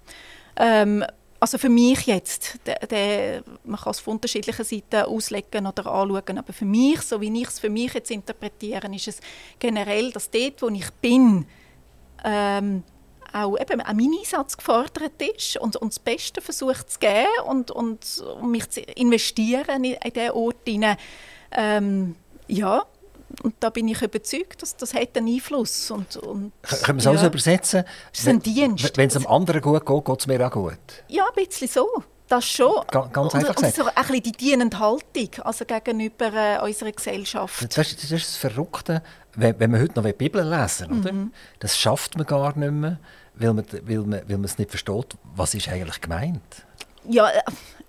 Ähm, 0.56 1.06
also 1.40 1.58
für 1.58 1.70
mich 1.70 2.06
jetzt, 2.06 2.60
der, 2.66 2.80
der, 2.88 3.44
man 3.64 3.80
kann 3.80 3.92
es 3.92 4.00
von 4.00 4.16
unterschiedlichen 4.16 4.66
Seiten 4.66 5.06
auslegen 5.06 5.68
oder 5.68 5.86
anschauen, 5.86 6.38
aber 6.38 6.52
für 6.52 6.66
mich, 6.66 7.02
so 7.02 7.22
wie 7.22 7.42
ich 7.42 7.48
es 7.48 7.60
für 7.60 7.70
mich 7.70 7.94
jetzt 7.94 8.12
interpretiere, 8.12 8.94
ist 8.94 9.08
es 9.08 9.20
generell, 9.58 10.12
dass 10.12 10.30
dort, 10.30 10.62
wo 10.62 10.68
ich 10.68 10.90
bin, 11.02 11.46
ähm, 12.24 12.84
auch 13.34 13.58
eben 13.60 13.82
an 13.82 13.96
meinen 13.96 14.18
Einsatz 14.20 14.58
gefordert 14.58 15.22
ist 15.22 15.58
und, 15.58 15.76
und 15.76 15.92
das 15.94 16.00
Beste 16.00 16.42
versucht 16.42 16.92
zu 16.92 17.00
geben 17.00 17.28
und, 17.46 17.72
und, 17.72 18.24
und 18.40 18.52
mich 18.52 18.70
zu 18.70 18.82
investieren 18.82 19.84
in, 19.84 19.94
in 19.94 20.14
diesen 20.14 20.32
Ort 20.32 20.58
hinein. 20.66 20.98
Ähm, 21.52 22.16
ja, 22.48 22.84
und 23.44 23.56
da 23.60 23.70
bin 23.70 23.88
ich 23.88 24.02
überzeugt, 24.02 24.62
dass 24.62 24.76
das 24.76 24.94
hat 24.94 25.16
einen 25.16 25.28
Einfluss. 25.28 25.92
Und, 25.92 26.18
und, 26.18 26.52
Können 26.64 26.88
wir 26.88 26.96
es 26.98 27.06
ja. 27.06 27.12
auch 27.12 27.18
so 27.18 27.28
übersetzen? 27.28 27.84
Es 28.12 28.22
ist 28.22 28.28
ein 28.28 28.42
Dienst. 28.42 28.98
Wenn 28.98 29.08
es 29.08 29.14
dem 29.14 29.28
anderen 29.28 29.62
gut 29.62 29.86
geht, 29.86 30.06
geht 30.06 30.20
es 30.20 30.28
mir 30.28 30.46
auch 30.46 30.52
gut? 30.52 30.78
Ja, 31.08 31.26
ein 31.26 31.46
bisschen 31.46 31.68
so. 31.68 32.04
Das 32.30 32.46
schon. 32.46 32.86
ganz 32.92 33.36
einfach 33.36 33.56
und, 33.58 33.64
und 33.64 33.76
so 33.76 33.86
ein 33.86 33.94
bisschen 33.96 34.24
die 34.24 34.32
dienende 34.32 34.80
Haltung 34.80 35.30
also 35.44 35.66
gegenüber 35.66 36.32
äh, 36.34 36.60
unserer 36.64 36.92
Gesellschaft. 36.92 37.64
Das, 37.64 37.96
das 37.96 38.12
ist 38.12 38.12
das 38.12 38.36
Verrückte, 38.38 39.02
wenn, 39.36 39.60
wenn 39.60 39.72
man 39.72 39.82
heute 39.82 39.96
noch 39.96 40.06
die 40.06 40.14
Bibel 40.14 40.48
lesen. 40.48 41.02
Mhm. 41.02 41.34
Das 41.60 41.78
schafft 41.78 42.18
man 42.18 42.28
gar 42.28 42.56
nicht 42.58 42.72
mehr 42.72 43.00
weil 43.40 43.54
man, 43.54 43.66
weil 43.84 44.00
man, 44.00 44.22
weil 44.28 44.38
man 44.38 44.46
es 44.46 44.58
nicht 44.58 44.70
versteht, 44.70 45.18
was 45.36 45.54
ist 45.56 45.70
eigentlich 45.70 46.02
gemeint? 46.02 46.66
Ja, 47.12 47.28
äh, 47.28 47.42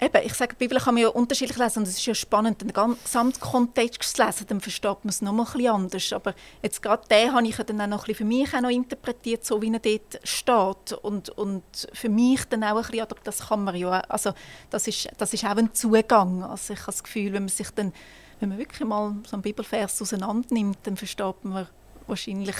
eben, 0.06 0.24
ich 0.24 0.32
sage, 0.32 0.54
die 0.54 0.64
Bibel 0.66 0.78
kann 0.78 0.94
man 0.94 1.02
ja 1.02 1.10
unterschiedlich 1.10 1.58
lesen 1.58 1.80
und 1.80 1.88
es 1.88 1.98
ist 1.98 2.06
ja 2.06 2.14
spannend, 2.14 2.62
den 2.62 2.72
Gesamtkontext 2.72 4.16
zu 4.16 4.24
lesen, 4.24 4.46
dann 4.46 4.62
versteht 4.62 5.04
man 5.04 5.10
es 5.10 5.20
noch 5.20 5.34
mal 5.34 5.42
ein 5.42 5.52
bisschen 5.52 5.74
anders. 5.74 6.12
Aber 6.14 6.34
jetzt 6.62 6.80
gerade 6.80 7.06
den 7.06 7.34
habe 7.34 7.46
ich 7.46 7.56
dann 7.56 7.82
auch 7.82 7.86
noch 7.86 8.08
ein 8.08 8.14
für 8.14 8.24
mich 8.24 8.54
auch 8.54 8.62
noch 8.62 8.70
interpretiert, 8.70 9.44
so 9.44 9.60
wie 9.60 9.70
er 9.70 9.78
dort 9.78 10.26
steht. 10.26 10.98
Und, 11.02 11.28
und 11.28 11.62
für 11.92 12.08
mich 12.08 12.46
dann 12.46 12.64
auch 12.64 12.76
ein 12.76 12.82
bisschen, 12.82 13.02
aber 13.02 13.16
das 13.22 13.48
kann 13.48 13.64
man 13.64 13.76
ja, 13.76 14.00
also 14.08 14.32
das 14.70 14.88
ist, 14.88 15.08
das 15.18 15.34
ist 15.34 15.44
auch 15.44 15.56
ein 15.56 15.74
Zugang. 15.74 16.42
Also 16.42 16.72
ich 16.72 16.80
habe 16.80 16.92
das 16.92 17.04
Gefühl, 17.04 17.34
wenn 17.34 17.42
man 17.42 17.50
sich 17.50 17.70
dann, 17.72 17.92
wenn 18.38 18.48
man 18.48 18.56
wirklich 18.56 18.88
mal 18.88 19.16
so 19.26 19.34
einen 19.34 19.42
Bibelvers 19.42 20.00
auseinander 20.00 20.48
nimmt, 20.50 20.78
dann 20.84 20.96
versteht 20.96 21.44
man 21.44 21.68
wahrscheinlich 22.06 22.56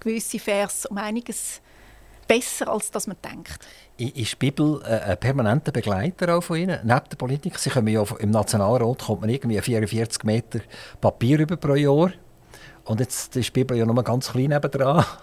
gewisse 0.00 0.38
Vers 0.38 0.86
um 0.86 0.96
einiges 0.96 1.60
besser, 2.26 2.68
als 2.68 2.90
dass 2.90 3.06
man 3.06 3.16
denkt. 3.22 3.66
Ist 3.98 4.32
die 4.32 4.36
Bibel 4.36 4.80
äh, 4.84 5.10
ein 5.10 5.18
permanenter 5.18 5.70
Begleiter 5.70 6.36
auch 6.36 6.42
von 6.42 6.56
Ihnen, 6.56 6.78
neben 6.82 7.08
der 7.10 7.16
Politik? 7.16 7.58
Sie 7.58 7.70
kommen 7.70 7.88
ja 7.88 8.02
im 8.18 8.30
Nationalrat 8.30 9.02
kommt 9.02 9.20
man 9.20 9.30
irgendwie 9.30 9.60
44 9.60 10.24
Meter 10.24 10.60
Papier 11.00 11.40
über 11.40 11.56
pro 11.56 11.74
Jahr. 11.74 12.10
Und 12.84 13.00
jetzt 13.00 13.36
ist 13.36 13.48
die 13.48 13.50
Bibel 13.52 13.76
ja 13.76 13.84
nur 13.84 14.02
ganz 14.02 14.30
klein 14.30 14.48
nebendran. 14.48 15.04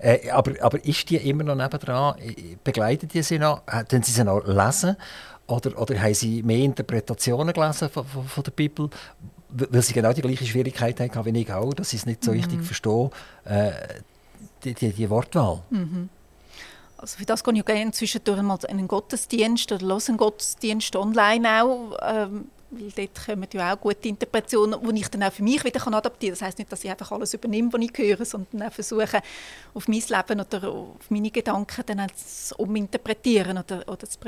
Äh, 0.00 0.30
aber, 0.30 0.52
aber 0.60 0.84
ist 0.84 1.08
die 1.08 1.18
immer 1.18 1.44
noch 1.44 1.54
nebendran? 1.54 2.16
Begleitet 2.64 3.14
die 3.14 3.22
sie 3.22 3.38
noch? 3.38 3.64
Können 3.66 4.02
Sie 4.02 4.10
sie 4.10 4.24
noch 4.24 4.44
lesen? 4.44 4.96
Oder, 5.46 5.80
oder 5.80 6.00
haben 6.00 6.14
Sie 6.14 6.42
mehr 6.42 6.58
Interpretationen 6.58 7.52
gelesen 7.52 7.88
von, 7.88 8.04
von, 8.04 8.24
von 8.24 8.42
der 8.42 8.50
Bibel? 8.50 8.90
Weil 9.50 9.82
Sie 9.82 9.92
genau 9.92 10.12
die 10.12 10.22
gleiche 10.22 10.46
Schwierigkeit 10.46 10.98
haben 11.00 11.24
wie 11.24 11.42
ich 11.42 11.52
auch, 11.52 11.72
dass 11.74 11.90
Sie 11.90 11.96
es 11.96 12.06
nicht 12.06 12.24
so 12.24 12.32
mhm. 12.32 12.38
richtig 12.38 12.62
verstehen, 12.62 13.10
äh, 13.44 13.70
die, 14.64 14.74
die, 14.74 14.92
die 14.92 15.10
Wortwahl. 15.10 15.62
Mhm. 15.70 16.08
Also 16.98 17.16
für 17.16 17.24
das 17.24 17.44
gehe 17.44 17.54
ich 17.54 17.64
gerne 17.64 17.92
zwischendurch 17.92 18.42
mal 18.42 18.58
in 18.64 18.78
einen 18.78 18.88
Gottesdienst 18.88 19.70
oder 19.70 19.86
höre 19.86 20.08
einen 20.08 20.18
Gottesdienst 20.18 20.96
online 20.96 21.62
auch. 21.62 21.96
Ähm, 22.02 22.50
weil 22.70 22.90
dort 22.90 23.24
kommen 23.24 23.48
ja 23.52 23.72
auch 23.72 23.80
gute 23.80 24.08
Interpretationen, 24.08 24.78
die 24.94 25.00
ich 25.00 25.08
dann 25.08 25.22
auch 25.22 25.32
für 25.32 25.42
mich 25.42 25.64
wieder 25.64 25.80
adaptieren 25.86 26.34
kann. 26.34 26.40
Das 26.40 26.42
heisst 26.42 26.58
nicht, 26.58 26.70
dass 26.70 26.84
ich 26.84 26.90
einfach 26.90 27.12
alles 27.12 27.32
übernehme, 27.32 27.72
was 27.72 27.80
ich 27.80 27.92
höre, 27.96 28.24
sondern 28.24 28.64
auch 28.64 28.72
versuche, 28.72 29.22
auf 29.72 29.88
mein 29.88 30.02
Leben 30.06 30.40
oder 30.40 30.68
auf 30.68 31.10
meine 31.10 31.30
Gedanken 31.30 31.84
dann 31.86 32.08
zu 32.14 32.54
uminterpretieren 32.56 33.56
oder, 33.58 33.88
oder 33.88 34.06
zu 34.06 34.18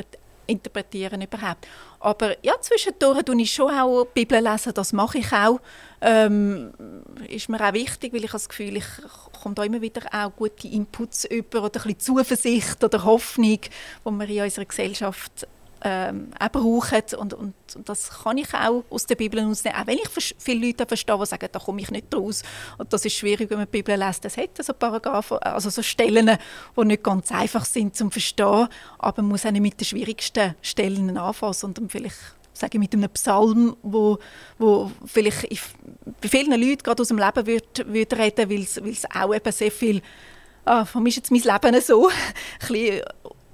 interpretieren 0.47 1.23
überhaupt. 1.23 1.67
Aber 2.01 2.35
ja, 2.45 2.55
zwischendurch 2.61 3.23
tue 3.23 3.41
ich 3.43 3.53
schon 3.53 3.71
auch 3.71 4.07
Bibel 4.07 4.43
lesen, 4.43 4.73
das 4.75 4.93
mache 4.93 5.19
ich 5.19 5.33
auch. 5.33 5.61
Ähm, 6.01 6.73
ist 7.29 7.49
mir 7.49 7.61
auch 7.61 7.75
wichtig, 7.75 8.13
weil 8.13 8.25
ich 8.25 8.31
das 8.31 8.49
Gefühl, 8.49 8.77
ich 8.77 8.87
komme 9.43 9.55
da 9.55 9.65
immer 9.65 9.81
wieder 9.81 10.03
auch 10.13 10.35
gute 10.35 10.69
Inputs 10.69 11.25
über 11.27 11.65
oder 11.65 11.81
ein 11.81 11.95
bisschen 11.95 12.01
Zuversicht 12.01 12.83
oder 12.83 13.05
Hoffnung, 13.05 13.61
die 13.61 14.11
wir 14.11 14.29
in 14.29 14.43
unserer 14.43 14.65
Gesellschaft 14.65 15.47
ähm, 15.83 16.31
auch 16.39 16.49
brauchen. 16.49 17.03
Und, 17.19 17.35
und, 17.35 17.55
und, 17.75 17.89
das 17.89 18.11
kann 18.23 18.39
ich 18.39 18.53
auch 18.55 18.85
aus 18.91 19.07
der 19.07 19.15
Bibel 19.15 19.41
ausnehmen. 19.41 19.79
Auch 19.81 19.87
wenn 19.87 19.99
ich 19.99 20.35
viele 20.39 20.67
Leute 20.67 20.87
verstehe, 20.87 21.19
die 21.19 21.27
sagen, 21.27 21.49
da 21.51 21.59
komme 21.59 21.81
ich 21.81 21.91
nicht 21.91 22.15
raus. 22.15 22.43
Und 22.79 22.93
das 22.93 23.05
ist 23.05 23.15
schwierig, 23.15 23.51
wenn 23.51 23.59
man 23.59 23.67
die 23.67 23.83
Bibel 23.83 23.99
liest. 23.99 24.25
Das 24.25 24.37
hat 24.37 24.51
so 24.63 24.73
Paragraphen, 24.73 25.39
also 25.39 25.71
so 25.71 25.83
Stellen, 25.83 26.39
die 26.77 26.85
nicht 26.85 27.03
ganz 27.03 27.33
einfach 27.33 27.65
sind 27.65 27.97
zum 27.97 28.11
Verstehen. 28.11 28.69
Aber 28.99 29.23
man 29.23 29.29
muss 29.29 29.47
auch 29.47 29.51
nicht 29.51 29.63
mit 29.63 29.81
den 29.81 29.85
schwierigsten 29.85 30.55
Stellen 30.63 31.17
anfangen, 31.17 31.55
sondern 31.55 31.89
vielleicht 31.89 32.17
sage 32.53 32.77
ich, 32.77 32.81
mit 32.81 32.93
einem 32.93 33.09
Psalm, 33.11 33.75
wo, 33.83 34.19
wo 34.59 34.91
vielleicht 35.07 35.49
bei 36.21 36.29
vielen 36.29 36.61
Leuten 36.61 36.83
gerade 36.83 37.01
aus 37.01 37.09
dem 37.09 37.17
Leben 37.17 37.47
wird, 37.47 37.93
wird 37.93 38.13
reden, 38.13 38.51
weil 38.51 38.91
es 38.91 39.05
auch 39.15 39.35
eben 39.35 39.53
sehr 39.53 39.71
viel 39.71 40.03
ah, 40.65 40.87
warum 40.93 41.07
ist 41.07 41.17
jetzt 41.17 41.31
mein 41.31 41.43
Leben 41.43 41.81
so, 41.81 42.09
ein 42.09 42.15
bisschen, 42.61 43.03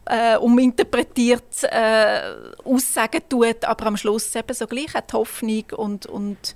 äh, 0.07 0.37
uminterpretiert 0.37 1.63
äh, 1.65 2.21
Aussagen 2.65 3.21
tut, 3.29 3.65
aber 3.65 3.87
am 3.87 3.97
Schluss 3.97 4.35
eben 4.35 4.55
so 4.55 4.67
gleich 4.67 4.93
die 4.93 5.13
Hoffnung 5.13 5.65
und, 5.77 6.07
und 6.07 6.55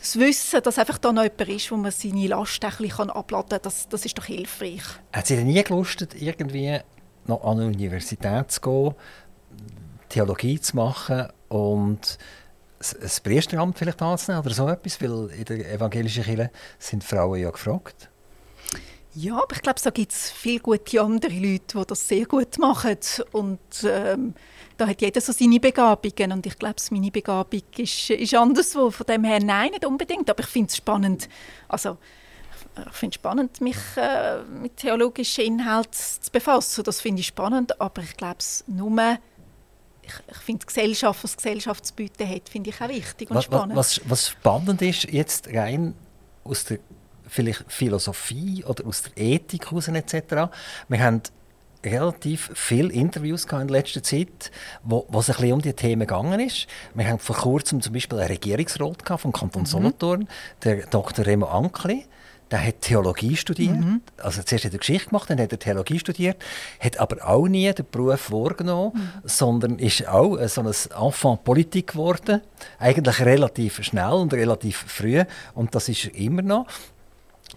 das 0.00 0.18
Wissen, 0.18 0.62
dass 0.62 0.78
einfach 0.78 0.98
da 0.98 1.12
noch 1.12 1.22
jemand 1.22 1.48
ist, 1.48 1.70
wo 1.70 1.76
man 1.76 1.92
seine 1.92 2.26
Last 2.26 2.64
ein 2.64 2.72
bisschen 2.76 3.10
abladen 3.10 3.50
kann, 3.50 3.60
das, 3.62 3.88
das 3.88 4.04
ist 4.04 4.18
doch 4.18 4.24
hilfreich. 4.24 4.82
Hat 5.12 5.26
Sie 5.26 5.36
denn 5.36 5.46
nie 5.46 5.62
gelustet, 5.62 6.20
irgendwie 6.20 6.80
noch 7.26 7.44
an 7.44 7.60
eine 7.60 7.68
Universität 7.68 8.50
zu 8.50 8.60
gehen, 8.60 8.94
Theologie 10.08 10.60
zu 10.60 10.76
machen 10.76 11.28
und 11.48 12.18
ein 12.80 13.10
Priesteramt 13.22 13.78
vielleicht 13.78 14.02
anzunehmen 14.02 14.44
oder 14.44 14.54
so 14.54 14.68
etwas? 14.68 15.00
Weil 15.00 15.30
in 15.30 15.44
der 15.44 15.72
evangelischen 15.72 16.24
Kirche 16.24 16.50
sind 16.78 17.04
Frauen 17.04 17.40
ja 17.40 17.50
gefragt. 17.50 18.10
Ja, 19.14 19.34
aber 19.34 19.54
ich 19.54 19.62
glaube, 19.62 19.80
da 19.82 19.90
gibt 19.90 20.12
es 20.12 20.30
viele 20.30 20.60
gute 20.60 21.00
andere 21.00 21.34
Leute, 21.34 21.78
die 21.78 21.86
das 21.86 22.08
sehr 22.08 22.24
gut 22.24 22.58
machen. 22.58 22.96
Und 23.32 23.58
ähm, 23.84 24.34
da 24.78 24.86
hat 24.86 25.02
jeder 25.02 25.20
so 25.20 25.32
seine 25.32 25.60
Begabungen. 25.60 26.32
Und 26.32 26.46
ich 26.46 26.58
glaube, 26.58 26.76
meine 26.90 27.10
Begabung 27.10 27.62
ist, 27.76 28.10
ist 28.10 28.34
anderswo. 28.34 28.90
Von 28.90 29.06
dem 29.06 29.24
her 29.24 29.40
nein, 29.42 29.70
nicht 29.70 29.84
unbedingt. 29.84 30.30
Aber 30.30 30.40
ich 30.42 30.48
finde 30.48 30.68
es 30.68 30.76
spannend. 30.76 31.28
Also, 31.68 31.98
ich 32.86 32.94
finde 32.94 33.14
es 33.14 33.14
spannend, 33.16 33.60
mich 33.60 33.76
äh, 33.96 34.42
mit 34.44 34.78
theologischen 34.78 35.44
Inhalten 35.44 35.92
zu 35.92 36.30
befassen. 36.30 36.84
Das 36.84 37.02
finde 37.02 37.20
ich 37.20 37.26
spannend. 37.26 37.78
Aber 37.82 38.02
ich 38.02 38.16
glaube 38.16 38.38
es 38.38 38.64
nur 38.66 39.18
ich, 40.04 40.14
ich 40.30 40.38
finde 40.38 40.66
Gesellschaft, 40.66 41.22
was 41.22 41.36
Gesellschaft 41.36 41.86
zu 41.86 41.94
bieten 41.94 42.28
hat, 42.28 42.48
finde 42.48 42.70
ich 42.70 42.80
auch 42.80 42.88
wichtig 42.88 43.30
und 43.30 43.36
was, 43.36 43.44
spannend. 43.44 43.76
Was, 43.76 44.00
was 44.04 44.30
spannend 44.30 44.82
ist, 44.82 45.04
jetzt 45.04 45.48
rein 45.48 45.94
aus 46.44 46.64
der 46.64 46.78
vielleicht 47.32 47.64
Philosophie 47.68 48.62
oder 48.64 48.86
aus 48.86 49.02
der 49.02 49.12
Ethik 49.16 49.70
heraus 49.70 49.88
etc. 49.88 50.52
Wir 50.88 51.00
haben 51.00 51.22
relativ 51.84 52.50
viele 52.54 52.92
Interviews 52.92 53.44
in 53.44 53.68
letzter 53.68 54.02
Zeit, 54.02 54.50
wo, 54.84 55.06
wo 55.08 55.20
es 55.20 55.30
ein 55.30 55.36
bisschen 55.36 55.52
um 55.52 55.62
die 55.62 55.72
Themen 55.72 56.06
gegangen 56.06 56.40
ist. 56.40 56.66
Wir 56.94 57.08
haben 57.08 57.18
vor 57.18 57.36
kurzem 57.36 57.80
zum 57.80 57.92
Beispiel 57.92 58.18
einen 58.18 58.28
Regierungsrat 58.28 59.20
vom 59.20 59.32
Kanton 59.32 59.62
mhm. 59.62 59.66
Solothurn, 59.66 60.28
der 60.62 60.86
Dr. 60.86 61.26
Remo 61.26 61.46
Ankli. 61.46 62.04
Der 62.50 62.66
hat 62.66 62.82
Theologie 62.82 63.34
studiert. 63.34 63.78
Mhm. 63.78 64.02
Also 64.18 64.42
zuerst 64.42 64.66
hat 64.66 64.74
er 64.74 64.78
Geschichte 64.78 65.08
gemacht, 65.08 65.30
dann 65.30 65.40
hat 65.40 65.52
er 65.52 65.58
Theologie 65.58 65.98
studiert, 65.98 66.36
hat 66.80 66.98
aber 67.00 67.26
auch 67.26 67.48
nie 67.48 67.72
den 67.72 67.86
Beruf 67.90 68.20
vorgenommen, 68.20 68.92
mhm. 68.94 69.08
sondern 69.24 69.78
ist 69.78 70.06
auch 70.06 70.36
so 70.48 70.60
ein 70.60 70.66
Enfant 70.66 71.44
Politik 71.44 71.92
geworden. 71.92 72.42
Eigentlich 72.78 73.20
relativ 73.20 73.82
schnell 73.82 74.12
und 74.12 74.34
relativ 74.34 74.84
früh. 74.86 75.24
Und 75.54 75.74
das 75.74 75.88
ist 75.88 76.04
er 76.04 76.14
immer 76.14 76.42
noch. 76.42 76.66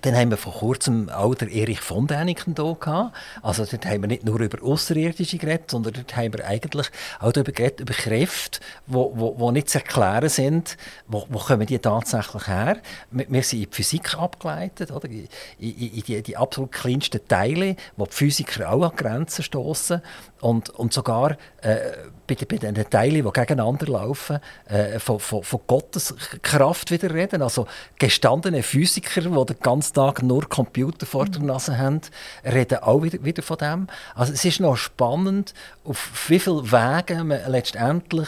Dann 0.05 0.15
haben 0.15 0.29
wir 0.29 0.37
vor 0.37 0.53
kurzem 0.53 1.09
auch 1.09 1.33
den 1.33 1.49
Erich 1.49 1.79
von 1.79 2.05
Däniken 2.05 2.53
hier 2.55 2.77
gehabt. 2.79 3.15
Also 3.41 3.65
dort 3.65 3.87
haben 3.87 4.03
wir 4.03 4.07
nicht 4.07 4.23
nur 4.23 4.39
über 4.39 4.63
Außerirdische 4.63 5.39
geredet, 5.39 5.71
sondern 5.71 5.93
dort 5.93 6.15
haben 6.15 6.31
wir 6.31 6.45
eigentlich 6.45 6.91
auch 7.19 7.31
darüber 7.31 7.51
geredet, 7.51 7.79
über 7.79 7.95
Kräfte, 7.95 8.59
die 8.85 9.51
nicht 9.51 9.69
zu 9.71 9.79
erklären 9.79 10.29
sind. 10.29 10.77
Wo, 11.07 11.25
wo 11.27 11.39
kommen 11.39 11.65
die 11.65 11.79
tatsächlich 11.79 12.45
her? 12.45 12.77
Wir, 13.09 13.25
wir 13.29 13.41
sind 13.41 13.63
in 13.63 13.69
die 13.71 13.75
Physik 13.75 14.13
abgeleitet, 14.13 14.91
oder? 14.91 15.09
in, 15.09 15.27
in, 15.57 15.71
in 15.71 16.03
die, 16.03 16.21
die, 16.21 16.37
absolut 16.37 16.71
kleinsten 16.71 17.27
Teile, 17.27 17.75
wo 17.97 18.05
die 18.05 18.11
Physiker 18.11 18.71
auch 18.71 18.83
an 18.83 18.95
Grenzen 18.95 19.41
stoßen 19.41 20.03
und, 20.39 20.69
und 20.69 20.93
sogar 20.93 21.35
äh, 21.61 21.79
bei, 22.27 22.35
bei 22.35 22.57
den 22.57 22.75
Teilen, 22.89 23.23
die 23.25 23.31
gegeneinander 23.31 23.87
laufen, 23.87 24.39
äh, 24.65 24.99
von, 24.99 25.19
von, 25.19 25.43
von 25.43 25.59
Gottes 25.67 26.13
Kraft 26.41 26.91
wieder 26.91 27.13
reden. 27.13 27.41
Also 27.41 27.67
gestandene 27.99 28.63
Physiker, 28.63 29.21
die 29.21 29.45
den 29.53 29.59
ganzen 29.59 29.93
Tag 29.93 30.23
nur 30.23 30.47
Computer 30.49 31.05
vor 31.05 31.25
der 31.25 31.41
Nase 31.41 31.77
haben, 31.77 32.01
reden 32.43 32.79
auch 32.79 33.03
wieder, 33.03 33.23
wieder 33.23 33.43
von 33.43 33.57
dem. 33.57 33.87
Also 34.15 34.33
es 34.33 34.45
ist 34.45 34.59
noch 34.59 34.77
spannend, 34.77 35.53
auf 35.83 36.29
wie 36.29 36.39
viele 36.39 36.71
Wege 36.71 37.23
man 37.23 37.39
letztendlich 37.47 38.27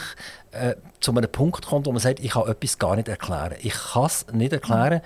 äh, 0.52 0.74
zu 1.00 1.12
einem 1.12 1.30
Punkt 1.30 1.66
kommt, 1.66 1.86
wo 1.86 1.92
man 1.92 2.00
sagt, 2.00 2.20
ich 2.20 2.30
kann 2.30 2.48
etwas 2.48 2.78
gar 2.78 2.96
nicht 2.96 3.08
erklären. 3.08 3.54
Ich 3.60 3.74
kann 3.74 4.06
es 4.06 4.26
nicht 4.32 4.52
erklären. 4.52 5.00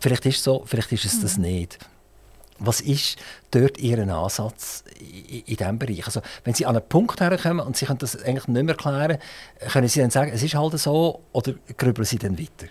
Vielleicht 0.00 0.26
ist 0.26 0.38
es 0.38 0.44
so, 0.44 0.64
vielleicht 0.66 0.90
ist 0.92 1.04
es 1.04 1.20
das 1.20 1.36
mhm. 1.36 1.42
nicht. 1.44 1.78
Was 2.64 2.80
ist 2.80 3.16
dort 3.50 3.78
Ihr 3.78 3.98
Ansatz 3.98 4.84
in, 4.98 5.44
diesem 5.44 5.78
Bereich? 5.78 6.06
Also, 6.06 6.20
wenn 6.44 6.54
Sie 6.54 6.66
an 6.66 6.76
einen 6.76 6.88
Punkt 6.88 7.20
herkommen 7.20 7.66
und 7.66 7.76
Sie 7.76 7.86
können 7.86 7.98
das 7.98 8.16
eigentlich 8.22 8.48
nicht 8.48 8.64
mehr 8.64 8.74
erklären, 8.74 9.18
können 9.72 9.88
Sie 9.88 10.00
dann 10.00 10.10
sagen, 10.10 10.30
es 10.32 10.42
ist 10.42 10.54
halt 10.54 10.78
so, 10.78 11.20
oder 11.32 11.54
grübeln 11.76 12.04
Sie 12.04 12.18
dann 12.18 12.38
weiter? 12.38 12.66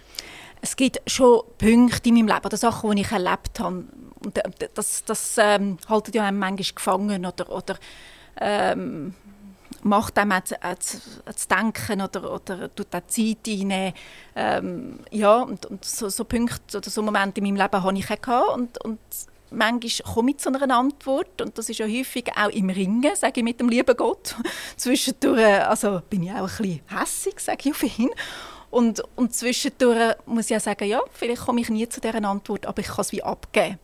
Es 0.61 0.75
gibt 0.75 1.01
schon 1.07 1.41
Punkte 1.57 2.09
in 2.09 2.15
meinem 2.15 2.27
Leben 2.27 2.45
oder 2.45 2.57
Sachen, 2.57 2.95
die 2.95 3.01
ich 3.01 3.11
erlebt 3.11 3.59
habe. 3.59 3.85
Und 4.23 4.39
das, 4.75 5.03
das 5.03 5.35
ähm, 5.39 5.77
haltet 5.89 6.15
ja 6.15 6.23
einem 6.23 6.37
manchmal 6.39 6.75
gefangen 6.75 7.25
oder, 7.25 7.51
oder 7.51 7.75
ähm, 8.39 9.15
macht 9.83 10.17
einem 10.17 10.33
auch 10.33 10.43
zu, 10.43 10.55
auch 10.63 10.75
zu, 10.77 11.47
denken 11.47 12.01
oder, 12.01 12.31
oder 12.31 12.73
tut 12.75 12.93
auch 12.95 13.07
Zeit 13.07 13.47
rein. 13.47 13.93
Ähm, 14.35 14.99
ja, 15.09 15.41
und, 15.41 15.65
und 15.65 15.83
so, 15.83 16.09
so 16.09 16.23
Punkte 16.25 16.77
oder 16.77 16.89
so 16.89 17.01
Momente 17.01 17.39
in 17.39 17.45
meinem 17.45 17.55
Leben 17.55 17.83
habe 17.83 17.97
ich 17.97 18.11
auch 18.11 18.21
gehabt. 18.21 18.49
Und, 18.53 18.85
und 18.85 18.99
manchmal 19.51 20.13
komme 20.13 20.31
ich 20.31 20.37
zu 20.37 20.49
einer 20.49 20.75
Antwort 20.75 21.41
und 21.41 21.57
das 21.57 21.69
ist 21.69 21.79
ja 21.79 21.85
häufig 21.85 22.31
auch 22.35 22.49
im 22.49 22.69
Ringen, 22.69 23.15
sage 23.15 23.41
ich 23.41 23.43
mit 23.43 23.59
dem 23.59 23.69
lieben 23.69 23.95
Gott. 23.95 24.35
Zwischendurch 24.77 25.67
also 25.67 26.01
bin 26.09 26.23
ich 26.23 26.31
auch 26.31 26.37
ein 26.37 26.43
bisschen 26.43 26.81
hässig, 26.87 27.39
sage 27.39 27.69
ich 27.69 27.71
auf 27.71 27.99
ihn. 27.99 28.09
Und, 28.69 29.03
und 29.17 29.35
zwischendurch 29.35 30.15
muss 30.25 30.49
ich 30.49 30.55
auch 30.55 30.61
sagen, 30.61 30.87
ja, 30.87 31.01
vielleicht 31.11 31.41
komme 31.41 31.59
ich 31.59 31.69
nie 31.69 31.87
zu 31.89 31.99
dieser 31.99 32.23
Antwort, 32.23 32.65
aber 32.65 32.79
ich 32.79 32.87
kann 32.87 33.01
es 33.01 33.11
wie 33.11 33.21
abgeben 33.21 33.77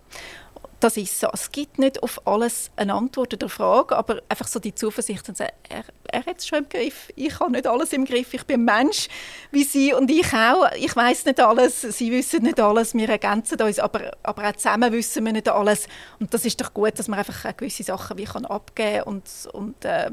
das 0.80 0.98
ist 0.98 1.20
so. 1.20 1.28
Es 1.34 1.52
gibt 1.52 1.80
nicht 1.80 2.04
auf 2.04 2.26
alles 2.28 2.70
eine 2.76 2.94
Antwort 2.94 3.34
oder 3.34 3.50
Frage, 3.50 3.96
aber 3.96 4.22
einfach 4.30 4.48
so 4.48 4.60
die 4.60 4.76
Zuversicht 4.76 5.28
und 5.28 5.38
sagen, 5.38 5.54
er, 5.70 5.84
er 6.12 6.26
hat 6.26 6.38
es 6.38 6.48
schon 6.48 6.60
im 6.60 6.70
Griff. 6.70 7.12
Ich 7.16 7.40
habe 7.40 7.52
nicht 7.52 7.66
alles 7.66 7.94
im 7.94 8.06
Griff. 8.06 8.34
Ich 8.34 8.44
bin 8.46 8.64
Mensch 8.64 9.08
wie 9.52 9.64
Sie 9.64 9.94
und 9.94 10.12
ich 10.12 10.32
auch. 10.34 10.72
Ich 10.76 10.96
weiß 10.96 11.26
nicht 11.26 11.40
alles. 11.40 11.82
Sie 11.82 12.12
wissen 12.12 12.44
nicht 12.44 12.60
alles. 12.60 12.94
Wir 12.94 13.10
ergänzen 13.10 13.60
uns, 13.62 13.80
aber, 13.80 14.12
aber 14.24 14.50
auch 14.50 14.56
zusammen 14.56 14.92
wissen 14.94 15.26
wir 15.26 15.34
nicht 15.34 15.50
alles. 15.50 15.88
Und 16.20 16.34
das 16.34 16.46
ist 16.46 16.62
doch 16.62 16.74
gut, 16.74 17.00
dass 17.00 17.08
man 17.08 17.20
einfach 17.20 17.58
gewisse 17.58 17.84
Sachen 17.84 18.18
wie 18.18 18.26
kann 18.26 18.46
abgeben 18.46 19.04
und, 19.04 19.24
und 19.54 19.84
äh, 19.84 20.12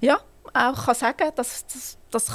ja, 0.00 0.20
auch 0.52 0.84
kann 0.86 0.94
sagen, 0.94 1.30
dass 1.34 1.66
das, 1.66 1.98
das 2.10 2.30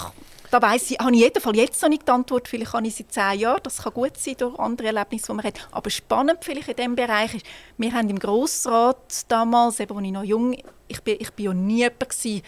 da 0.52 0.62
weiss 0.62 0.90
ich, 0.92 1.00
habe 1.00 1.14
ich 1.14 1.22
jeden 1.22 1.56
jetzt 1.56 1.82
noch 1.82 1.90
nicht 1.90 2.08
die 2.08 2.12
Antwort. 2.12 2.48
Vielleicht 2.48 2.74
habe 2.74 2.88
ich 2.88 2.96
sie 2.96 3.08
zehn 3.08 3.40
Jahre. 3.40 3.62
Das 3.62 3.84
kann 3.84 3.94
gut 3.94 4.18
sein 4.18 4.36
durch 4.38 4.58
andere 4.58 4.88
Erlebnisse, 4.88 5.28
die 5.28 5.34
man 5.34 5.46
hat. 5.46 5.68
Aber 5.72 5.90
spannend 5.90 6.40
vielleicht 6.42 6.70
in 6.70 6.76
diesem 6.76 6.96
Bereich 6.96 7.36
ist, 7.36 7.46
wir 7.78 7.94
haben 7.94 8.10
im 8.10 8.20
Grossrat 8.20 9.26
damals, 9.28 9.80
eben, 9.80 9.96
als 9.96 10.06
ich 10.06 10.12
noch 10.12 10.24
jung 10.24 10.56
ich 10.90 11.02
bin, 11.02 11.18
ich 11.20 11.32
bin 11.32 11.46
ja 11.46 11.54
nie 11.54 11.78
jemand 11.78 12.10
gewesen, 12.10 12.42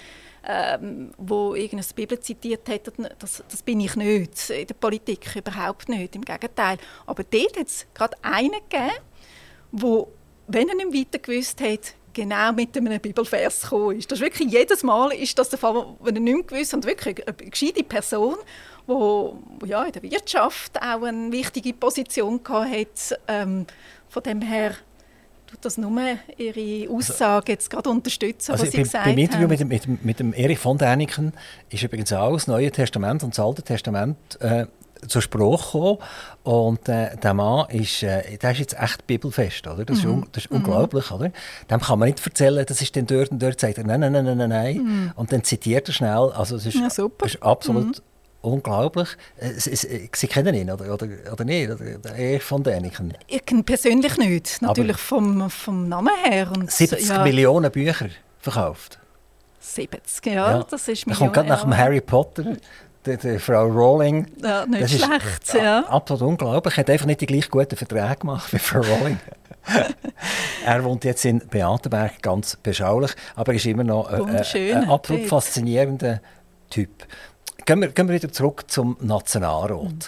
ähm, 0.44 1.12
wo 1.18 1.54
irgendeine 1.54 1.94
Bibel 1.96 2.20
zitiert 2.20 2.68
hat. 2.68 2.92
Das, 3.20 3.44
das 3.48 3.62
bin 3.62 3.80
ich 3.80 3.96
nicht 3.96 4.50
in 4.50 4.68
der 4.68 4.74
Politik, 4.74 5.36
überhaupt 5.36 5.88
nicht, 5.88 6.16
im 6.16 6.26
Gegenteil. 6.26 6.78
Aber 7.06 7.24
dort 7.24 7.58
hat 7.58 7.68
es 7.68 7.86
gerade 7.94 8.18
einen 8.24 8.52
gegeben, 8.70 8.92
wo, 9.72 10.12
wenn 10.48 10.68
er 10.68 10.76
nicht 10.76 10.94
weiter 10.94 11.20
gewusst 11.20 11.62
hat, 11.62 11.94
genau 12.14 12.52
mit 12.54 12.76
einem 12.78 13.00
Bibelvers 13.00 13.62
gekommen 13.62 13.98
ist. 13.98 14.12
Das 14.12 14.20
ist 14.20 14.24
wirklich 14.24 14.52
jedes 14.52 14.84
Mal 14.84 15.12
ist 15.14 15.38
das 15.38 15.50
der 15.50 15.60
Fall, 15.60 15.86
wenn 16.02 16.16
er 16.16 16.22
nicht 16.22 16.48
gewusst 16.48 16.74
und 16.74 16.86
wirklich 16.86 17.28
eine 17.28 17.36
gescheite 17.50 17.84
Person, 17.84 18.36
die 18.88 19.68
ja, 19.68 19.84
in 19.84 19.92
der 19.92 20.04
Wirtschaft 20.04 20.82
auch 20.82 21.04
eine 21.04 21.32
wichtige 21.32 21.74
Position 21.74 22.42
hatte. 22.48 23.20
Ähm, 23.28 23.66
von 24.10 24.24
dem 24.24 24.42
her 24.42 24.76
tut 25.48 25.64
das 25.64 25.78
nur 25.78 25.92
Ihre 26.38 26.90
Aussage 26.92 27.52
jetzt 27.54 27.70
gerade 27.70 27.90
unterstützen, 27.90 28.54
also 28.54 28.64
was 28.64 28.72
Sie 28.72 28.78
bei, 28.78 28.84
gesagt 28.84 29.06
beim 29.06 29.18
Interview. 29.18 29.48
Mit, 29.48 29.88
mit, 29.88 30.06
mit 30.06 30.20
dem 30.20 30.34
Erich 30.34 30.60
von 30.60 30.78
Däniken 30.78 31.34
ist 31.70 31.84
übrigens 31.84 32.12
auch 32.14 32.34
das 32.34 32.48
Neue 32.48 32.72
Testament 32.72 33.24
und 33.24 33.38
das 33.38 33.46
Alte 33.46 33.62
Testament 33.62 34.18
äh, 34.40 34.66
zur 35.08 35.22
Sprache 35.22 35.66
gekommen. 35.72 35.98
Und 36.44 36.90
äh, 36.90 37.16
der 37.18 37.34
Mann 37.34 37.70
ist, 37.70 38.04
äh, 38.04 38.38
der 38.38 38.52
ist 38.52 38.60
jetzt 38.60 38.80
echt 38.80 39.06
bibelfest, 39.06 39.68
oder? 39.68 39.86
Das, 39.86 40.04
mhm. 40.04 40.24
ist, 40.24 40.28
das 40.32 40.46
ist, 40.46 40.52
unglaublich, 40.52 41.10
mhm. 41.10 41.16
oder? 41.16 41.32
Dem 41.70 41.80
kann 41.80 42.00
man 42.00 42.10
nicht 42.10 42.26
erzählen, 42.26 42.66
das 42.66 42.82
ist 42.82 42.96
dann 42.96 43.06
dort 43.06 43.32
und 43.32 43.42
dort, 43.42 43.60
sagt 43.60 43.78
er, 43.78 43.84
nein, 43.86 44.00
nein, 44.00 44.12
nein, 44.12 44.38
nein, 44.38 44.50
nein. 44.50 44.78
Mhm. 44.78 45.12
Und 45.16 45.32
dann 45.32 45.44
zitiert 45.44 45.88
er 45.88 45.94
schnell. 45.94 46.32
Also 46.34 46.56
es 46.56 46.66
ist, 46.66 46.76
ja, 46.76 46.90
super. 46.90 47.26
ist 47.28 47.42
absolut 47.44 47.98
mhm. 47.98 48.04
unglaublich. 48.42 49.10
Sie 49.60 50.28
kennen 50.28 50.56
ihn, 50.56 50.72
oder, 50.72 50.94
oder, 50.94 51.08
oder 51.32 51.44
nicht? 51.46 51.72
Oder, 51.72 52.16
er 52.16 52.40
von 52.40 52.64
Däniken? 52.64 53.14
Ich 53.28 53.46
kenne 53.46 53.64
persönlich 53.64 54.18
nicht, 54.18 54.62
natürlich 54.62 54.98
vom, 54.98 55.50
vom 55.50 55.88
Namen 55.88 56.14
her. 56.24 56.52
Und, 56.52 56.72
70 56.72 57.08
ja. 57.08 57.24
Millionen 57.24 57.72
Bücher 57.72 58.10
verkauft. 58.40 58.98
70, 59.60 60.26
ja, 60.26 60.34
ja. 60.34 60.64
das 60.64 60.88
ist 60.88 61.06
mir 61.06 61.14
kommt 61.14 61.34
gerade 61.34 61.48
nach 61.48 61.62
dem 61.62 61.78
Harry 61.78 62.02
Potter. 62.02 62.58
Die, 63.06 63.18
die, 63.18 63.40
Frau 63.40 63.66
Rowling. 63.66 64.28
Ja, 64.44 64.66
nicht 64.66 64.84
das 64.84 64.92
schlecht, 64.92 65.44
ist, 65.44 65.54
ja. 65.56 65.84
Absolut 65.86 66.22
unglaublich. 66.22 66.76
Er 66.78 66.82
hat 66.82 66.90
einfach 66.90 67.08
nicht 67.08 67.22
die 67.22 67.26
gleich 67.26 67.50
guten 67.50 67.76
Verträge 67.76 68.18
gemacht 68.18 68.54
wie 68.54 68.60
Frau 68.60 68.80
Rowling. 68.80 69.20
er 70.66 70.84
wohnt 70.84 71.04
jetzt 71.04 71.26
in 71.26 71.40
Beatenberg, 71.40 72.22
ganz 72.22 72.56
beschaulich, 72.58 73.12
aber 73.36 73.54
er 73.54 73.56
ist 73.56 73.66
immer 73.66 73.84
noch 73.84 74.12
äh, 74.12 74.70
äh 74.70 74.74
ein 74.74 74.90
absolut 74.90 75.28
faszinierender 75.28 76.22
Typ. 76.70 77.08
Gehen 77.66 77.82
wir, 77.82 77.90
gehen 77.90 78.08
wir 78.08 78.16
wieder 78.16 78.32
zurück 78.32 78.66
zum 78.68 78.98
Nationalrat. 79.02 79.82
Mhm. 79.82 80.00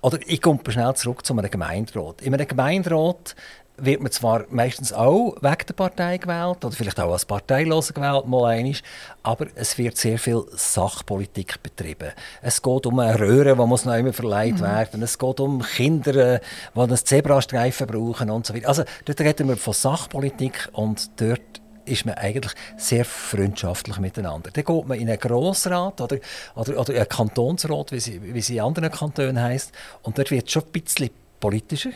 Oder 0.00 0.18
ich 0.26 0.42
komme 0.42 0.60
schnell 0.68 0.94
zurück 0.94 1.24
zu 1.24 1.32
einem 1.32 1.50
Gemeinderat. 1.50 2.20
In 2.22 2.34
einem 2.34 2.46
Gemeinderat 2.46 3.34
wird 3.76 4.00
man 4.00 4.12
zwar 4.12 4.44
meistens 4.50 4.92
auch 4.92 5.36
wegen 5.40 5.66
der 5.66 5.74
Partei 5.74 6.18
gewählt 6.18 6.64
oder 6.64 6.72
vielleicht 6.72 7.00
auch 7.00 7.12
als 7.12 7.24
Parteiloser 7.24 7.92
gewählt, 7.92 8.26
mal 8.26 8.46
einmal, 8.46 8.74
aber 9.22 9.46
es 9.54 9.76
wird 9.78 9.96
sehr 9.96 10.18
viel 10.18 10.44
Sachpolitik 10.52 11.62
betrieben. 11.62 12.12
Es 12.40 12.62
geht 12.62 12.86
um 12.86 12.98
eine 12.98 13.18
Röhre, 13.18 13.56
die 13.56 13.66
muss 13.66 13.84
noch 13.84 13.94
immer 13.94 14.12
verleiht 14.12 14.56
mhm. 14.56 14.62
werden. 14.62 15.02
Es 15.02 15.18
geht 15.18 15.40
um 15.40 15.62
Kinder, 15.62 16.40
die 16.74 16.80
einen 16.80 16.96
Zebrastreifen 16.96 17.86
brauchen 17.86 18.30
und 18.30 18.46
so 18.46 18.54
weiter. 18.54 18.68
Also 18.68 18.84
dort 19.04 19.20
reden 19.20 19.48
wir 19.48 19.56
von 19.56 19.74
Sachpolitik 19.74 20.68
und 20.72 21.20
dort 21.20 21.40
ist 21.84 22.06
man 22.06 22.14
eigentlich 22.14 22.52
sehr 22.76 23.04
freundschaftlich 23.04 23.98
miteinander. 23.98 24.50
Dann 24.50 24.64
geht 24.64 24.86
man 24.86 24.98
in 24.98 25.08
einen 25.08 25.18
Grossrat 25.18 26.00
oder, 26.00 26.18
oder, 26.54 26.78
oder 26.80 26.94
einen 26.94 27.08
Kantonsrat, 27.08 27.92
wie 27.92 28.00
sie, 28.00 28.22
wie 28.22 28.40
sie 28.40 28.56
in 28.56 28.62
anderen 28.62 28.90
Kantonen 28.90 29.40
heisst, 29.40 29.72
und 30.02 30.16
dort 30.16 30.30
wird 30.30 30.46
es 30.46 30.52
schon 30.52 30.62
ein 30.62 30.72
bisschen 30.72 31.10
politischer 31.40 31.90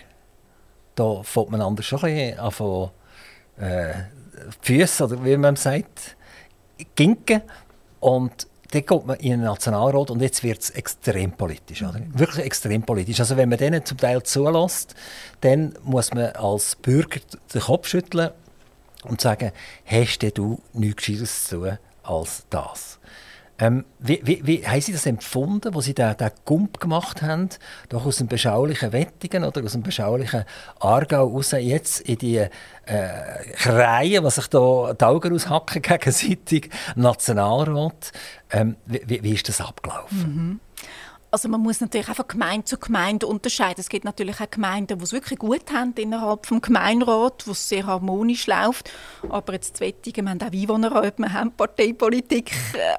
da 0.98 1.22
fängt 1.22 1.50
man 1.50 1.60
anders 1.60 1.86
schon 1.86 2.00
ein 2.00 2.14
bisschen 2.14 2.38
an 2.38 2.50
von, 2.50 2.90
äh, 3.58 3.94
Füße, 4.60 5.04
oder 5.04 5.24
wie 5.24 5.36
man 5.36 5.56
sagt, 5.56 6.16
ginken. 6.94 7.42
Und 8.00 8.46
dann 8.70 8.84
kommt 8.84 9.06
man 9.06 9.16
in 9.18 9.30
den 9.30 9.40
Nationalrat 9.42 10.10
und 10.10 10.20
jetzt 10.20 10.42
wird 10.42 10.60
es 10.60 10.70
extrem 10.70 11.32
politisch. 11.32 11.82
Oder? 11.82 12.00
Wirklich 12.12 12.44
extrem 12.44 12.82
politisch. 12.82 13.18
Also 13.20 13.36
wenn 13.36 13.48
man 13.48 13.58
denen 13.58 13.84
zum 13.84 13.96
Teil 13.96 14.22
zulässt, 14.22 14.94
dann 15.40 15.74
muss 15.82 16.12
man 16.12 16.32
als 16.32 16.76
Bürger 16.76 17.20
den 17.54 17.60
Kopf 17.60 17.88
schütteln 17.88 18.30
und 19.04 19.20
sagen, 19.20 19.52
hast 19.86 20.18
du 20.36 20.60
nichts 20.74 21.06
Gescheites 21.06 21.44
zu 21.44 21.60
tun 21.60 21.78
als 22.02 22.44
das? 22.50 22.97
Ähm, 23.60 23.84
wie, 23.98 24.20
wie, 24.22 24.46
wie 24.46 24.66
haben 24.66 24.80
Sie 24.80 24.92
das 24.92 25.06
empfunden, 25.06 25.74
wo 25.74 25.80
Sie 25.80 25.94
den 25.94 26.14
Gump 26.44 26.78
gemacht 26.78 27.22
haben, 27.22 27.48
doch 27.88 28.06
aus 28.06 28.18
dem 28.18 28.28
beschaulichen 28.28 28.92
Wettingen 28.92 29.44
oder 29.44 29.64
aus 29.64 29.72
dem 29.72 29.82
beschaulichen 29.82 30.44
Aargau 30.78 31.26
raus, 31.26 31.50
jetzt 31.52 32.00
in 32.02 32.18
die 32.18 32.36
äh, 32.36 32.48
Kreie, 33.54 34.22
was 34.22 34.36
sich 34.36 34.46
da 34.48 34.94
die 34.94 35.04
Augen 35.04 35.34
aushacken 35.34 35.82
gegenseitig, 35.82 36.70
Nationalrat. 36.94 38.12
Ähm, 38.50 38.76
wie, 38.86 39.22
wie, 39.22 39.32
ist 39.32 39.48
das 39.48 39.60
abgelaufen? 39.60 40.18
Mhm 40.18 40.60
also 41.30 41.48
man 41.48 41.60
muss 41.60 41.80
natürlich 41.80 42.08
einfach 42.08 42.26
Gemeinde 42.26 42.64
zu 42.64 42.78
Gemeinde 42.78 43.26
unterscheiden. 43.26 43.80
Es 43.80 43.88
gibt 43.88 44.04
natürlich 44.04 44.40
auch 44.40 44.50
Gemeinden, 44.50 44.98
die 44.98 45.04
es 45.04 45.12
wirklich 45.12 45.38
gut 45.38 45.70
haben 45.72 45.92
innerhalb 45.96 46.46
des 46.46 46.62
Gemeinderat, 46.62 47.46
wo 47.46 47.52
es 47.52 47.68
sehr 47.68 47.86
harmonisch 47.86 48.46
läuft. 48.46 48.90
Aber 49.28 49.52
jetzt 49.52 49.76
Zwettigen, 49.76 50.24
wir 50.24 50.30
haben 50.30 50.42
auch 50.42 50.52
Einwohnerrat, 50.52 51.18
wir 51.18 51.32
haben 51.32 51.52
Parteipolitik. 51.52 52.52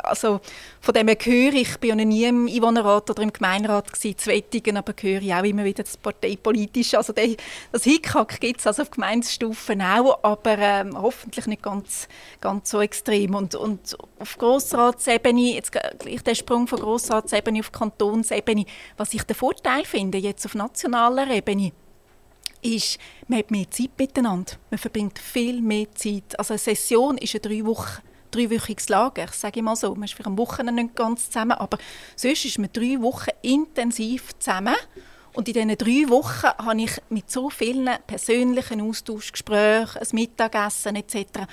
Also 0.03 0.41
von 0.81 0.93
dem 0.93 1.07
her 1.07 1.17
höre 1.21 1.53
ich, 1.53 1.69
ich 1.69 1.77
bin 1.79 1.99
ja 1.99 2.05
nie 2.05 2.25
im 2.25 2.47
Einwohnerrat 2.47 3.09
oder 3.09 3.23
im 3.23 3.33
Gemeinderat 3.33 3.91
gewesen, 3.91 4.17
Zwettigen, 4.17 4.77
aber 4.77 4.93
höre 4.99 5.21
ich 5.21 5.33
auch 5.33 5.43
immer 5.43 5.63
wieder 5.63 5.83
das 5.83 5.97
parteipolitische. 5.97 6.97
Also 6.97 7.13
das 7.71 7.83
Hickhack 7.83 8.39
gibt 8.39 8.59
es 8.59 8.67
also 8.67 8.83
auf 8.83 8.91
Gemeindestufen 8.91 9.81
auch, 9.81 10.23
aber 10.23 10.57
ähm, 10.57 10.99
hoffentlich 11.01 11.47
nicht 11.47 11.63
ganz, 11.63 12.07
ganz 12.41 12.69
so 12.69 12.79
extrem. 12.81 13.35
Und, 13.35 13.55
und 13.55 13.97
auf 14.19 14.37
Grossratsebene, 14.37 15.55
jetzt 15.55 15.71
gleich 15.71 16.23
der 16.23 16.35
Sprung 16.35 16.67
von 16.67 16.79
Grossratsebene 16.79 17.59
auf 17.59 17.71
Kanton, 17.71 18.18
Kantonsebene. 18.19 18.65
Was 18.97 19.13
ich 19.13 19.23
den 19.23 19.35
Vorteil 19.35 19.85
finde, 19.85 20.17
jetzt 20.17 20.45
auf 20.45 20.55
nationaler 20.55 21.29
Ebene, 21.29 21.71
ist, 22.61 22.97
man 23.27 23.39
hat 23.39 23.51
mehr 23.51 23.69
Zeit 23.71 23.91
miteinander. 23.97 24.53
Man 24.69 24.77
verbringt 24.77 25.17
viel 25.17 25.61
mehr 25.61 25.91
Zeit. 25.93 26.37
Also 26.37 26.53
eine 26.53 26.59
Session 26.59 27.17
ist 27.17 27.35
ein 27.35 27.41
drei 27.41 27.65
Wochen 27.65 28.01
dreiwöchiges 28.31 28.89
Lager, 28.89 29.27
sage 29.31 29.59
ich 29.59 29.63
mal 29.63 29.75
so. 29.75 29.95
Man 29.95 30.03
ist 30.03 30.13
für 30.13 30.25
am 30.25 30.37
Wochenende 30.37 30.83
nicht 30.83 30.95
ganz 30.95 31.31
zusammen, 31.31 31.53
aber 31.53 31.79
sonst 32.15 32.45
ist 32.45 32.59
man 32.59 32.69
drei 32.71 33.01
Wochen 33.01 33.31
intensiv 33.41 34.37
zusammen. 34.37 34.75
Und 35.33 35.47
in 35.47 35.53
diesen 35.53 35.77
drei 35.77 36.09
Wochen 36.09 36.47
habe 36.47 36.81
ich 36.81 36.91
mit 37.09 37.31
so 37.31 37.49
vielen 37.49 37.89
persönlichen 38.05 38.81
Austauschgesprächen, 38.81 40.01
ein 40.01 40.07
Mittagessen 40.11 40.95
etc. 40.95 41.47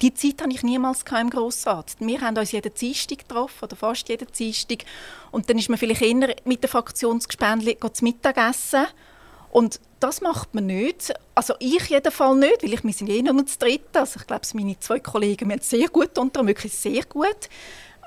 Die 0.00 0.14
Zeit 0.14 0.40
hatte 0.40 0.54
ich 0.54 0.62
niemals 0.62 1.02
im 1.20 1.30
Grossrat. 1.30 1.96
Wir 1.98 2.20
haben 2.20 2.36
uns 2.36 2.52
jeden 2.52 2.72
Dienstag 2.72 3.18
getroffen, 3.18 3.64
oder 3.64 3.74
fast 3.74 4.08
jeden 4.08 4.28
Dienstag. 4.30 4.84
Und 5.32 5.50
dann 5.50 5.58
ist 5.58 5.68
man 5.68 5.78
vielleicht 5.78 6.02
eher 6.02 6.36
mit 6.44 6.62
den 6.62 6.70
Fraktionsgespendli 6.70 7.78
zu 7.92 8.04
Mittagessen. 8.04 8.86
Und 9.50 9.80
das 9.98 10.20
macht 10.20 10.54
man 10.54 10.66
nicht. 10.66 11.12
Also 11.34 11.54
ich 11.58 11.88
jedenfalls 11.88 12.38
nicht, 12.38 12.62
weil 12.62 12.74
ich, 12.74 12.84
wir 12.84 12.92
sind 12.92 13.10
eh 13.10 13.22
nur 13.22 13.44
zu 13.46 13.58
dritt. 13.58 13.96
Also 13.96 14.20
ich 14.20 14.26
glaube, 14.26 14.46
meine 14.54 14.78
zwei 14.78 15.00
Kollegen 15.00 15.48
wir 15.48 15.58
sehr 15.60 15.88
gut 15.88 16.16
unter, 16.16 16.46
wirklich 16.46 16.72
sehr 16.72 17.04
gut. 17.04 17.48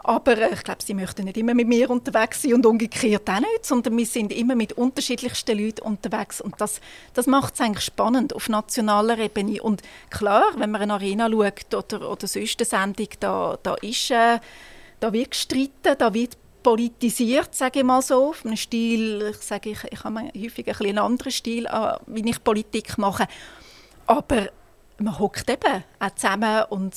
Aber 0.04 0.38
äh, 0.38 0.54
ich 0.54 0.64
glaube, 0.64 0.82
sie 0.84 0.94
möchten 0.94 1.26
nicht 1.26 1.38
immer 1.38 1.54
mit 1.54 1.68
mir 1.68 1.90
unterwegs 1.90 2.42
sein 2.42 2.56
und 2.56 2.66
umgekehrt 2.66 3.30
auch 3.30 3.40
nicht, 3.40 3.66
sondern 3.66 3.98
wir 3.98 4.06
sind 4.06 4.32
immer 4.32 4.56
mit 4.56 4.74
unterschiedlichsten 4.74 5.58
Leuten 5.58 5.82
unterwegs. 5.82 6.42
Und 6.42 6.60
das, 6.60 6.82
das 7.14 7.28
macht 7.28 7.54
es 7.56 7.62
eigentlich 7.62 7.86
spannend 7.86 8.34
auf 8.34 8.50
nationaler 8.50 9.18
Ebene. 9.20 9.62
Und 9.62 9.82
klar, 10.10 10.46
wenn 10.58 10.72
man 10.72 10.82
eine 10.82 10.94
Arena 10.94 11.30
schaut 11.30 11.74
oder, 11.74 12.10
oder 12.10 12.28
sonst 12.28 12.60
eine 12.60 12.66
Sendung, 12.66 13.08
da, 13.20 13.58
da, 13.62 13.76
ist, 13.76 14.12
äh, 14.12 14.40
da 15.00 15.14
wird 15.14 15.32
gestritten, 15.32 15.96
da 15.98 16.14
wird 16.14 16.38
politisiert, 16.64 17.56
sage 17.56 17.80
ich 17.80 17.86
mal 17.86 18.02
so, 18.02 18.30
auf 18.30 18.46
einem 18.46 18.56
Stil, 18.56 19.32
ich 19.32 19.42
sage, 19.42 19.72
ich, 19.72 19.84
ich 19.90 20.04
habe 20.04 20.32
häufig 20.36 20.68
ein 20.68 20.88
einen 20.88 21.00
anderen 21.00 21.32
Stil, 21.32 21.66
äh, 21.66 21.94
wie 22.08 22.30
ich 22.30 22.44
Politik 22.44 22.98
mache. 22.98 23.28
Aber 24.08 24.50
man 24.98 25.18
hockt 25.18 25.50
eben 25.50 25.84
auch 26.00 26.16
zusammen 26.16 26.64
und 26.70 26.96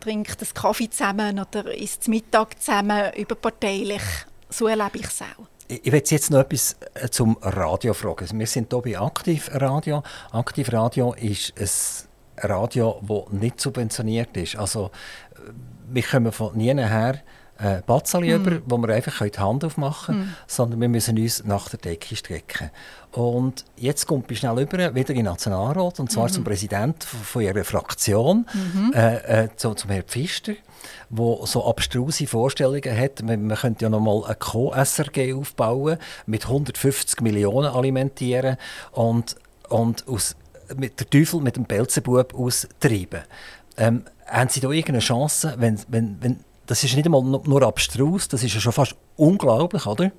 trinkt 0.00 0.42
einen 0.42 0.54
Kaffee 0.54 0.90
zusammen 0.90 1.38
oder 1.38 1.74
isst 1.74 2.08
Mittag 2.08 2.60
zusammen, 2.60 3.12
überparteilich. 3.16 4.02
So 4.48 4.66
erlebe 4.66 4.98
ich 4.98 5.06
es 5.06 5.22
auch. 5.22 5.46
Ich 5.68 5.92
will 5.92 6.02
jetzt 6.04 6.30
noch 6.30 6.40
etwas 6.40 6.76
äh, 6.94 7.08
zum 7.08 7.38
Radio 7.40 7.94
fragen. 7.94 8.38
Wir 8.38 8.46
sind 8.46 8.72
hier 8.72 8.82
bei 8.82 8.98
Aktiv 8.98 9.48
Radio. 9.52 10.02
Aktiv 10.32 10.72
Radio 10.72 11.14
ist 11.14 11.52
ein 11.56 12.50
Radio, 12.50 13.00
das 13.02 13.40
nicht 13.40 13.60
subventioniert 13.60 14.36
ist. 14.36 14.56
Also, 14.56 14.86
äh, 15.34 15.38
wir 15.88 16.02
kommen 16.02 16.32
von 16.32 16.56
nie 16.56 16.74
her 16.74 17.20
äh, 17.60 17.82
Batzali 17.84 18.30
mm. 18.30 18.40
über, 18.40 18.62
wo 18.66 18.78
wir 18.78 18.94
einfach 18.94 19.20
die 19.26 19.38
Hand 19.38 19.64
aufmachen 19.64 20.14
können, 20.14 20.28
mm. 20.28 20.36
sondern 20.46 20.80
wir 20.80 20.88
müssen 20.88 21.18
uns 21.18 21.44
nach 21.44 21.68
der 21.68 21.78
Decke 21.78 22.16
strecken. 22.16 22.70
Und 23.12 23.64
jetzt 23.76 24.06
kommt 24.06 24.30
ich 24.30 24.38
schnell 24.38 24.58
über, 24.60 24.94
wieder 24.94 25.10
in 25.10 25.16
den 25.16 25.24
Nationalrat, 25.24 26.00
und 26.00 26.10
zwar 26.10 26.26
mm 26.26 26.30
zum 26.30 26.44
Präsidenten 26.44 27.00
von 27.00 27.42
ihrer 27.42 27.64
Fraktion, 27.64 28.46
-hmm. 28.46 28.94
äh, 28.94 29.44
äh, 29.44 29.48
zu, 29.56 29.74
zum 29.74 29.90
Herrn 29.90 30.04
Pfister, 30.04 30.52
der 31.08 31.38
so 31.44 31.66
abstruse 31.66 32.26
Vorstellungen 32.26 32.96
hat. 32.96 33.22
Man, 33.22 33.46
man 33.46 33.56
könnte 33.56 33.84
ja 33.84 33.88
noch 33.88 34.00
mal 34.00 34.24
ein 34.26 34.38
Co-SRG 34.38 35.34
aufbauen, 35.34 35.98
mit 36.26 36.44
150 36.44 37.20
Millionen 37.20 37.66
alimentieren 37.66 38.56
und, 38.92 39.34
und 39.68 40.06
aus, 40.06 40.36
mit 40.76 41.00
der 41.00 41.10
Teufel 41.10 41.40
mit 41.40 41.56
dem 41.56 41.64
Belzebub 41.64 42.32
austreiben. 42.32 43.22
Ähm, 43.76 44.04
haben 44.26 44.50
Sie 44.50 44.60
da 44.60 44.68
irgendeine 44.68 45.00
Chance, 45.00 45.54
wenn, 45.58 45.80
wenn, 45.88 46.16
wenn 46.20 46.44
das 46.70 46.84
ist 46.84 46.94
nicht 46.94 47.04
einmal 47.06 47.22
nur 47.22 47.62
abstrus, 47.62 48.28
das 48.28 48.44
ist 48.44 48.54
ja 48.54 48.60
schon 48.60 48.70
fast 48.70 48.94
unglaublich, 49.16 49.86
oder? 49.86 50.12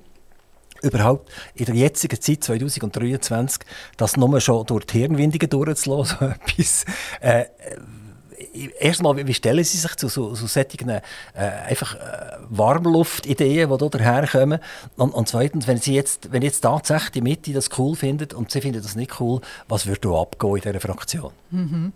Überhaupt 0.82 1.30
in 1.54 1.64
der 1.64 1.74
jetzigen 1.74 2.20
Zeit, 2.20 2.44
2023, 2.44 3.62
das 3.96 4.18
nur 4.18 4.38
schon 4.38 4.66
durch 4.66 4.84
die 4.84 4.98
Hirnwindungen 4.98 5.48
durchzulassen, 5.48 6.18
so 6.20 6.26
etwas. 6.26 6.84
Äh, 7.20 7.44
erstmal, 8.78 9.26
wie 9.26 9.32
stellen 9.32 9.64
Sie 9.64 9.78
sich 9.78 9.96
zu 9.96 10.08
so, 10.08 10.34
so 10.34 10.46
solchen 10.46 10.90
äh, 10.90 11.00
einfach 11.34 11.94
äh, 11.94 12.36
Warmluftideen, 12.50 13.70
die 13.70 13.78
hier 13.78 13.88
daherkommen? 13.88 14.58
Und, 14.96 15.14
und 15.14 15.28
zweitens, 15.28 15.66
wenn 15.66 15.78
Sie 15.78 15.94
jetzt, 15.94 16.32
wenn 16.32 16.42
jetzt 16.42 16.60
tatsächlich 16.60 17.12
die 17.12 17.22
Mitte 17.22 17.54
das 17.54 17.70
cool 17.78 17.96
findet 17.96 18.34
und 18.34 18.50
Sie 18.50 18.60
finden 18.60 18.82
das 18.82 18.94
nicht 18.94 19.18
cool, 19.20 19.40
was 19.68 19.86
würde 19.86 20.00
da 20.00 20.20
abgehen 20.20 20.56
in 20.56 20.60
dieser 20.60 20.80
Fraktion? 20.80 21.32
Mhm. 21.50 21.92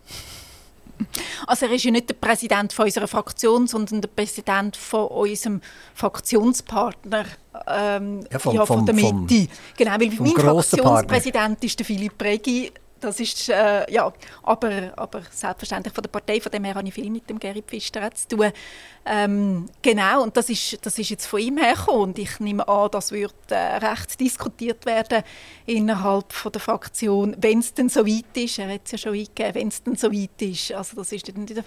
Also 1.46 1.66
er 1.66 1.72
ist 1.72 1.84
ja 1.84 1.90
nicht 1.90 2.08
der 2.08 2.14
Präsident 2.14 2.72
von 2.72 2.86
unserer 2.86 3.08
Fraktion, 3.08 3.66
sondern 3.66 4.00
der 4.00 4.08
Präsident 4.08 4.76
von 4.76 5.06
unserem 5.06 5.60
Fraktionspartner 5.94 7.26
ähm, 7.66 8.26
ja, 8.30 8.38
vom, 8.38 8.54
ja, 8.54 8.66
von 8.66 8.86
der 8.86 8.94
Mitte. 8.94 9.08
Vom, 9.08 9.48
genau, 9.76 9.92
weil 9.92 10.10
mein 10.18 10.32
Fraktionspräsident 10.32 11.34
Partner. 11.34 11.64
ist 11.64 11.78
der 11.78 11.86
Philipp 11.86 12.22
Regi. 12.22 12.72
Das 13.06 13.20
ist, 13.20 13.48
äh, 13.50 13.88
ja, 13.92 14.12
aber, 14.42 14.92
aber 14.96 15.22
selbstverständlich 15.30 15.94
von 15.94 16.02
der 16.02 16.10
Partei, 16.10 16.40
von 16.40 16.50
dem 16.50 16.64
her 16.64 16.74
habe 16.74 16.88
ich 16.88 16.92
viel 16.92 17.08
mit 17.08 17.30
dem 17.30 17.38
Gerrit 17.38 17.64
Pfister 17.66 18.12
zu 18.12 18.26
tun. 18.26 18.50
Ähm, 19.04 19.68
genau, 19.80 20.24
und 20.24 20.36
das 20.36 20.50
ist, 20.50 20.84
das 20.84 20.98
ist 20.98 21.10
jetzt 21.10 21.26
von 21.26 21.38
ihm 21.38 21.56
hergekommen 21.58 22.02
und 22.02 22.18
ich 22.18 22.40
nehme 22.40 22.66
an, 22.66 22.88
das 22.90 23.12
wird 23.12 23.32
äh, 23.50 23.54
recht 23.54 24.18
diskutiert 24.18 24.84
werden 24.86 25.22
innerhalb 25.66 26.32
von 26.32 26.50
der 26.50 26.60
Fraktion, 26.60 27.36
wenn 27.38 27.60
es 27.60 27.72
denn 27.74 27.88
so 27.88 28.04
weit 28.04 28.36
ist. 28.36 28.58
Er 28.58 28.74
hat 28.74 28.80
es 28.86 28.90
ja 28.90 28.98
schon 28.98 29.12
eingegeben, 29.12 29.54
wenn 29.54 29.68
es 29.68 29.84
denn 29.84 29.94
so 29.94 30.10
weit 30.12 30.42
ist. 30.42 30.72
Also 30.72 30.96
das 30.96 31.12
ist 31.12 31.28
nicht, 31.28 31.62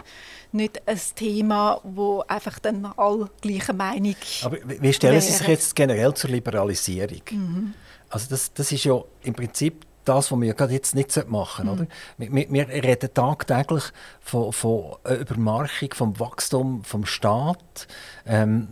nicht 0.52 0.82
ein 0.86 1.00
Thema, 1.16 1.80
wo 1.84 2.22
einfach 2.28 2.60
dann 2.60 2.86
alle 2.98 3.30
gleiche 3.40 3.72
Meinung 3.72 4.16
Aber 4.44 4.58
wie 4.66 4.92
stellen. 4.92 5.22
Sie 5.22 5.32
sich 5.32 5.48
jetzt 5.48 5.74
generell 5.74 6.14
zur 6.14 6.32
Liberalisierung? 6.32 7.22
Mhm. 7.32 7.74
Also 8.10 8.28
das, 8.30 8.52
das 8.54 8.70
ist 8.74 8.84
ja 8.84 9.02
im 9.24 9.34
Prinzip 9.34 9.86
das, 10.10 10.32
was 10.32 10.42
wir 10.42 10.54
gerade 10.54 10.74
jetzt 10.74 10.96
nicht 10.96 11.28
machen 11.28 11.68
sollten. 11.68 11.88
Mhm. 12.18 12.36
Wir, 12.36 12.52
wir, 12.52 12.70
reden 12.70 13.14
tagtäglich 13.14 13.84
von, 14.20 14.52
von 14.52 14.96
Übermarchung, 15.20 15.94
vom 15.94 16.20
Wachstum 16.20 16.84
vom 16.84 17.06
Staat. 17.06 17.88
Ähm, 18.26 18.70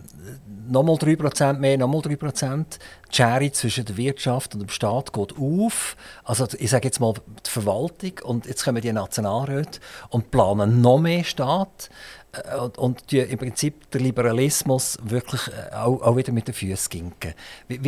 nochmal 0.70 0.95
3% 0.95 1.53
mehr, 1.53 1.78
nochmal 1.78 2.01
3%. 2.01 2.65
Die 3.09 3.15
Schere 3.15 3.51
zwischen 3.51 3.86
der 3.86 3.97
Wirtschaft 3.97 4.53
und 4.53 4.61
dem 4.61 4.70
Staat 4.70 5.13
geht 5.13 5.38
auf. 5.38 5.95
Also 6.24 6.47
ich 6.57 6.70
sage 6.70 6.88
jetzt 6.88 6.99
mal 6.99 7.13
die 7.45 7.49
Verwaltung 7.49 8.13
und 8.24 8.45
jetzt 8.45 8.63
kommen 8.63 8.82
die 8.82 8.91
Nationalräte 8.91 9.80
und 10.09 10.32
planen 10.32 10.82
noch 10.82 10.99
mehr 10.99 11.24
Staat. 11.24 11.89
Äh, 12.34 12.57
und, 12.57 12.78
und 12.78 13.11
die 13.11 13.20
im 13.20 13.38
Prinzip 13.38 13.89
der 13.91 14.01
Liberalismus 14.01 14.97
wirklich 15.03 15.41
äh, 15.47 15.76
auch, 15.76 16.01
auch 16.01 16.18
wieder 16.18 16.32
mit 16.32 16.47
den 16.47 16.53
Füßen 16.53 16.89
ginken. 16.89 17.34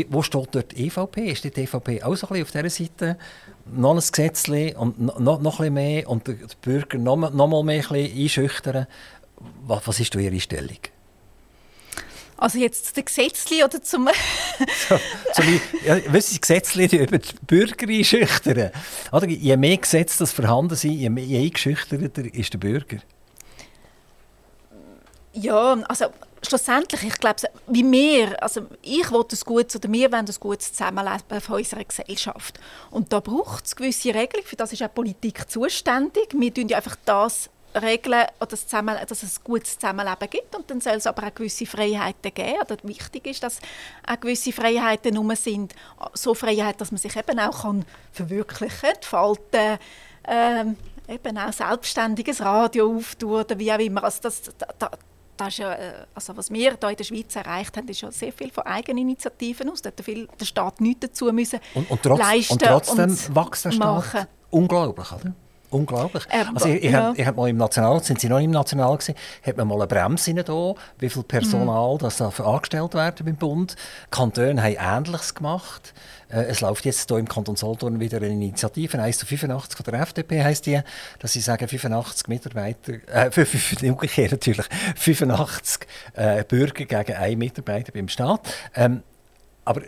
Wo 0.10 0.22
steht 0.22 0.50
dort 0.52 0.72
die 0.72 0.88
EVP? 0.88 1.32
Ist 1.32 1.44
die 1.44 1.50
EVP 1.50 2.04
auch 2.04 2.16
so 2.16 2.28
ein 2.28 2.42
bisschen 2.42 2.44
auf 2.44 2.52
dieser 2.52 2.70
Seite? 2.70 3.18
Noch 3.66 3.92
ein 3.92 3.98
Gesetz 4.00 4.48
und 4.48 5.00
noch, 5.00 5.20
noch 5.20 5.38
ein 5.38 5.44
bisschen 5.44 5.74
mehr 5.74 6.10
und 6.10 6.28
den 6.28 6.40
Bürger 6.62 6.98
noch, 6.98 7.18
noch 7.18 7.48
mal 7.48 7.64
mehr 7.64 7.84
einschüchtern? 7.92 8.88
Was, 9.66 9.88
was 9.88 10.00
ist 10.00 10.16
Ihre 10.16 10.40
Stellung? 10.40 10.80
Also 12.40 12.58
jetzt 12.58 12.86
zu 12.86 12.94
den 12.94 13.06
Gesetzli 13.06 13.64
oder 13.64 13.82
zum... 13.84 14.08
so, 14.88 14.98
zum 15.34 15.62
ja, 15.86 15.98
wissen 16.14 16.34
Sie, 16.34 16.40
Gesetzli 16.40 16.86
über 16.86 17.18
die 17.18 17.34
Bürger 17.46 17.88
einschüchtern. 17.88 18.72
Oder? 19.12 19.28
Je 19.28 19.58
mehr 19.58 19.78
Gesetze 19.78 20.20
das 20.20 20.32
vorhanden 20.32 20.76
sind, 20.76 20.94
je, 20.94 21.10
mehr, 21.10 21.26
je 21.26 21.44
eingeschüchterter 21.44 22.34
ist 22.34 22.54
der 22.54 22.58
Bürger. 22.60 22.98
Ja, 25.34 25.74
also 25.88 26.06
schlussendlich, 26.48 27.04
ich 27.04 27.20
glaube, 27.20 27.42
wie 27.68 27.92
wir, 27.92 28.42
also 28.42 28.68
ich 28.82 29.12
will 29.12 29.26
das 29.28 29.44
Gutes 29.44 29.76
oder 29.76 29.92
wir 29.92 30.10
wollen 30.12 30.26
das 30.26 30.40
Gutes 30.40 30.72
Zusammenleben 30.74 31.42
von 31.42 31.58
unserer 31.58 31.84
Gesellschaft. 31.84 32.58
Und 32.90 33.12
da 33.12 33.20
braucht 33.20 33.66
es 33.66 33.76
gewisse 33.76 34.14
Regeln, 34.14 34.44
für 34.46 34.56
das 34.56 34.72
ist 34.72 34.82
auch 34.82 34.94
Politik 34.94 35.50
zuständig. 35.52 36.30
Wir 36.32 36.54
tun 36.54 36.70
ja 36.70 36.78
einfach 36.78 36.96
das 37.04 37.50
regeln, 37.82 38.26
dass, 38.40 38.68
dass 38.68 39.24
es 39.24 39.40
ein 39.40 39.44
gutes 39.44 39.78
Zusammenleben 39.78 40.30
gibt 40.30 40.56
und 40.56 40.70
dann 40.70 40.82
soll 40.82 40.94
es 40.94 41.08
aber 41.08 41.28
auch 41.28 41.36
gewisse 41.36 41.66
Freiheiten 41.66 42.34
geben. 42.34 42.62
Oder 42.62 42.78
wichtig 42.84 43.28
ist, 43.28 43.44
dass 43.44 43.60
auch 44.08 44.20
gewisse 44.20 44.52
Freiheiten 44.52 45.14
nur 45.14 45.36
sind, 45.36 45.74
so 46.14 46.34
Freiheit, 46.34 46.80
dass 46.82 46.92
man 46.92 47.00
sich 47.00 47.16
eben 47.16 47.40
auch 47.40 47.64
kann 47.64 47.86
verwirklichen 48.12 48.80
kann, 48.82 48.96
entfalten, 48.96 49.80
ähm, 50.28 50.78
eben 51.08 51.38
auch 51.38 51.54
selbstständiges 51.54 52.42
Radio 52.42 52.96
auftun 52.98 53.42
oder 53.42 53.58
wie 53.58 53.72
auch 53.72 53.80
immer. 53.80 54.04
Also 54.04 54.20
das, 54.22 54.42
da, 54.78 54.92
das 55.38 55.48
ist 55.50 55.58
ja, 55.60 55.74
äh, 55.74 55.94
also 56.14 56.36
was 56.36 56.52
wir 56.52 56.72
hier 56.78 56.90
in 56.90 56.96
der 56.96 57.04
Schweiz 57.04 57.36
erreicht 57.36 57.78
haben, 57.78 57.88
ist 57.88 58.02
ja 58.02 58.12
sehr 58.12 58.34
viel 58.34 58.52
von 58.52 58.66
Eigeninitiativen 58.66 59.70
aus. 59.70 59.82
Da 59.82 59.88
hat 59.90 60.02
viel, 60.02 60.28
der 60.40 60.46
Staat 60.46 60.82
nichts 60.82 61.02
dazu 61.02 61.32
müssen 61.32 61.60
und, 61.74 61.90
und, 61.90 62.04
trotz, 62.04 62.20
leisten 62.20 62.54
und 62.54 62.64
trotzdem 62.64 63.36
wächst 63.36 63.66
der 63.66 63.72
Staat 63.72 63.96
machen. 63.96 64.28
unglaublich, 64.50 65.12
oder? 65.12 65.34
Unglaublich. 65.72 66.24
Ähm, 66.32 66.48
also 66.56 66.68
ich, 66.68 66.84
ich 66.84 66.92
ja. 66.92 67.08
habe 67.08 67.26
hab 67.26 67.36
mal 67.36 67.50
im 67.50 67.58
National, 67.58 68.04
sind 68.04 68.20
Sie 68.20 68.28
noch 68.28 68.40
im 68.40 68.52
National 68.52 68.98
gewesen, 68.98 69.16
hat 69.46 69.58
man 69.58 69.68
mal 69.68 69.76
eine 69.76 69.88
Bremse 69.88 70.34
da, 70.34 70.74
wie 70.98 71.10
viel 71.10 71.24
Personal 71.24 71.94
mhm. 71.94 72.00
das 72.00 72.18
da 72.18 72.30
angestellt 72.30 72.94
werden 72.96 73.26
beim 73.26 73.36
Bund. 73.36 73.76
Die 74.06 74.10
Kantone 74.10 74.62
haben 74.62 75.06
Ähnliches 75.06 75.36
gemacht. 75.36 75.94
Äh, 76.30 76.44
es 76.44 76.62
läuft 76.62 76.86
jetzt 76.86 77.08
hier 77.08 77.18
im 77.18 77.28
Kanton 77.28 77.56
Solothurn 77.56 78.00
wieder 78.00 78.18
eine 78.18 78.30
Initiative, 78.30 79.00
1 79.00 79.20
zu 79.20 79.26
85 79.26 79.78
von 79.78 79.92
der 79.92 80.02
FDP 80.02 80.44
heisst 80.44 80.66
die, 80.66 80.80
dass 81.20 81.34
sie 81.34 81.42
sagen, 81.42 81.68
85 81.68 82.28
Mitarbeiter, 82.28 82.94
äh, 83.08 83.30
umgekehrt 83.90 84.32
natürlich, 84.32 84.66
85 84.96 85.88
äh, 86.14 86.44
Bürger 86.46 86.86
gegen 86.86 87.18
einen 87.18 87.38
Mitarbeiter 87.38 87.92
beim 87.92 88.08
Staat. 88.08 88.42
Ähm, 88.76 89.04
aber 89.66 89.82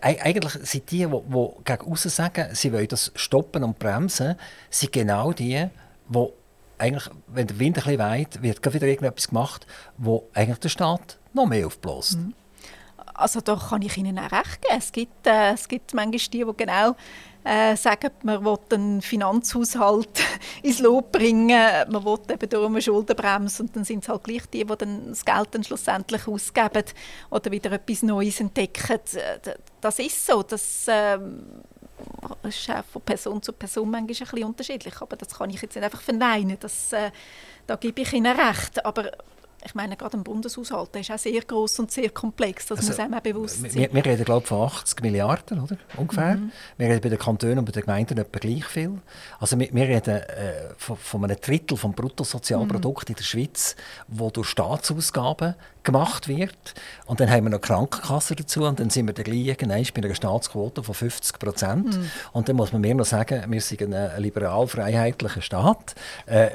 eigentlich 0.00 0.52
sind 0.52 0.90
die, 0.90 1.06
die, 1.06 1.48
gegen 1.64 1.92
außen 1.92 2.10
sagen, 2.10 2.48
sie 2.54 2.72
wollen 2.72 2.88
das 2.88 3.12
stoppen 3.14 3.64
und 3.64 3.78
bremsen, 3.78 4.36
sind 4.70 4.92
genau 4.92 5.32
die, 5.32 5.66
die 6.08 6.26
eigentlich, 6.78 7.10
wenn 7.26 7.46
der 7.46 7.58
Wind 7.58 7.78
ein 7.78 7.84
bisschen 7.84 8.12
weht, 8.12 8.42
wird 8.42 8.74
wieder 8.74 8.86
irgendetwas 8.86 9.28
gemacht, 9.28 9.66
wo 9.96 10.28
eigentlich 10.32 10.60
der 10.60 10.68
Staat 10.68 11.18
noch 11.32 11.46
mehr 11.46 11.66
aufbläst. 11.66 12.18
Mhm. 12.18 12.34
Also 13.18 13.40
da 13.40 13.56
kann 13.56 13.82
ich 13.82 13.96
Ihnen 13.96 14.18
auch 14.18 14.30
recht 14.30 14.62
geben. 14.62 14.78
Es 14.78 14.92
gibt, 14.92 15.26
äh, 15.26 15.52
es 15.52 15.68
gibt 15.68 15.92
manchmal 15.92 16.18
die, 16.18 16.44
die 16.44 16.56
genau 16.56 16.94
äh, 17.44 17.76
sagen, 17.76 18.10
man 18.22 18.44
will 18.44 18.58
den 18.70 19.00
Finanzhaushalt 19.00 20.20
ins 20.62 20.80
Lob 20.80 21.12
bringen, 21.12 21.58
man 21.90 22.04
will 22.04 22.18
eben 22.30 22.48
durch 22.48 22.66
eine 22.66 22.82
Schuldenbremse 22.82 23.62
und 23.62 23.74
dann 23.74 23.84
sind 23.84 24.02
es 24.02 24.08
halt 24.08 24.24
gleich 24.24 24.46
die, 24.46 24.64
die 24.64 24.76
dann 24.76 25.08
das 25.08 25.24
Geld 25.24 25.48
dann 25.52 25.64
schlussendlich 25.64 26.28
ausgeben 26.28 26.84
oder 27.30 27.50
wieder 27.50 27.72
etwas 27.72 28.02
Neues 28.02 28.40
entdecken. 28.40 29.00
Das 29.80 29.98
ist 29.98 30.26
so, 30.26 30.42
das 30.42 30.86
ähm, 30.88 31.62
ist 32.42 32.70
auch 32.70 32.84
von 32.84 33.02
Person 33.02 33.42
zu 33.42 33.52
Person 33.52 33.90
manchmal 33.90 34.10
ein 34.10 34.26
bisschen 34.28 34.44
unterschiedlich, 34.44 35.00
aber 35.00 35.16
das 35.16 35.34
kann 35.34 35.50
ich 35.50 35.62
jetzt 35.62 35.74
nicht 35.74 35.84
einfach 35.84 36.02
verneinen, 36.02 36.58
das, 36.60 36.92
äh, 36.92 37.10
da 37.66 37.76
gebe 37.76 38.02
ich 38.02 38.12
Ihnen 38.12 38.38
recht, 38.38 38.84
aber 38.84 39.10
ich 39.64 39.74
meine, 39.74 39.96
gerade 39.96 40.16
ein 40.16 40.24
Bundeshaushalt 40.24 40.94
der 40.94 41.00
ist 41.00 41.10
auch 41.10 41.18
sehr 41.18 41.40
groß 41.40 41.80
und 41.80 41.90
sehr 41.90 42.10
komplex, 42.10 42.66
das 42.66 42.78
also, 42.78 42.90
muss 42.90 43.00
einem 43.00 43.14
auch 43.14 43.20
bewusst 43.20 43.60
sein. 43.60 43.74
Wir, 43.74 43.92
wir 43.92 44.04
reden, 44.04 44.24
glaube 44.24 44.42
ich, 44.42 44.48
von 44.48 44.62
80 44.62 45.02
Milliarden, 45.02 45.60
oder? 45.60 45.76
ungefähr. 45.96 46.36
Mhm. 46.36 46.52
Wir 46.76 46.88
reden 46.88 47.00
bei 47.00 47.08
den 47.08 47.18
Kantonen 47.18 47.58
und 47.58 47.64
bei 47.64 47.72
den 47.72 47.82
Gemeinden 47.82 48.18
etwa 48.18 48.38
gleich 48.38 48.64
viel. 48.64 48.98
Also 49.40 49.58
wir, 49.58 49.68
wir 49.72 49.88
reden 49.88 50.16
äh, 50.16 50.74
von, 50.76 50.96
von, 50.96 51.24
einem 51.24 51.40
Drittel 51.40 51.76
des 51.76 51.92
Bruttosozialprodukts 51.92 53.08
mhm. 53.08 53.12
in 53.12 53.16
der 53.16 53.24
Schweiz, 53.24 53.76
wo 54.06 54.30
durch 54.30 54.48
Staatsausgaben 54.48 55.54
gemacht 55.88 56.28
wird. 56.28 56.74
Und 57.06 57.20
dann 57.20 57.30
haben 57.30 57.44
wir 57.44 57.50
noch 57.50 57.60
Krankenkassen 57.60 58.36
dazu 58.36 58.64
und 58.64 58.78
dann 58.78 58.90
sind 58.90 59.06
wir 59.06 59.14
dann 59.14 59.24
gleich 59.24 59.46
irgendwann 59.46 59.84
bei 59.94 60.02
einer 60.02 60.14
Staatsquote 60.14 60.82
von 60.82 60.94
50 60.94 61.38
Prozent. 61.38 61.96
Mhm. 61.96 62.10
Und 62.32 62.48
dann 62.48 62.56
muss 62.56 62.72
man 62.72 62.82
mir 62.82 62.94
noch 62.94 63.06
sagen, 63.06 63.44
wir 63.50 63.60
sind 63.60 63.94
ein 63.94 64.22
liberal-freiheitlicher 64.22 65.42
Staat. 65.42 65.94
Äh, 66.26 66.50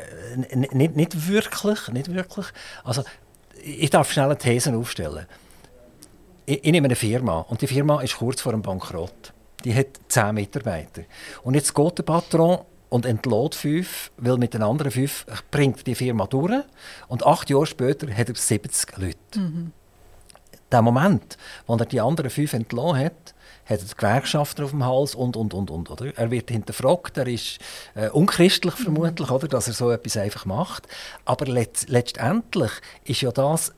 nicht, 0.54 0.96
nicht 0.96 1.28
wirklich, 1.28 1.88
nicht 1.90 2.14
wirklich. 2.14 2.46
Also, 2.84 3.04
ich 3.64 3.90
darf 3.90 4.12
schnell 4.12 4.26
eine 4.26 4.38
These 4.38 4.76
aufstellen. 4.76 5.26
Ich, 6.46 6.64
ich 6.64 6.72
nehme 6.72 6.86
eine 6.86 6.96
Firma 6.96 7.40
und 7.40 7.62
die 7.62 7.68
Firma 7.68 8.02
ist 8.02 8.18
kurz 8.18 8.42
vor 8.42 8.52
dem 8.52 8.62
Bankrott. 8.62 9.34
Die 9.64 9.74
hat 9.74 9.88
zehn 10.10 10.36
Mitarbeiter. 10.36 11.04
Und 11.44 11.56
jetzt 11.56 11.74
geht 11.74 11.98
der 11.98 12.04
Patron 12.04 12.60
und 12.94 13.08
entlohnt 13.08 13.56
fünf, 13.56 14.12
weil 14.18 14.38
mit 14.38 14.54
den 14.54 14.62
anderen 14.62 14.92
fünf 14.92 15.26
bringt 15.50 15.88
die 15.88 15.96
Firma 15.96 16.28
durch. 16.28 16.62
Und 17.08 17.26
acht 17.26 17.50
Jahre 17.50 17.66
später 17.66 18.08
hat 18.16 18.30
er 18.30 18.36
70 18.36 18.98
Leute. 18.98 19.40
Mhm. 19.40 19.72
Der 20.72 20.84
Moment, 20.84 21.40
wo 21.66 21.76
er 21.76 21.88
die 21.88 22.00
anderen 22.00 22.30
fünf 22.30 22.54
entlohnt 22.54 23.00
hat, 23.00 23.34
hat 23.66 23.80
er 23.82 23.96
Gewerkschafter 23.98 24.66
auf 24.66 24.70
dem 24.70 24.86
Hals 24.86 25.16
und, 25.16 25.36
und, 25.36 25.56
und, 25.56 25.72
und. 25.72 25.90
Oder? 25.90 26.16
Er 26.16 26.30
wird 26.30 26.52
hinterfragt, 26.52 27.18
er 27.18 27.26
ist 27.26 27.58
äh, 27.96 28.10
unchristlich 28.10 28.76
vermutlich, 28.76 29.32
oder, 29.32 29.48
dass 29.48 29.68
er 29.68 29.74
so 29.74 29.90
etwas 29.90 30.16
einfach 30.18 30.46
macht. 30.46 30.88
Aber 31.26 31.48
let 31.48 31.90
letztendlich 31.90 32.74
ist 33.06 33.22
ja 33.22 33.32
das 33.32 33.74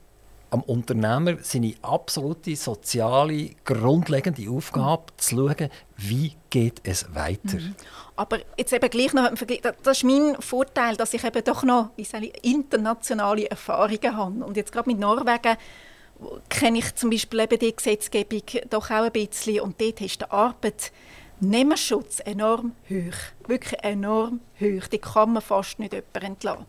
am 0.50 0.60
Unternehmer 0.60 1.38
seine 1.40 1.74
absolute 1.80 2.54
soziale, 2.54 3.50
grundlegende 3.64 4.50
Aufgabe, 4.50 5.04
zu 5.16 5.36
schauen, 5.36 5.70
wie 5.96 6.34
geht 6.50 6.80
es 6.84 7.14
weiter. 7.14 7.58
Mhm. 7.58 7.74
Aber 8.16 8.38
jetzt 8.56 8.72
eben 8.72 8.88
gleich 8.88 9.12
noch 9.12 9.30
das 9.82 9.98
ist 9.98 10.04
mein 10.04 10.40
Vorteil, 10.40 10.96
dass 10.96 11.12
ich 11.12 11.22
eben 11.22 11.44
doch 11.44 11.62
noch 11.62 11.90
ich, 11.96 12.12
internationale 12.42 13.50
Erfahrungen 13.50 14.16
habe. 14.16 14.44
Und 14.44 14.56
jetzt 14.56 14.72
gerade 14.72 14.88
mit 14.88 14.98
Norwegen 14.98 15.56
kenne 16.48 16.78
ich 16.78 16.94
zum 16.94 17.10
Beispiel 17.10 17.40
eben 17.40 17.58
die 17.58 17.76
Gesetzgebung 17.76 18.42
doch 18.70 18.90
auch 18.90 19.04
ein 19.04 19.12
bisschen. 19.12 19.60
Und 19.60 19.80
dort 19.80 20.00
ist 20.00 20.20
der 20.22 20.32
Arbeitnehmerschutz 20.32 22.20
enorm 22.20 22.72
hoch. 22.88 23.48
Wirklich 23.48 23.82
enorm 23.82 24.40
hoch. 24.58 24.86
Die 24.88 24.98
kann 24.98 25.34
man 25.34 25.42
fast 25.42 25.78
nicht 25.78 25.92
jemand 25.92 26.22
entlassen. 26.22 26.66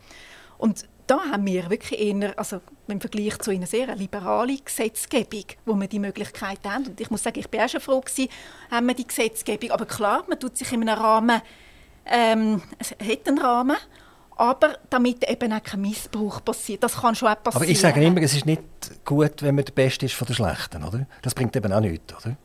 Und 0.58 0.86
da 1.08 1.20
haben 1.32 1.46
wir 1.46 1.70
wirklich 1.70 2.00
eher, 2.00 2.38
also 2.38 2.62
im 2.88 3.02
Vergleich 3.02 3.40
zu 3.40 3.52
einer 3.52 3.66
sehr 3.66 3.96
liberalen 3.96 4.60
Gesetzgebung, 4.64 5.46
wo 5.66 5.74
wir 5.76 5.88
die 5.88 6.00
Möglichkeit 6.00 6.60
haben. 6.66 6.86
Und 6.86 7.00
ich 7.00 7.10
muss 7.10 7.24
sagen, 7.24 7.40
ich 7.40 7.50
bin 7.50 7.62
auch 7.62 7.70
schon 7.70 7.82
froh 7.82 8.02
gewesen, 8.02 8.30
haben 8.70 8.88
wir 8.88 8.94
die 8.94 9.08
Gesetzgebung. 9.08 9.72
Aber 9.72 9.86
klar, 9.86 10.24
man 10.28 10.40
tut 10.40 10.58
sich 10.58 10.72
in 10.72 10.88
einem 10.88 11.02
Rahmen, 11.02 11.42
ähm, 12.06 12.62
es 12.78 12.92
hat 12.92 13.28
einen 13.28 13.40
Rahmen, 13.40 13.78
aber 14.36 14.78
damit 14.90 15.28
eben 15.28 15.52
auch 15.52 15.64
kein 15.64 15.82
Missbrauch 15.82 16.44
passiert. 16.44 16.84
Das 16.84 16.98
kann 16.98 17.16
schon 17.16 17.30
auch 17.30 17.42
passieren. 17.42 17.64
Aber 17.64 17.72
ich 17.72 17.80
sage 17.80 18.04
immer, 18.04 18.22
es 18.22 18.36
ist 18.36 18.46
nicht 18.46 18.62
gut, 19.04 19.42
wenn 19.42 19.56
man 19.56 19.66
der 19.66 19.74
Beste 19.74 20.06
ist 20.06 20.14
von 20.14 20.28
der 20.28 20.36
Schlechten, 20.36 20.84
oder? 20.84 21.08
Das 21.22 21.34
bringt 21.34 21.56
eben 21.56 21.74
auch 21.74 21.80
nichts, 21.80 22.14
oder? 22.14 22.38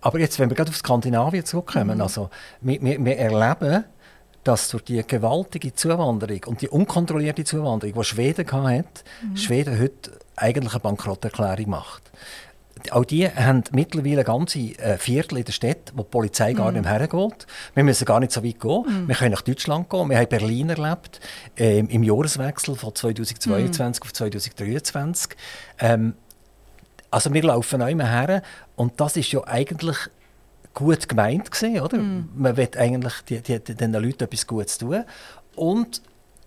Aber 0.00 0.18
jetzt, 0.18 0.38
wenn 0.38 0.50
wir 0.50 0.56
gerade 0.56 0.70
auf 0.70 0.76
Skandinavien 0.76 1.44
zurückkommen, 1.44 1.96
mhm. 1.96 2.02
also 2.02 2.30
wir, 2.60 2.82
wir, 2.82 3.04
wir 3.04 3.18
erleben 3.18 3.84
dass 4.46 4.68
durch 4.68 4.84
die 4.84 5.02
gewaltige 5.06 5.74
Zuwanderung 5.74 6.40
und 6.46 6.62
die 6.62 6.68
unkontrollierte 6.68 7.44
Zuwanderung, 7.44 7.94
die 7.94 8.04
Schweden 8.04 8.50
hatte, 8.50 8.84
mhm. 9.22 9.36
Schweden 9.36 9.78
heute 9.80 10.12
eigentlich 10.36 10.74
eine 10.74 10.80
Bankrotterklärung 10.80 11.70
macht. 11.70 12.02
Auch 12.90 13.04
die 13.04 13.28
haben 13.28 13.64
mittlerweile 13.72 14.22
ganze 14.22 14.58
äh, 14.58 14.98
Viertel 14.98 15.38
in 15.38 15.44
der 15.44 15.52
Stadt, 15.52 15.92
wo 15.94 16.02
die 16.02 16.08
Polizei 16.10 16.52
mm. 16.52 16.56
gar 16.56 16.72
nicht 16.72 16.84
mehr 16.84 16.92
hergeht. 16.92 17.46
Wir 17.74 17.82
müssen 17.82 18.04
gar 18.04 18.20
nicht 18.20 18.32
so 18.32 18.44
weit 18.44 18.60
gehen. 18.60 19.04
Mm. 19.04 19.08
Wir 19.08 19.14
können 19.16 19.32
nach 19.32 19.40
Deutschland 19.40 19.88
gehen. 19.88 20.10
Wir 20.10 20.18
haben 20.18 20.28
Berlin 20.28 20.68
erlebt, 20.68 21.20
äh, 21.58 21.78
im 21.78 22.02
Jahreswechsel 22.02 22.76
von 22.76 22.94
2022 22.94 24.02
mm. 24.02 24.06
auf 24.06 24.12
2023. 24.12 25.36
Ähm, 25.80 26.14
also 27.10 27.32
wir 27.32 27.42
laufen 27.42 27.82
auch 27.82 27.88
immer 27.88 28.08
her 28.08 28.42
und 28.76 29.00
das 29.00 29.16
ist 29.16 29.32
ja 29.32 29.42
eigentlich 29.46 29.96
gut 30.76 31.08
gemeint 31.08 31.50
gewesen, 31.50 31.80
oder? 31.80 31.98
Mm. 31.98 32.28
Man 32.36 32.56
will 32.56 32.68
eigentlich 32.76 33.14
die, 33.28 33.40
die, 33.40 33.58
den 33.58 33.92
Leuten 33.92 34.24
etwas 34.24 34.46
Gutes 34.46 34.78
tun. 34.78 35.04
Und, 35.56 36.02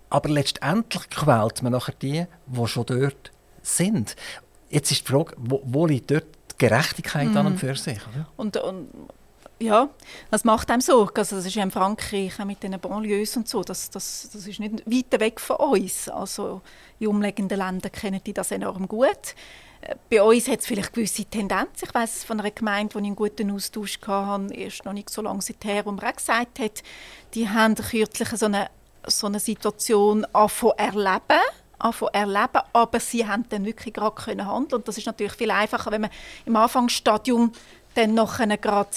aber 0.08 0.28
letztendlich 0.30 1.10
quält 1.10 1.62
man 1.62 1.72
nachher 1.72 1.94
die, 2.00 2.26
die 2.46 2.66
schon 2.66 2.86
dort 2.86 3.32
sind. 3.60 4.16
Jetzt 4.70 4.92
ist 4.92 5.06
die 5.06 5.12
Frage, 5.12 5.34
wo, 5.36 5.60
wo 5.64 5.84
liegt 5.84 6.10
dort 6.10 6.26
die 6.52 6.66
Gerechtigkeit 6.66 7.32
mm. 7.32 7.36
an 7.36 7.46
und 7.46 7.58
für 7.58 7.74
sich? 7.74 7.98
Oder? 8.08 8.26
Und, 8.36 8.56
und 8.56 8.88
ja, 9.58 9.90
das 10.30 10.44
macht 10.44 10.70
einem 10.70 10.80
Sorge. 10.80 11.20
Also 11.20 11.36
das 11.36 11.44
ist 11.44 11.56
ja 11.56 11.64
in 11.64 11.72
Frankreich 11.72 12.40
auch 12.40 12.44
mit 12.44 12.62
den 12.62 12.78
Banlieues 12.80 13.36
und 13.36 13.48
so. 13.48 13.62
Das, 13.62 13.90
das, 13.90 14.30
das 14.32 14.46
ist 14.46 14.60
nicht 14.60 14.86
weit 14.86 15.20
weg 15.20 15.40
von 15.40 15.56
uns. 15.56 16.08
Also 16.08 16.62
in 17.00 17.08
umliegenden 17.08 17.58
Ländern 17.58 17.90
kennen 17.90 18.20
die 18.24 18.32
das 18.32 18.52
enorm 18.52 18.86
gut. 18.86 19.34
Bei 20.10 20.22
uns 20.22 20.46
hat 20.46 20.60
es 20.60 20.66
vielleicht 20.66 20.92
gewisse 20.92 21.24
Tendenz. 21.24 21.82
Ich 21.82 21.94
weiß 21.94 22.24
von 22.24 22.38
einer 22.38 22.50
Gemeinde, 22.50 22.94
wo 22.94 22.98
ich 22.98 23.06
einen 23.06 23.16
guten 23.16 23.50
Austausch 23.50 23.98
hatte, 24.06 24.52
erst 24.54 24.84
noch 24.84 24.92
nicht 24.92 25.08
so 25.08 25.22
lange 25.22 25.40
seither, 25.40 25.86
wo 25.86 25.92
man 25.92 26.04
auch 26.04 26.16
gesagt 26.16 26.58
hat, 26.58 26.82
die 27.34 27.48
haben 27.48 27.74
kürzlich 27.74 28.28
so 28.30 28.46
eine, 28.46 28.68
so 29.06 29.26
eine 29.26 29.40
Situation 29.40 30.26
angefangen 30.32 30.74
erleben 30.76 31.40
anfangen 31.80 32.14
erleben, 32.14 32.60
aber 32.72 33.00
sie 33.00 33.26
haben 33.26 33.44
dann 33.48 33.64
wirklich 33.64 33.94
gerade 33.94 34.14
können 34.14 34.46
handeln 34.46 34.80
und 34.80 34.88
das 34.88 34.98
ist 34.98 35.06
natürlich 35.06 35.32
viel 35.32 35.50
einfacher, 35.50 35.90
wenn 35.90 36.02
man 36.02 36.10
im 36.44 36.56
Anfangsstadium 36.56 37.52
dann 37.94 38.14
noch 38.14 38.38
gerade 38.38 38.90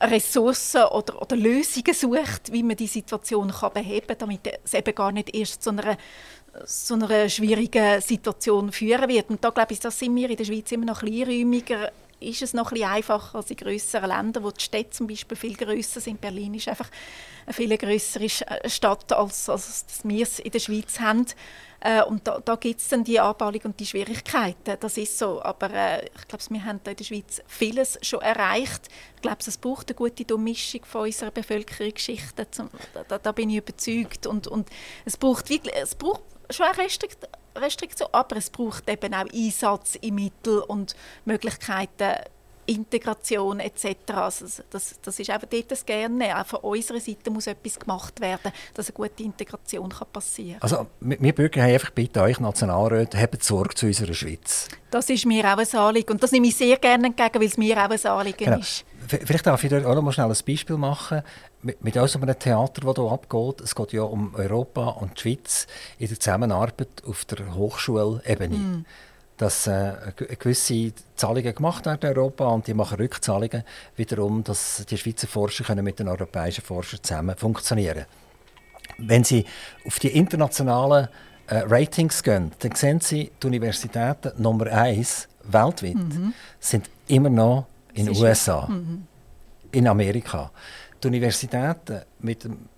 Ressourcen 0.00 0.84
oder, 0.84 1.20
oder 1.20 1.36
Lösungen 1.36 1.94
sucht, 1.94 2.52
wie 2.52 2.62
man 2.62 2.76
die 2.76 2.86
Situation 2.86 3.50
kann 3.50 3.72
beheben 3.72 4.06
kann, 4.06 4.18
damit 4.18 4.40
es 4.64 4.74
eben 4.74 4.94
gar 4.94 5.12
nicht 5.12 5.34
erst 5.34 5.62
zu 5.62 5.70
einer 5.70 5.96
so 6.64 6.94
einer 6.94 7.28
schwierigen 7.28 8.00
Situation 8.00 8.72
führen 8.72 9.08
wird. 9.08 9.30
Und 9.30 9.44
da 9.44 9.50
glaube 9.50 9.72
ich, 9.72 9.80
das 9.80 9.98
sind 9.98 10.14
wir 10.16 10.30
in 10.30 10.36
der 10.36 10.44
Schweiz 10.44 10.72
immer 10.72 10.86
noch 10.86 11.00
kleinräumiger 11.00 11.90
ist 12.20 12.42
es 12.42 12.54
noch 12.54 12.68
ein 12.68 12.74
bisschen 12.74 12.90
einfacher 12.90 13.38
als 13.38 13.50
in 13.50 13.56
grösseren 13.56 14.08
Ländern, 14.08 14.44
wo 14.44 14.50
die 14.50 14.62
Städte 14.62 14.90
zum 14.90 15.06
Beispiel 15.06 15.36
viel 15.36 15.56
grösser 15.56 16.00
sind. 16.00 16.20
Berlin 16.20 16.54
ist 16.54 16.68
einfach 16.68 16.90
eine 17.46 17.54
viel 17.54 17.76
grössere 17.76 18.24
äh, 18.24 18.68
Stadt, 18.68 19.12
als, 19.12 19.48
als 19.48 19.84
wir 20.04 20.22
es 20.22 20.38
in 20.38 20.50
der 20.50 20.58
Schweiz 20.58 21.00
haben. 21.00 21.26
Äh, 21.80 22.02
und 22.02 22.26
da, 22.26 22.40
da 22.40 22.56
gibt 22.56 22.80
es 22.80 22.88
dann 22.88 23.04
die 23.04 23.20
Anbauung 23.20 23.60
und 23.64 23.78
die 23.78 23.86
Schwierigkeiten. 23.86 24.76
Das 24.80 24.96
ist 24.96 25.16
so. 25.18 25.42
Aber 25.42 25.72
äh, 25.72 26.06
ich 26.06 26.28
glaube, 26.28 26.44
wir 26.50 26.64
haben 26.64 26.80
in 26.84 26.96
der 26.96 27.04
Schweiz 27.04 27.40
vieles 27.46 27.98
schon 28.02 28.20
erreicht. 28.20 28.88
Ich 29.16 29.22
glaube, 29.22 29.38
es 29.46 29.56
braucht 29.56 29.88
eine 29.88 29.96
gute 29.96 30.24
Durchmischung 30.24 30.84
von 30.84 31.02
unserer 31.02 31.30
Bevölkerungsgeschichte. 31.30 32.46
Da, 33.08 33.18
da, 33.18 33.32
bin 33.32 33.50
ich 33.50 33.58
überzeugt. 33.58 34.26
Und, 34.26 34.48
und 34.48 34.68
es 35.04 35.16
braucht 35.16 35.48
wirklich, 35.50 35.74
es 35.76 35.94
braucht 35.94 36.22
schon 36.50 36.66
eine 36.66 36.78
Restrikt 36.78 37.28
Restriktion, 37.56 38.08
aber 38.12 38.36
es 38.36 38.50
braucht 38.50 38.88
eben 38.88 39.12
auch 39.14 39.26
Einsatz 39.32 39.96
in 39.96 40.14
Mittel 40.14 40.60
und 40.60 40.94
Möglichkeiten, 41.24 42.14
Integration 42.66 43.60
etc. 43.60 43.86
Also 44.14 44.62
das, 44.68 45.00
das 45.00 45.18
ist 45.18 45.30
einfach 45.30 45.48
dort 45.48 45.70
das 45.70 45.86
Gerne. 45.86 46.38
Auch 46.38 46.46
von 46.46 46.60
unserer 46.60 47.00
Seite 47.00 47.30
muss 47.30 47.46
etwas 47.46 47.78
gemacht 47.78 48.20
werden, 48.20 48.52
dass 48.74 48.88
eine 48.88 48.94
gute 48.94 49.22
Integration 49.22 49.88
kann 49.88 50.06
passieren 50.12 50.60
kann. 50.60 50.70
Also 50.70 50.86
wir 51.00 51.34
Bürger 51.34 51.62
haben 51.62 51.72
einfach 51.72 51.90
bitte 51.90 52.20
euch 52.20 52.38
Nationalräte, 52.38 53.18
habt 53.18 53.42
Sorge 53.42 53.74
zu 53.74 53.86
unserer 53.86 54.12
Schweiz. 54.12 54.68
Das 54.90 55.08
ist 55.08 55.24
mir 55.24 55.44
auch 55.46 55.58
ein 55.58 55.78
Anliegen 55.78 56.12
und 56.12 56.22
das 56.22 56.30
nehme 56.30 56.48
ich 56.48 56.56
sehr 56.56 56.76
gerne 56.76 57.06
entgegen, 57.06 57.40
weil 57.40 57.48
es 57.48 57.56
mir 57.56 57.76
auch 57.78 57.90
ein 57.90 58.06
Anliegen 58.06 58.44
genau. 58.44 58.58
ist. 58.58 58.84
Vielleicht 59.08 59.46
darf 59.46 59.64
ich 59.64 59.72
auch 59.72 59.94
noch 59.94 60.02
mal 60.02 60.12
schnell 60.12 60.26
ein 60.26 60.36
Beispiel 60.46 60.76
machen. 60.76 61.22
Mit, 61.62 61.82
mit 61.82 61.94
so 61.94 62.00
einem 62.00 62.38
Theater, 62.38 62.82
das 62.82 62.94
hier 62.94 63.10
abgeht, 63.10 63.60
es 63.62 63.74
geht 63.74 63.92
ja 63.92 64.02
um 64.02 64.34
Europa 64.34 64.88
und 64.88 65.16
die 65.16 65.20
Schweiz 65.22 65.66
in 65.98 66.08
der 66.08 66.20
Zusammenarbeit 66.20 67.02
auf 67.06 67.24
der 67.24 67.54
Hochschulebene. 67.54 68.56
Mm. 68.56 68.86
Dass 69.38 69.68
äh, 69.68 69.94
gewisse 70.38 70.92
Zahlungen 71.14 71.54
gemacht 71.54 71.86
werden 71.86 72.10
in 72.10 72.16
Europa 72.16 72.48
und 72.48 72.66
die 72.66 72.74
machen 72.74 72.98
Rückzahlungen 72.98 73.62
wiederum, 73.96 74.42
dass 74.42 74.84
die 74.90 74.98
Schweizer 74.98 75.28
Forscher 75.28 75.64
können 75.64 75.84
mit 75.84 76.00
den 76.00 76.08
europäischen 76.08 76.64
Forschern 76.64 77.00
zusammen 77.02 77.36
funktionieren 77.36 78.06
Wenn 78.98 79.22
Sie 79.22 79.44
auf 79.86 80.00
die 80.00 80.08
internationalen 80.08 81.06
äh, 81.46 81.58
Ratings 81.58 82.22
gehen, 82.22 82.50
dann 82.58 82.74
sehen 82.74 83.00
Sie, 83.00 83.30
die 83.40 83.46
Universitäten 83.46 84.32
Nummer 84.42 84.66
eins 84.66 85.28
weltweit 85.44 85.94
mhm. 85.94 86.34
sind 86.58 86.90
immer 87.06 87.30
noch 87.30 87.66
in 87.98 88.06
den 88.06 88.16
USA, 88.16 88.66
mhm. 88.68 89.06
in 89.72 89.86
Amerika. 89.86 90.50
Die 91.02 91.08
Universitäten 91.08 92.02
mit 92.20 92.44
dem 92.44 92.68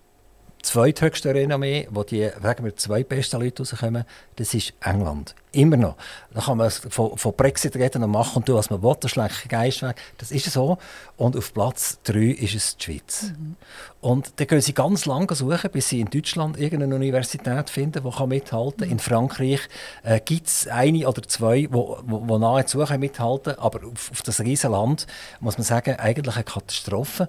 zweithöchsten 0.62 1.32
Renommee, 1.32 1.88
wo 1.90 2.02
die 2.02 2.30
sagen 2.42 2.64
wir, 2.64 2.76
zwei 2.76 3.02
besten 3.04 3.40
Leute 3.40 3.62
rauskommen, 3.62 4.04
das 4.36 4.54
ist 4.54 4.72
England. 4.80 5.34
Immer 5.52 5.76
noch. 5.76 5.96
Da 6.32 6.40
kann 6.42 6.58
man 6.58 6.70
von, 6.70 7.16
von 7.16 7.34
Brexit 7.34 7.74
reden 7.74 8.04
und 8.04 8.10
machen 8.10 8.36
und 8.36 8.46
tun, 8.46 8.54
was 8.54 8.70
man 8.70 8.82
will, 8.82 8.94
das 9.00 9.10
schlägt 9.10 9.48
Geist 9.48 9.82
weg. 9.82 9.96
Das 10.18 10.30
ist 10.30 10.50
so. 10.52 10.78
Und 11.16 11.36
auf 11.36 11.52
Platz 11.52 11.98
drei 12.04 12.26
ist 12.26 12.54
es 12.54 12.76
die 12.76 12.84
Schweiz. 12.84 13.32
Mhm. 13.36 13.56
Und 14.00 14.32
dann 14.36 14.46
gehen 14.46 14.60
sie 14.60 14.72
ganz 14.72 15.06
lange 15.06 15.34
suchen, 15.34 15.70
bis 15.72 15.88
sie 15.88 16.00
in 16.00 16.08
Deutschland 16.08 16.56
irgendeine 16.58 16.94
Universität 16.94 17.68
finden, 17.68 18.04
die 18.04 18.26
mithalten 18.26 18.78
kann. 18.78 18.86
Mhm. 18.86 18.92
In 18.92 18.98
Frankreich 19.00 19.60
äh, 20.04 20.20
gibt 20.20 20.46
es 20.46 20.68
eine 20.68 21.08
oder 21.08 21.22
zwei, 21.22 21.62
die 21.62 21.72
wo, 21.72 21.98
wo, 22.04 22.28
wo 22.28 22.38
nahezu 22.38 22.78
mithalten 22.78 23.54
können. 23.54 23.58
Aber 23.58 23.80
auf, 23.86 24.12
auf 24.12 24.22
das 24.22 24.40
riesige 24.40 24.72
Land 24.72 25.08
muss 25.40 25.58
man 25.58 25.64
sagen, 25.64 25.96
eigentlich 25.96 26.36
eine 26.36 26.44
Katastrophe. 26.44 27.28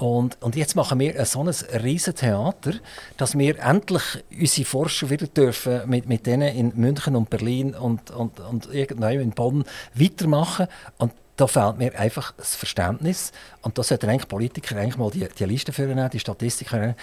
Und, 0.00 0.40
und 0.40 0.56
jetzt 0.56 0.76
machen 0.76 0.98
wir 0.98 1.22
so 1.26 1.42
ein 1.42 1.48
riesen 1.82 2.14
Theater, 2.14 2.72
dass 3.18 3.36
wir 3.36 3.58
endlich 3.58 4.02
unsere 4.30 4.64
Forscher 4.64 5.10
wieder 5.10 5.26
dürfen 5.26 5.82
mit, 5.90 6.08
mit 6.08 6.24
denen 6.24 6.56
in 6.56 6.72
München 6.74 7.16
und 7.16 7.28
Berlin 7.28 7.74
und, 7.74 8.10
und, 8.10 8.40
und 8.40 8.72
irgendwo 8.72 9.08
in 9.08 9.32
Bonn 9.32 9.62
weitermachen. 9.92 10.68
Und 10.96 11.12
da 11.36 11.46
fehlt 11.46 11.76
mir 11.76 11.98
einfach 11.98 12.32
das 12.38 12.56
Verständnis. 12.56 13.32
Und 13.60 13.76
da 13.76 13.82
sollten 13.82 14.08
eigentlich 14.08 14.26
Politiker 14.26 14.76
eigentlich 14.76 14.96
mal 14.96 15.10
die, 15.10 15.28
die 15.38 15.44
Liste 15.44 15.70
führen, 15.70 16.08
die 16.08 16.18
Statistiker 16.18 16.94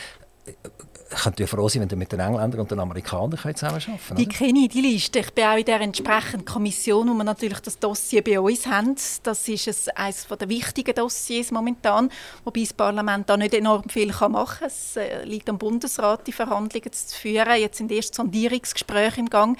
könnt 1.10 1.39
ihr 1.39 1.47
froh 1.47 1.70
sein, 1.70 1.82
wenn 1.82 1.89
ihr 1.89 1.97
mit 1.97 2.12
den 2.12 2.20
Engländern 2.20 2.62
und 2.62 2.72
den 2.72 2.80
Amerikanern 2.80 3.32
zusammenarbeiten 3.32 3.99
könnt. 4.08 4.20
Die 4.20 4.28
kenne 4.28 4.60
ich, 4.60 4.70
die 4.70 4.82
Liste. 4.82 5.20
Ich 5.20 5.34
bin 5.34 5.45
auch 5.45 5.58
in 5.58 5.66
der 5.66 5.82
entsprechenden 5.82 6.45
Kommission, 6.45 7.10
wo 7.10 7.14
wir 7.14 7.24
natürlich 7.24 7.60
das 7.60 7.80
Dossier 7.80 8.24
bei 8.24 8.39
uns 8.39 8.66
haben. 8.68 8.95
Das 9.24 9.47
ist 9.47 9.97
eines 9.97 10.28
der 10.28 10.49
wichtigen 10.49 10.95
Dossiers 10.95 11.51
momentan, 11.51 12.10
wobei 12.43 12.62
das 12.62 12.74
Parlament 12.74 13.30
da 13.30 13.38
nicht 13.38 13.53
enorm 13.53 13.89
viel 13.89 14.08
machen 14.08 14.34
kann. 14.34 14.68
Es 14.68 14.95
äh, 14.97 15.24
liegt 15.24 15.49
am 15.49 15.58
Bundesrat, 15.58 16.28
die 16.28 16.32
Verhandlungen 16.32 16.91
zu 16.91 17.16
führen. 17.16 17.60
Jetzt 17.60 17.78
sind 17.78 17.91
erst 17.91 18.16
Sondierungsgespräche 18.16 19.20
im 19.20 19.30
Gang. 19.30 19.58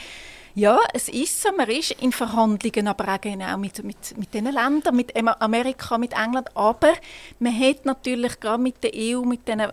Ja, 0.58 0.80
es 0.92 1.08
ist 1.08 1.40
so. 1.40 1.52
Man 1.52 1.70
ist 1.70 1.92
in 2.02 2.12
Verhandlungen, 2.12 2.88
aber 2.88 3.14
auch 3.14 3.22
genau 3.22 3.58
mit, 3.58 3.84
mit, 3.84 4.18
mit 4.18 4.34
diesen 4.34 4.52
Ländern, 4.52 4.96
mit 4.96 5.16
Amerika, 5.40 6.00
mit 6.00 6.14
England. 6.14 6.50
Aber 6.56 6.94
man 7.38 7.60
hat 7.60 7.86
natürlich 7.86 8.40
gerade 8.40 8.64
mit 8.64 8.84
der 8.84 8.90
EU, 8.96 9.22
mit 9.22 9.48
diesen 9.48 9.68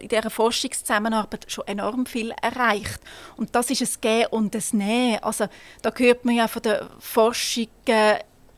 in 0.00 0.08
dieser 0.08 0.30
Forschungszusammenarbeit 0.30 1.46
schon 1.48 1.66
enorm 1.66 2.06
viel 2.06 2.32
erreicht. 2.42 3.00
Und 3.36 3.54
das 3.54 3.70
ist 3.70 3.82
ein 3.82 4.00
Gehen 4.00 4.26
und 4.30 4.54
ein 4.54 4.62
Nehmen. 4.72 5.18
Also, 5.22 5.46
da 5.82 5.92
hört 5.94 6.24
man 6.24 6.34
ja 6.34 6.48
von 6.48 6.62
der 6.62 6.88
Forschung 6.98 7.68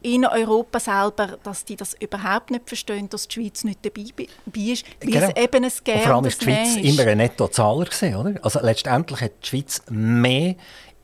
in 0.02 0.24
Europa 0.24 0.80
selber, 0.80 1.38
dass 1.42 1.64
die 1.64 1.76
das 1.76 1.94
überhaupt 1.94 2.50
nicht 2.50 2.66
verstehen, 2.66 3.08
dass 3.08 3.28
die 3.28 3.34
Schweiz 3.34 3.64
nicht 3.64 3.84
dabei 3.84 4.02
ist, 4.02 4.84
weil 5.02 5.12
genau. 5.12 5.28
es 5.34 5.42
eben 5.42 5.64
ein 5.64 5.72
Gehen 5.84 5.94
und 5.96 6.02
Vor 6.02 6.14
allem 6.14 6.24
ist 6.24 6.40
die 6.40 6.44
Schweiz 6.44 6.76
ist. 6.76 6.84
immer 6.84 7.10
ein 7.10 7.18
Nettozahler 7.18 7.84
gewesen, 7.84 8.16
oder? 8.16 8.34
Also 8.42 8.60
letztendlich 8.60 9.20
hat 9.20 9.32
die 9.42 9.46
Schweiz 9.46 9.82
mehr 9.90 10.54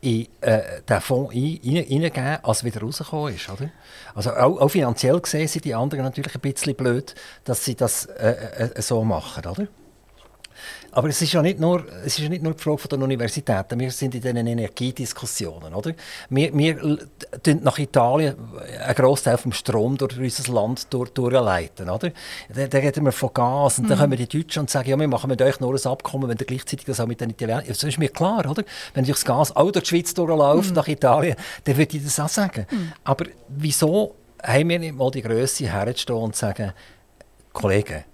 in 0.00 0.28
äh, 0.40 0.82
den 0.88 1.00
Fonds 1.00 1.32
hineingegeben, 1.32 2.38
als 2.42 2.64
wieder 2.64 2.80
rausgekommen 2.80 3.34
ist. 3.34 3.48
Oder? 3.48 3.70
Also 4.14 4.30
auch, 4.30 4.60
auch, 4.60 4.68
finanziell 4.68 5.20
gesehen 5.20 5.48
sind 5.48 5.64
die 5.64 5.74
anderen 5.74 6.04
natürlich 6.04 6.34
ein 6.34 6.40
bisschen 6.40 6.74
blöd, 6.74 7.14
dass 7.44 7.64
sie 7.64 7.74
das 7.74 8.06
äh, 8.06 8.70
äh, 8.74 8.82
so 8.82 9.02
machen. 9.04 9.44
Oder? 9.46 9.68
Aber 10.96 11.10
es 11.10 11.20
ist 11.20 11.34
ja 11.34 11.42
nicht 11.42 11.60
nur, 11.60 11.84
es 12.06 12.16
ist 12.16 12.20
ja 12.20 12.30
nicht 12.30 12.42
nur 12.42 12.54
die 12.54 12.62
Frage 12.62 12.88
der 12.88 12.98
Universitäten. 12.98 13.78
Wir 13.78 13.90
sind 13.90 14.14
in 14.14 14.22
diesen 14.22 14.46
Energiediskussionen. 14.46 15.74
Oder? 15.74 15.92
Wir, 16.30 16.56
wir 16.56 16.98
nach 17.60 17.78
Italien 17.78 18.34
einen 18.82 18.94
Großteil 18.94 19.36
vom 19.36 19.52
Strom 19.52 19.98
durch 19.98 20.18
unser 20.18 20.50
Land 20.54 20.86
durch, 20.88 21.10
durchleiten. 21.10 21.90
Oder? 21.90 22.12
Da, 22.48 22.66
da 22.66 22.78
reden 22.78 23.04
wir 23.04 23.12
von 23.12 23.28
Gas. 23.34 23.78
Und 23.78 23.84
mhm. 23.84 23.88
dann 23.90 23.98
kommen 23.98 24.16
die 24.16 24.26
Deutschen 24.26 24.60
und 24.60 24.70
sagen, 24.70 24.88
ja, 24.88 24.98
wir 24.98 25.06
machen 25.06 25.28
mit 25.28 25.42
euch 25.42 25.60
nur 25.60 25.74
ein 25.74 25.86
Abkommen, 25.86 26.30
wenn 26.30 26.38
ihr 26.38 26.46
gleichzeitig 26.46 26.86
das 26.86 26.98
auch 26.98 27.06
mit 27.06 27.20
den 27.20 27.28
Italienern... 27.28 27.64
Das 27.68 27.82
ist 27.82 27.98
mir 27.98 28.08
klar, 28.08 28.48
oder? 28.48 28.64
Wenn 28.94 29.04
das 29.04 29.22
Gas 29.22 29.54
auch 29.54 29.70
durch 29.70 29.84
die 29.84 29.90
Schweiz 29.90 30.14
durchläuft, 30.14 30.70
mhm. 30.70 30.76
nach 30.76 30.88
Italien, 30.88 31.36
dann 31.64 31.76
würde 31.76 31.94
ich 31.94 32.04
das 32.04 32.18
auch 32.18 32.30
sagen. 32.30 32.66
Mhm. 32.70 32.92
Aber 33.04 33.26
wieso 33.48 34.14
haben 34.42 34.70
wir 34.70 34.78
nicht 34.78 34.96
mal 34.96 35.10
die 35.10 35.20
Größe 35.20 35.70
herzustehen 35.70 36.18
und 36.18 36.34
zu 36.34 36.40
sagen, 36.40 36.72
Kollegen, 37.52 38.04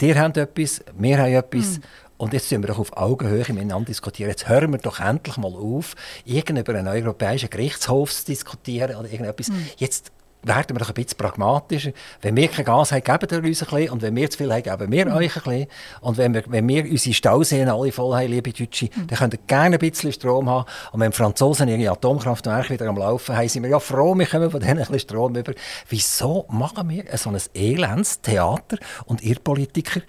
Ihr 0.00 0.20
habt 0.20 0.36
etwas, 0.36 0.82
wir 0.96 1.18
haben 1.18 1.32
etwas. 1.32 1.78
Mhm. 1.78 1.82
Und 2.18 2.32
jetzt 2.32 2.48
sind 2.48 2.62
wir 2.62 2.68
doch 2.68 2.78
auf 2.78 2.96
Augenhöhe 2.96 3.44
miteinander 3.48 3.86
diskutieren. 3.86 4.30
Jetzt 4.30 4.48
hören 4.48 4.72
wir 4.72 4.78
doch 4.78 5.00
endlich 5.00 5.36
mal 5.36 5.52
auf, 5.52 5.94
irgend 6.24 6.58
über 6.58 6.74
einen 6.74 6.88
europäischen 6.88 7.50
Gerichtshof 7.50 8.12
zu 8.12 8.24
diskutieren 8.24 8.96
oder 8.96 9.10
irgendetwas. 9.10 9.48
Mhm. 9.48 9.68
Jetzt 9.76 10.12
werden 10.46 10.76
wir 10.76 10.80
doch 10.80 10.88
ein 10.88 10.94
bisschen 10.94 11.18
pragmatischer. 11.18 11.92
Wenn 12.22 12.36
wir 12.36 12.48
kein 12.48 12.64
Gas 12.64 12.92
haben, 12.92 13.02
geben 13.02 13.42
wir 13.42 13.48
uns 13.48 13.62
ein 13.62 13.68
bisschen. 13.68 13.90
Und 13.90 14.02
wenn 14.02 14.16
wir 14.16 14.30
zu 14.30 14.38
viel 14.38 14.52
haben, 14.52 14.62
geben 14.62 14.92
wir 14.92 15.06
mhm. 15.06 15.12
euch 15.12 15.36
ein 15.36 15.42
bisschen. 15.42 15.66
Und 16.00 16.18
wenn 16.18 16.34
wir, 16.34 16.44
wenn 16.46 16.68
wir 16.68 16.84
unsere 16.84 17.14
Stauseen 17.14 17.68
alle 17.68 17.92
voll 17.92 18.14
haben, 18.14 18.28
liebe 18.28 18.52
Deutsche, 18.52 18.86
mhm. 18.86 19.06
dann 19.08 19.18
könnt 19.18 19.34
ihr 19.34 19.40
gerne 19.46 19.76
ein 19.76 19.78
bisschen 19.78 20.12
Strom 20.12 20.48
haben. 20.48 20.66
Und 20.92 21.00
wenn 21.00 21.10
die 21.10 21.16
Franzosen 21.16 21.68
ihre 21.68 21.90
Atomkraftwerke 21.90 22.74
wieder 22.74 22.86
am 22.86 22.96
Laufen 22.96 23.36
haben, 23.36 23.48
sind 23.48 23.62
wir 23.62 23.70
ja 23.70 23.80
froh, 23.80 24.14
wir 24.14 24.26
kommen 24.26 24.50
von 24.50 24.60
denen 24.60 24.72
ein 24.72 24.78
bisschen 24.78 25.00
Strom 25.00 25.34
über. 25.34 25.52
Wieso 25.88 26.46
machen 26.48 26.88
wir 26.88 27.04
so 27.16 27.30
ein 27.30 27.40
elends 27.54 28.20
Theater 28.20 28.78
und 29.06 29.22
ihr 29.22 29.38
Politiker 29.38 30.00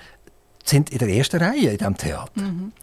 sind 0.63 0.89
in 0.91 0.99
der 0.99 1.09
ersten 1.09 1.41
Reihe 1.41 1.71
in 1.71 1.77
diesem 1.77 1.97
Theater? 1.97 2.41
Mhm. 2.41 2.73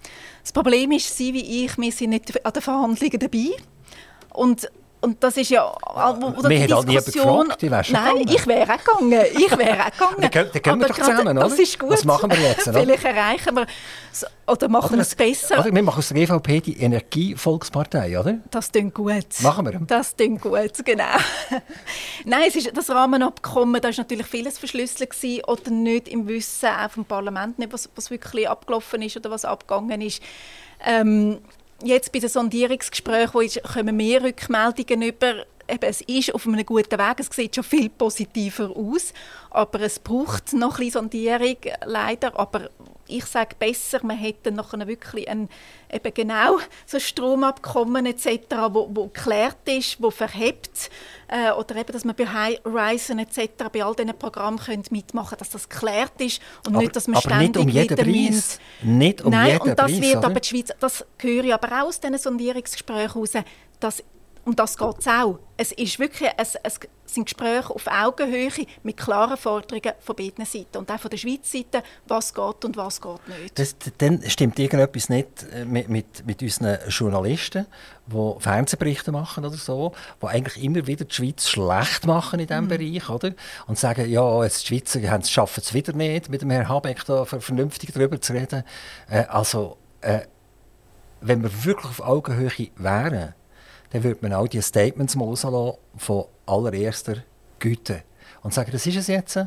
Das 0.42 0.52
Problem 0.52 0.92
ist, 0.92 1.16
Sie 1.16 1.32
wie 1.32 1.64
ich, 1.64 1.78
wir 1.78 1.92
sind 1.92 2.10
nicht 2.10 2.44
an 2.44 2.52
den 2.52 2.62
Verhandlungen 2.62 3.18
dabei. 3.18 3.50
Und 4.30 4.68
und 5.04 5.22
das 5.22 5.36
ist 5.36 5.50
ja... 5.50 5.66
Oder 5.66 6.48
wir 6.48 6.60
haben 6.62 6.86
nie 6.86 6.94
gefragt, 6.94 7.60
die 7.60 7.68
Nein, 7.68 7.82
gegangen. 7.84 8.28
ich 8.28 8.46
wäre 8.46 8.72
auch 8.72 8.78
gegangen. 8.78 9.24
Ich 9.34 9.58
wäre 9.58 9.86
auch 9.86 9.90
gegangen. 9.90 10.30
dann, 10.30 10.30
dann 10.30 10.62
gehen 10.62 10.80
wir 10.80 10.88
doch 10.88 10.96
zusammen, 10.96 11.38
oder? 11.38 11.48
Das 11.48 11.58
ist 11.58 11.78
gut. 11.78 11.90
Was 11.90 12.04
machen 12.06 12.30
wir 12.30 12.40
jetzt? 12.40 12.68
Oder? 12.68 12.80
Vielleicht 12.80 13.04
erreichen 13.04 13.54
wir 13.54 13.66
oder 14.46 14.68
machen 14.68 14.96
wir 14.96 15.02
es 15.02 15.14
besser. 15.14 15.58
Oder 15.58 15.74
wir 15.74 15.82
machen 15.82 15.98
aus 15.98 16.08
der 16.08 16.16
EVP 16.22 16.60
die 16.60 16.80
Energievolkspartei, 16.80 18.18
oder? 18.18 18.38
Das 18.50 18.72
klingt 18.72 18.94
gut. 18.94 19.26
Machen 19.42 19.66
wir. 19.66 19.78
Das 19.86 20.16
klingt 20.16 20.40
gut, 20.40 20.72
genau. 20.84 21.04
Nein, 22.24 22.44
es 22.48 22.56
ist 22.56 22.74
das 22.74 22.88
Rahmenabkommen, 22.88 23.80
da 23.82 23.88
war 23.88 23.94
natürlich 23.96 24.26
vieles 24.26 24.58
verschlüsselt 24.58 25.10
gewesen, 25.10 25.44
oder 25.44 25.70
nicht 25.70 26.08
im 26.08 26.26
Wissen 26.28 26.68
auch 26.68 26.90
vom 26.90 27.04
Parlament, 27.04 27.58
nicht, 27.58 27.72
was, 27.72 27.90
was 27.94 28.10
wirklich 28.10 28.48
abgelaufen 28.48 29.02
ist 29.02 29.16
oder 29.18 29.30
was 29.30 29.44
abgegangen 29.44 30.00
ist. 30.00 30.22
Ähm, 30.84 31.38
jetzt 31.84 32.12
bei 32.12 32.18
den 32.18 32.28
Sondierungsgesprächen 32.28 33.62
kommen 33.62 33.96
mehr 33.96 34.22
Rückmeldungen 34.22 35.02
über, 35.02 35.44
eben, 35.68 35.82
es 35.82 36.00
ist 36.02 36.34
auf 36.34 36.46
einem 36.46 36.64
guten 36.64 36.98
Weg, 36.98 37.20
es 37.20 37.28
sieht 37.30 37.54
schon 37.54 37.64
viel 37.64 37.88
positiver 37.88 38.70
aus, 38.74 39.12
aber 39.50 39.80
es 39.80 39.98
braucht 39.98 40.52
noch 40.52 40.78
ein 40.78 40.86
bisschen 40.86 41.10
Sondierung, 41.10 41.56
leider, 41.84 42.38
aber 42.38 42.70
ich 43.06 43.24
sage 43.24 43.56
besser, 43.58 44.00
man 44.02 44.16
hätte 44.16 44.50
nachher 44.50 44.86
wirklich 44.86 45.28
ein 45.28 45.48
eben 45.92 46.14
genau 46.14 46.58
so 46.86 46.98
Stromabkommen 46.98 48.06
etc., 48.06 48.28
wo, 48.70 48.88
wo 48.92 49.06
geklärt 49.06 49.66
ist, 49.66 50.02
wo 50.02 50.10
verhebt 50.10 50.90
äh, 51.28 51.52
oder 51.52 51.76
eben, 51.76 51.92
dass 51.92 52.04
man 52.04 52.16
bei 52.16 52.26
Horizon 52.26 53.18
etc. 53.18 53.64
bei 53.72 53.84
all 53.84 53.94
diesen 53.94 54.16
Programmen 54.18 54.58
können 54.58 54.84
mitmachen, 54.90 55.36
dass 55.38 55.50
das 55.50 55.68
geklärt 55.68 56.20
ist 56.20 56.40
und 56.66 56.74
aber, 56.74 56.82
nicht, 56.82 56.96
dass 56.96 57.06
man 57.06 57.20
ständig 57.20 57.64
nicht 57.64 57.66
um 57.66 57.68
jeden 57.68 57.96
Preis. 57.96 58.58
Nicht 58.82 59.22
um 59.22 59.30
Nein, 59.30 59.52
jeden 59.52 59.70
und 59.70 59.78
das 59.78 59.90
Preis, 59.90 60.00
wird 60.00 60.16
oder? 60.16 60.26
aber 60.26 60.40
die 60.40 60.48
Schweiz, 60.48 60.68
das 60.80 61.04
höre 61.18 61.44
ich 61.44 61.54
aber 61.54 61.68
auch 61.68 61.88
aus 61.88 62.00
diesen 62.00 62.18
Sondierungsgesprächen 62.18 63.12
heraus, 63.12 63.32
dass 63.80 64.02
um 64.44 64.54
das 64.56 64.76
geht 64.76 64.98
es 64.98 65.06
auch. 65.06 65.38
Es, 65.56 65.72
ist 65.72 65.98
wirklich, 65.98 66.30
es, 66.36 66.56
es 66.62 66.80
sind 67.06 67.24
Gespräche 67.24 67.70
auf 67.70 67.86
Augenhöhe 67.86 68.50
mit 68.82 68.96
klaren 68.96 69.36
Forderungen 69.36 69.92
von 70.00 70.16
beiden 70.16 70.44
Seiten. 70.44 70.78
Und 70.78 70.90
auch 70.90 70.98
von 70.98 71.10
der 71.10 71.16
Schweizer 71.16 71.58
Seite, 71.58 71.82
was 72.06 72.34
geht 72.34 72.64
und 72.64 72.76
was 72.76 73.00
geht 73.00 73.28
nicht. 73.28 73.58
Das, 73.58 73.76
dann 73.98 74.22
stimmt 74.28 74.58
irgendetwas 74.58 75.08
nicht 75.08 75.46
äh, 75.52 75.64
mit, 75.64 75.88
mit, 75.88 76.26
mit 76.26 76.42
unseren 76.42 76.78
Journalisten, 76.88 77.66
die 78.06 78.34
Fernsehberichte 78.38 79.12
machen 79.12 79.44
oder 79.44 79.56
so, 79.56 79.92
die 80.20 80.26
eigentlich 80.26 80.62
immer 80.62 80.86
wieder 80.86 81.04
die 81.04 81.14
Schweiz 81.14 81.48
schlecht 81.48 82.06
machen 82.06 82.40
in 82.40 82.46
diesem 82.46 82.64
mhm. 82.64 82.68
Bereich. 82.68 83.08
Oder? 83.08 83.32
Und 83.66 83.78
sagen, 83.78 84.10
ja, 84.10 84.42
jetzt 84.42 84.68
die 84.68 84.78
Schweizer 84.78 85.22
schaffen 85.22 85.62
es 85.64 85.72
wieder 85.72 85.92
nicht, 85.92 86.28
mit 86.28 86.42
dem 86.42 86.50
Herrn 86.50 86.68
Habeck 86.68 87.04
da 87.06 87.24
vernünftig 87.24 87.92
darüber 87.92 88.20
zu 88.20 88.32
reden. 88.32 88.64
Äh, 89.08 89.24
also, 89.26 89.78
äh, 90.00 90.20
wenn 91.20 91.42
wir 91.42 91.64
wirklich 91.64 91.86
auf 91.86 92.00
Augenhöhe 92.00 92.68
wären, 92.76 93.34
dann 93.94 94.02
würde 94.02 94.18
man 94.22 94.32
auch 94.32 94.48
die 94.48 94.60
Statements 94.60 95.14
mal 95.14 95.36
von 95.36 96.24
allererster 96.46 97.18
Güte. 97.60 98.02
Und 98.42 98.52
sagen, 98.52 98.72
das 98.72 98.84
ist 98.86 98.96
es 98.96 99.06
jetzt. 99.06 99.38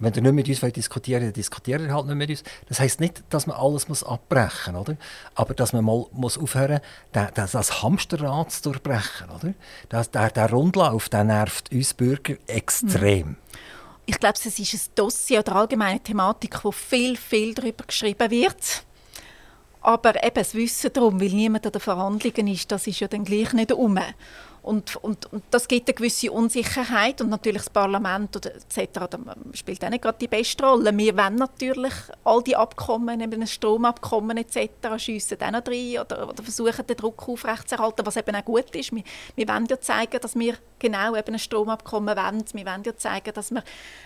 Wenn 0.00 0.12
ihr 0.14 0.22
nicht 0.22 0.32
mit 0.32 0.48
uns 0.48 0.72
diskutieren 0.72 1.22
wollt, 1.22 1.28
dann 1.28 1.40
diskutiert 1.40 1.80
ihr 1.80 1.94
halt 1.94 2.06
nicht 2.06 2.16
mit 2.16 2.28
uns. 2.28 2.42
Das 2.68 2.80
heisst 2.80 2.98
nicht, 2.98 3.22
dass 3.30 3.46
man 3.46 3.56
alles 3.56 3.88
muss 3.88 4.02
abbrechen 4.02 4.74
muss, 4.74 4.96
aber 5.36 5.54
dass 5.54 5.72
man 5.72 5.84
mal 5.84 6.06
muss 6.10 6.36
aufhören 6.36 6.80
muss, 7.12 7.28
das, 7.34 7.52
das 7.52 7.82
Hamsterrad 7.84 8.50
zu 8.50 8.62
durchbrechen. 8.62 9.30
Oder? 9.30 9.54
Das, 9.90 10.10
der, 10.10 10.28
der 10.30 10.50
Rundlauf 10.50 11.08
der 11.08 11.22
nervt 11.22 11.70
uns 11.70 11.94
Bürger 11.94 12.34
extrem. 12.48 13.28
Mhm. 13.28 13.36
Ich 14.06 14.18
glaube, 14.18 14.34
es 14.34 14.58
ist 14.58 14.74
ein 14.74 14.94
Dossier 14.96 15.38
oder 15.38 15.54
allgemeine 15.54 16.00
Thematik, 16.00 16.64
wo 16.64 16.72
viel, 16.72 17.16
viel 17.16 17.54
darüber 17.54 17.84
geschrieben 17.84 18.28
wird. 18.28 18.84
Aber 19.84 20.24
eben 20.24 20.34
das 20.34 20.54
Wissen 20.54 20.90
darum, 20.94 21.20
weil 21.20 21.28
niemand 21.28 21.66
an 21.66 21.72
den 21.72 21.80
Verhandlungen 21.80 22.48
ist, 22.48 22.72
das 22.72 22.86
ist 22.86 23.00
ja 23.00 23.06
dann 23.06 23.22
gleich 23.22 23.52
nicht 23.52 23.70
um. 23.70 23.98
Und, 24.62 24.96
und, 24.96 25.30
und 25.30 25.44
das 25.50 25.68
gibt 25.68 25.90
eine 25.90 25.94
gewisse 25.94 26.32
Unsicherheit 26.32 27.20
und 27.20 27.28
natürlich 27.28 27.64
das 27.64 27.70
Parlament 27.70 28.34
oder 28.34 28.50
etc. 28.54 28.98
spielt 29.52 29.84
auch 29.84 29.90
nicht 29.90 30.02
gerade 30.02 30.16
die 30.18 30.26
beste 30.26 30.64
Rolle. 30.64 30.96
Wir 30.96 31.14
wollen 31.18 31.34
natürlich 31.34 31.92
all 32.24 32.42
die 32.42 32.56
Abkommen, 32.56 33.20
eben 33.20 33.42
ein 33.42 33.46
Stromabkommen 33.46 34.38
etc. 34.38 34.70
schiessen 34.96 35.36
dann 35.38 35.52
noch 35.52 35.66
rein 35.66 35.98
oder, 36.00 36.30
oder 36.30 36.42
versuchen 36.42 36.86
den 36.86 36.96
Druck 36.96 37.28
aufrechtzuerhalten, 37.28 38.06
was 38.06 38.16
eben 38.16 38.34
auch 38.34 38.44
gut 38.46 38.74
ist. 38.74 38.90
Wir, 38.90 39.02
wir 39.36 39.48
wollen 39.48 39.66
ja 39.66 39.78
zeigen, 39.78 40.18
dass 40.18 40.34
wir 40.34 40.54
genau 40.78 41.14
eben 41.14 41.34
ein 41.34 41.38
Stromabkommen 41.38 42.16
wollen. 42.16 42.44
Wir 42.54 42.64
wollen 42.64 42.84
ja 42.86 42.96
zeigen, 42.96 43.34
dass 43.34 43.50
wir 43.50 43.62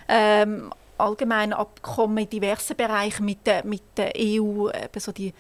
ähm, 0.09 0.73
allgemein 0.99 1.53
Abkommen 1.53 2.19
in 2.19 2.31
diversen 2.31 2.77
Bereichen 2.77 3.25
mit 3.25 3.47
der, 3.47 3.65
mit 3.65 3.83
der 3.97 4.13
EU, 4.17 4.69
eben 4.69 5.01
so 5.01 5.13
die, 5.13 5.33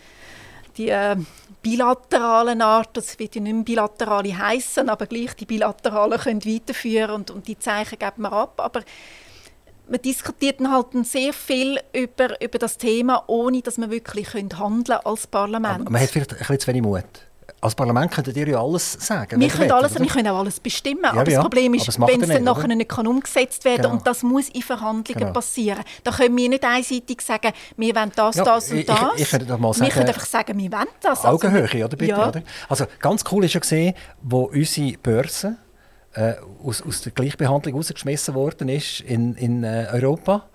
die 0.77 0.89
äh, 0.89 1.17
bilateralen 1.63 2.63
Art, 2.63 2.97
das 2.97 3.19
wird 3.19 3.35
ja 3.35 3.41
nicht 3.41 3.55
mehr 3.55 3.65
bilaterale 3.65 4.37
heißen, 4.37 4.89
aber 4.89 5.07
gleich 5.07 5.35
die 5.35 5.47
bilateralen 5.47 6.19
können 6.19 6.45
weiterführen 6.45 7.11
und, 7.11 7.31
und 7.31 7.49
die 7.49 7.59
Zeichen 7.59 7.99
geben 7.99 8.23
wir 8.23 8.33
ab. 8.33 8.61
Aber 8.61 8.83
man 9.89 10.01
diskutiert 10.03 10.61
halt 10.61 10.89
sehr 11.07 11.33
viel 11.33 11.81
über, 11.93 12.41
über 12.43 12.59
das 12.59 12.79
Thema, 12.79 13.25
ohne 13.27 13.63
dass 13.63 13.79
man 13.79 13.91
wirklich 13.91 14.35
handeln 14.35 14.85
können 14.85 15.01
als 15.05 15.27
Parlament. 15.27 15.81
Aber 15.81 15.91
man 15.91 16.03
hat 16.03 16.11
vielleicht 16.11 16.33
ein 16.33 16.39
bisschen 16.39 16.61
zu 16.61 16.67
wenig 16.69 16.83
Mut 16.83 17.28
als 17.61 17.75
Parlament 17.75 18.13
könntet 18.13 18.37
ihr 18.37 18.49
ja 18.49 18.61
alles 18.63 18.93
sagen. 18.93 19.41
Wir 19.41 19.49
können, 19.49 19.71
alles, 19.73 19.99
wir 19.99 20.07
können 20.07 20.29
auch 20.29 20.39
alles 20.39 20.61
bestimmen. 20.61 21.03
Ja, 21.03 21.11
aber 21.13 21.25
das 21.25 21.41
Problem 21.41 21.75
ist, 21.75 22.01
wenn 22.01 22.23
es 22.23 22.29
dann 22.29 22.45
nachher 22.45 22.69
nicht 22.69 22.89
kann 22.89 23.07
umgesetzt 23.07 23.65
werden 23.65 23.83
genau. 23.83 23.95
und 23.95 24.07
das 24.07 24.23
muss 24.23 24.49
in 24.51 24.63
Verhandlungen 24.63 25.21
genau. 25.21 25.33
passieren. 25.33 25.83
Da 26.05 26.13
können 26.13 26.37
wir 26.37 26.49
nicht 26.49 26.65
einseitig 26.65 27.21
sagen, 27.21 27.53
wir 27.77 27.95
wollen 27.95 28.13
das, 28.15 28.37
ja, 28.37 28.45
das 28.45 28.71
und 28.71 28.89
das. 28.89 28.99
Ich, 29.17 29.23
ich, 29.23 29.33
ich 29.33 29.47
doch 29.47 29.59
mal 29.59 29.73
sagen, 29.73 29.87
wir 29.87 29.93
können 29.93 30.09
einfach 30.09 30.27
sagen, 30.27 30.59
wir 30.59 30.73
wollen 30.73 30.89
das. 31.01 31.25
Also, 31.25 31.29
Augenhöhe, 31.29 31.85
oder 31.85 31.97
bitte? 31.97 32.15
Oder? 32.15 32.43
Also 32.69 32.87
ganz 33.01 33.25
cool 33.33 33.45
ist 33.45 33.55
ja 33.55 33.61
gesehen, 33.61 33.95
wo 34.23 34.45
unsere 34.45 34.97
Börse 34.99 35.57
äh, 36.15 36.35
aus, 36.65 36.83
aus 36.83 37.03
der 37.03 37.13
Gleichbehandlung 37.13 37.75
rausgeschmissen 37.75 38.35
worden 38.35 38.69
ist 38.69 39.01
in, 39.01 39.35
in 39.35 39.65
äh, 39.65 39.89
Europa, 39.93 40.49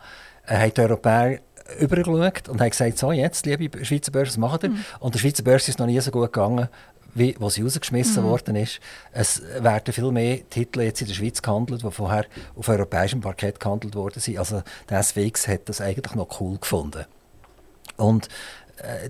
äh, 0.46 0.58
haben 0.58 0.74
die 0.74 0.82
Europäer 0.82 1.40
übergeschaut 1.80 2.50
und 2.50 2.60
haben 2.60 2.70
gesagt, 2.70 2.98
so 2.98 3.12
jetzt, 3.12 3.46
liebe 3.46 3.86
Schweizer 3.86 4.12
Börse, 4.12 4.32
was 4.32 4.38
machen 4.38 4.60
ihr? 4.64 4.70
Mhm. 4.70 4.86
Und 5.00 5.16
der 5.16 5.20
Schweizer 5.20 5.44
Börse 5.44 5.72
ist 5.72 5.80
noch 5.80 5.86
nie 5.86 6.00
so 6.00 6.12
gut 6.12 6.32
gegangen, 6.34 6.68
wie 7.16 7.36
wo 7.40 7.50
sie 7.50 7.62
rausgeschmissen 7.62 8.24
mhm. 8.24 8.28
worden 8.28 8.56
ist. 8.56 8.80
Es 9.12 9.42
werden 9.60 9.94
viel 9.94 10.12
mehr 10.12 10.48
Titel 10.50 10.82
jetzt 10.82 11.02
in 11.02 11.08
der 11.08 11.14
Schweiz 11.14 11.42
gehandelt, 11.42 11.84
die 11.84 11.92
vorher 11.92 12.26
auf 12.56 12.68
europäischem 12.68 13.22
Parkett 13.22 13.60
gehandelt 13.60 13.96
worden 13.96 14.20
sind. 14.20 14.38
Also 14.38 14.64
der 14.90 15.02
SWX 15.04 15.48
hat 15.48 15.70
das 15.70 15.82
eigentlich 15.82 16.16
noch 16.16 16.40
cool 16.40 16.58
gefunden. 16.58 17.06
Und 17.98 18.28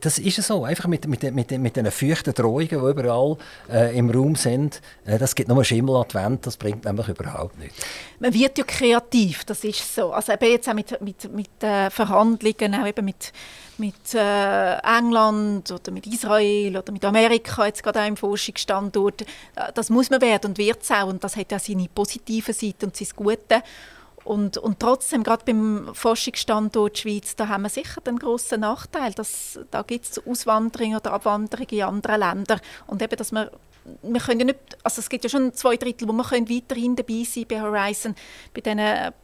das 0.02 0.20
ist 0.20 0.42
so, 0.44 0.64
einfach 0.64 0.88
mit, 0.88 1.08
mit, 1.08 1.24
mit, 1.34 1.52
mit 1.52 1.76
den 1.76 1.92
feuchten 1.92 2.34
Drohungen, 2.34 2.68
die 2.68 2.76
überall 2.76 3.38
äh, 3.72 3.98
im 3.98 4.10
Raum 4.10 4.36
sind. 4.36 4.82
Äh, 5.06 5.18
das 5.18 5.34
gibt 5.34 5.50
nur 5.50 5.64
Schimmel 5.64 6.04
Wand, 6.14 6.46
das 6.46 6.58
bringt 6.58 6.86
nämlich 6.86 7.08
überhaupt 7.08 7.58
nichts. 7.58 7.78
Man 8.20 8.34
wird 8.34 8.58
ja 8.58 8.64
kreativ, 8.64 9.44
das 9.46 9.64
ist 9.64 9.96
so. 9.96 10.12
Also 10.12 10.34
eben 10.34 10.46
jetzt 10.46 10.70
auch 10.70 10.74
mit, 10.74 11.02
mit, 11.02 11.34
mit 11.34 11.64
äh, 11.64 11.90
Verhandlungen, 11.90 12.76
auch 12.76 12.86
eben 12.86 13.06
mit, 13.06 13.34
mit 13.78 14.14
äh, 14.14 14.78
England 14.78 15.72
oder 15.72 15.92
mit 15.92 16.06
Israel 16.08 16.78
oder 16.78 16.92
mit 16.92 17.04
Amerika, 17.04 17.66
jetzt 17.66 17.84
gerade 17.84 18.02
auch 18.02 18.08
im 18.08 18.18
Forschungsstandort, 18.18 19.22
äh, 19.22 19.26
das 19.74 19.90
muss 19.90 20.10
man 20.10 20.22
werden 20.22 20.52
und 20.52 20.58
wird 20.58 20.84
es 20.84 20.92
auch. 20.92 21.08
Und 21.08 21.24
das 21.24 21.36
hat 21.36 21.52
ja 21.52 21.60
seine 21.60 21.88
positive 21.94 22.54
Seite 22.54 22.86
und 22.86 22.96
sein 22.96 23.08
Gute. 23.16 23.64
Und, 24.24 24.58
und 24.58 24.80
trotzdem, 24.80 25.24
gerade 25.24 25.44
beim 25.46 25.90
Forschungsstandort 25.94 26.98
Schweiz, 26.98 27.36
da 27.36 27.48
haben 27.48 27.64
wir 27.64 27.70
sicher 27.70 28.02
den 28.02 28.20
grossen 28.20 28.62
Nachteil, 28.62 29.14
dass 29.14 29.60
da 29.72 29.82
gibt 29.82 30.06
es 30.06 30.26
Auswanderung 30.26 30.96
oder 30.96 31.14
Abwanderung 31.14 31.68
in 31.70 31.84
andere 31.84 32.18
Länder 32.18 32.60
und 32.88 33.02
eben, 33.02 33.16
dass 33.16 33.32
wir 33.32 33.52
wir 34.02 34.22
können 34.22 34.40
ja 34.40 34.46
nicht, 34.46 34.60
also 34.84 35.00
es 35.00 35.10
gibt 35.10 35.24
ja 35.24 35.30
schon 35.30 35.54
zwei 35.54 35.76
Drittel, 35.76 36.08
wo 36.08 36.14
wir 36.14 36.24
können 36.24 36.50
weiterhin 36.50 36.96
dabei 36.96 37.24
sein 37.26 37.46
bei 37.48 37.62
Horizon, 37.62 38.16
bei 38.54 38.62
diesen 38.62 38.80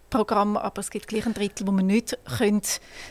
Programmen, 0.10 0.58
aber 0.58 0.82
es 0.82 0.90
gibt 0.90 1.08
gleich 1.08 1.26
ein 1.26 1.34
Drittel, 1.34 1.68
wo 1.68 1.72
wir 1.72 1.84
nicht 1.84 2.18
können 2.38 2.62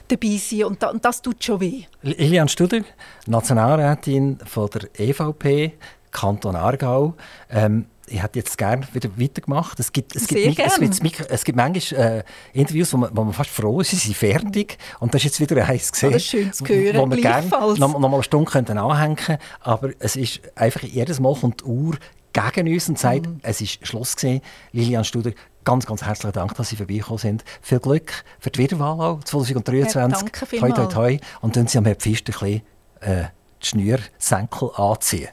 dabei 0.09 0.37
sein 0.37 0.65
und, 0.65 0.83
da, 0.83 0.91
und 0.91 1.05
das 1.05 1.23
tut 1.23 1.43
schon 1.43 1.61
weh. 1.61 1.85
Lilian 2.03 2.49
Studer, 2.49 2.83
Nationalrätin 3.27 4.39
von 4.45 4.69
der 4.71 4.89
EVP, 4.99 5.79
Kanton 6.11 6.57
Aargau. 6.57 7.15
Ähm, 7.51 7.87
ich 8.11 8.23
hätte 8.23 8.39
jetzt 8.39 8.57
gerne 8.59 8.87
wieder 8.93 9.11
weitergemacht. 9.17 9.79
Es 9.81 9.93
gibt, 9.93 10.17
es 10.17 10.25
Sehr 10.25 10.43
gibt, 10.53 10.59
es 10.59 11.01
gibt, 11.01 11.31
es 11.31 11.45
gibt 11.45 11.57
manchmal 11.57 12.01
äh, 12.01 12.23
Interviews, 12.53 12.93
wo 12.93 12.99
man, 12.99 13.11
wo 13.17 13.25
man 13.25 13.33
fast 13.33 13.51
froh 13.51 13.81
ist, 13.81 13.91
sie 13.91 13.97
sind 13.97 14.17
fertig. 14.17 14.79
Und 15.01 15.15
das 15.15 15.21
ist 15.25 15.39
jetzt 15.39 15.41
wieder 15.51 15.67
eins 15.67 15.93
gesehen, 15.93 16.13
das 16.13 16.23
ist 16.23 16.29
schön 16.29 16.53
zu 16.53 16.67
hören, 16.67 16.99
wo 16.99 17.11
wir 17.11 17.21
gerne 17.21 17.49
noch, 17.49 17.79
noch 17.79 17.99
mal 17.99 18.15
eine 18.15 18.23
Stunde 18.23 18.51
könnten 18.51 18.79
anhängen 18.79 19.39
Aber 19.61 19.91
es 19.99 20.17
ist 20.17 20.41
einfach, 20.55 20.83
jedes 20.83 21.21
Mal 21.21 21.35
kommt 21.35 21.61
die 21.61 21.65
Uhr 21.65 21.97
gegen 22.33 22.73
uns 22.73 22.89
und 22.89 22.99
sagt, 22.99 23.27
Mhm. 23.27 23.41
es 23.43 23.61
ist 23.61 23.87
Schluss 23.87 24.17
gewesen. 24.17 24.43
Lilian 24.73 25.05
Studer, 25.05 25.33
ganz, 25.65 25.87
ganz 25.87 26.03
herzlichen 26.03 26.33
Dank, 26.33 26.55
dass 26.55 26.69
Sie 26.69 26.77
vorbeigekommen 26.77 27.19
sind. 27.19 27.45
Viel 27.63 27.81
Glück 27.81 28.25
für 28.39 28.51
die 28.51 28.59
Wiederwahl 28.61 29.01
auch 29.01 29.25
2023. 29.25 29.95
Ja, 29.95 30.09
danke 30.09 30.59
toi, 30.59 30.71
toi, 30.71 30.87
toi. 30.87 31.19
Und 31.41 31.57
dann 31.57 31.67
Sie 31.67 31.79
am 31.79 31.85
Herrn 31.85 31.97
Pfister 31.99 32.33
ein 32.33 32.63
bisschen 33.01 33.23
äh, 33.23 33.25
die 33.63 33.67
Schnürsenkel 33.67 34.71
anziehen. 34.77 35.29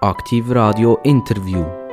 Aktiv 0.00 0.52
Radio 0.52 1.00
Interview. 1.02 1.87